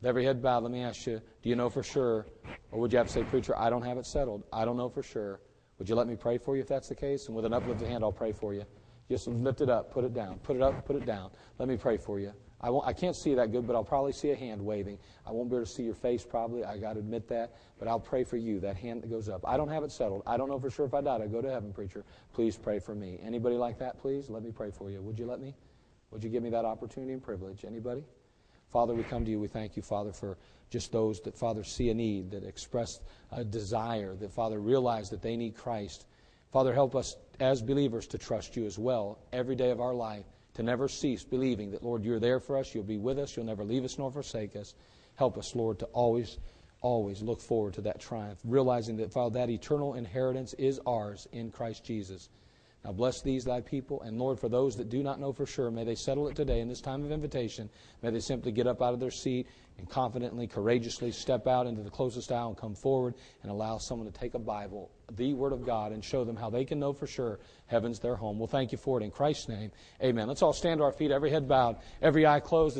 with 0.00 0.08
every 0.08 0.24
head 0.24 0.40
bowed, 0.42 0.62
let 0.62 0.72
me 0.72 0.82
ask 0.82 1.06
you, 1.06 1.20
do 1.42 1.48
you 1.50 1.56
know 1.56 1.68
for 1.68 1.82
sure? 1.82 2.26
Or 2.70 2.80
would 2.80 2.90
you 2.90 2.96
have 2.98 3.08
to 3.08 3.12
say, 3.12 3.22
Preacher, 3.24 3.56
I 3.58 3.68
don't 3.68 3.82
have 3.82 3.98
it 3.98 4.06
settled. 4.06 4.44
I 4.50 4.64
don't 4.64 4.78
know 4.78 4.88
for 4.88 5.02
sure. 5.02 5.40
Would 5.78 5.90
you 5.90 5.94
let 5.94 6.06
me 6.06 6.16
pray 6.16 6.38
for 6.38 6.56
you 6.56 6.62
if 6.62 6.68
that's 6.68 6.88
the 6.88 6.94
case? 6.94 7.26
And 7.26 7.36
with 7.36 7.44
an 7.44 7.52
uplifted 7.52 7.86
hand, 7.86 8.02
I'll 8.02 8.12
pray 8.12 8.32
for 8.32 8.54
you. 8.54 8.64
Just 9.10 9.26
lift 9.26 9.60
it 9.60 9.68
up, 9.68 9.90
put 9.90 10.04
it 10.04 10.14
down, 10.14 10.38
put 10.38 10.56
it 10.56 10.62
up, 10.62 10.84
put 10.86 10.96
it 10.96 11.04
down. 11.04 11.30
Let 11.58 11.68
me 11.68 11.76
pray 11.76 11.98
for 11.98 12.18
you. 12.18 12.32
I, 12.62 12.70
won't, 12.70 12.86
I 12.86 12.92
can't 12.92 13.16
see 13.16 13.34
that 13.34 13.52
good, 13.52 13.66
but 13.66 13.74
I'll 13.76 13.84
probably 13.84 14.12
see 14.12 14.30
a 14.30 14.36
hand 14.36 14.64
waving. 14.64 14.98
I 15.26 15.32
won't 15.32 15.50
be 15.50 15.56
able 15.56 15.66
to 15.66 15.70
see 15.70 15.82
your 15.82 15.94
face, 15.94 16.24
probably. 16.24 16.64
I 16.64 16.78
got 16.78 16.94
to 16.94 17.00
admit 17.00 17.28
that. 17.28 17.54
But 17.78 17.88
I'll 17.88 18.00
pray 18.00 18.24
for 18.24 18.36
you, 18.36 18.58
that 18.60 18.76
hand 18.76 19.02
that 19.02 19.08
goes 19.10 19.28
up. 19.28 19.42
I 19.46 19.58
don't 19.58 19.68
have 19.70 19.82
it 19.84 19.92
settled. 19.92 20.22
I 20.26 20.38
don't 20.38 20.48
know 20.48 20.58
for 20.58 20.70
sure 20.70 20.86
if 20.86 20.94
I 20.94 21.02
died. 21.02 21.20
I 21.20 21.26
go 21.26 21.42
to 21.42 21.50
heaven, 21.50 21.72
preacher. 21.74 22.04
Please 22.32 22.56
pray 22.56 22.78
for 22.78 22.94
me. 22.94 23.18
Anybody 23.22 23.56
like 23.56 23.78
that, 23.80 23.98
please? 23.98 24.30
Let 24.30 24.42
me 24.44 24.50
pray 24.50 24.70
for 24.70 24.90
you. 24.90 25.02
Would 25.02 25.18
you 25.18 25.26
let 25.26 25.40
me? 25.40 25.54
Would 26.10 26.24
you 26.24 26.30
give 26.30 26.42
me 26.42 26.50
that 26.50 26.64
opportunity 26.64 27.12
and 27.12 27.22
privilege? 27.22 27.64
Anybody? 27.66 28.02
Father, 28.70 28.94
we 28.94 29.02
come 29.02 29.24
to 29.24 29.30
you. 29.32 29.40
We 29.40 29.48
thank 29.48 29.76
you, 29.76 29.82
Father, 29.82 30.12
for 30.12 30.36
just 30.70 30.92
those 30.92 31.20
that, 31.22 31.36
Father, 31.36 31.64
see 31.64 31.90
a 31.90 31.94
need, 31.94 32.30
that 32.30 32.44
express 32.44 33.00
a 33.32 33.42
desire, 33.42 34.14
that, 34.14 34.30
Father, 34.30 34.60
realize 34.60 35.10
that 35.10 35.22
they 35.22 35.34
need 35.36 35.56
Christ. 35.56 36.06
Father, 36.52 36.72
help 36.72 36.94
us 36.94 37.16
as 37.40 37.62
believers 37.62 38.06
to 38.08 38.18
trust 38.18 38.54
you 38.54 38.66
as 38.66 38.78
well 38.78 39.18
every 39.32 39.56
day 39.56 39.70
of 39.72 39.80
our 39.80 39.94
life, 39.94 40.24
to 40.54 40.62
never 40.62 40.86
cease 40.86 41.24
believing 41.24 41.72
that, 41.72 41.82
Lord, 41.82 42.04
you're 42.04 42.20
there 42.20 42.38
for 42.38 42.56
us, 42.56 42.72
you'll 42.72 42.84
be 42.84 42.98
with 42.98 43.18
us, 43.18 43.36
you'll 43.36 43.46
never 43.46 43.64
leave 43.64 43.84
us 43.84 43.98
nor 43.98 44.10
forsake 44.12 44.54
us. 44.54 44.74
Help 45.16 45.36
us, 45.36 45.56
Lord, 45.56 45.80
to 45.80 45.86
always, 45.86 46.38
always 46.80 47.22
look 47.22 47.40
forward 47.40 47.74
to 47.74 47.80
that 47.82 47.98
triumph, 48.00 48.38
realizing 48.44 48.96
that, 48.98 49.12
Father, 49.12 49.34
that 49.40 49.50
eternal 49.50 49.94
inheritance 49.94 50.54
is 50.54 50.80
ours 50.86 51.26
in 51.32 51.50
Christ 51.50 51.82
Jesus. 51.84 52.28
Now 52.84 52.92
bless 52.92 53.20
these, 53.20 53.44
thy 53.44 53.60
people. 53.60 54.00
And 54.02 54.18
Lord, 54.18 54.38
for 54.38 54.48
those 54.48 54.76
that 54.76 54.88
do 54.88 55.02
not 55.02 55.20
know 55.20 55.32
for 55.32 55.44
sure, 55.44 55.70
may 55.70 55.84
they 55.84 55.94
settle 55.94 56.28
it 56.28 56.36
today 56.36 56.60
in 56.60 56.68
this 56.68 56.80
time 56.80 57.04
of 57.04 57.12
invitation. 57.12 57.68
May 58.02 58.10
they 58.10 58.20
simply 58.20 58.52
get 58.52 58.66
up 58.66 58.80
out 58.80 58.94
of 58.94 59.00
their 59.00 59.10
seat 59.10 59.48
and 59.76 59.88
confidently, 59.88 60.46
courageously 60.46 61.10
step 61.12 61.46
out 61.46 61.66
into 61.66 61.82
the 61.82 61.90
closest 61.90 62.32
aisle 62.32 62.48
and 62.48 62.56
come 62.56 62.74
forward 62.74 63.14
and 63.42 63.50
allow 63.50 63.78
someone 63.78 64.10
to 64.10 64.18
take 64.18 64.34
a 64.34 64.38
Bible, 64.38 64.90
the 65.16 65.32
Word 65.34 65.52
of 65.52 65.64
God, 65.64 65.92
and 65.92 66.02
show 66.04 66.22
them 66.24 66.36
how 66.36 66.50
they 66.50 66.64
can 66.66 66.78
know 66.78 66.92
for 66.92 67.06
sure 67.06 67.38
heaven's 67.66 67.98
their 67.98 68.14
home. 68.16 68.38
Well, 68.38 68.46
thank 68.46 68.72
you 68.72 68.78
for 68.78 69.00
it 69.00 69.04
in 69.04 69.10
Christ's 69.10 69.48
name. 69.48 69.70
Amen. 70.02 70.26
Let's 70.28 70.42
all 70.42 70.52
stand 70.52 70.78
to 70.80 70.84
our 70.84 70.92
feet, 70.92 71.10
every 71.10 71.30
head 71.30 71.48
bowed, 71.48 71.76
every 72.02 72.26
eye 72.26 72.40
closed. 72.40 72.78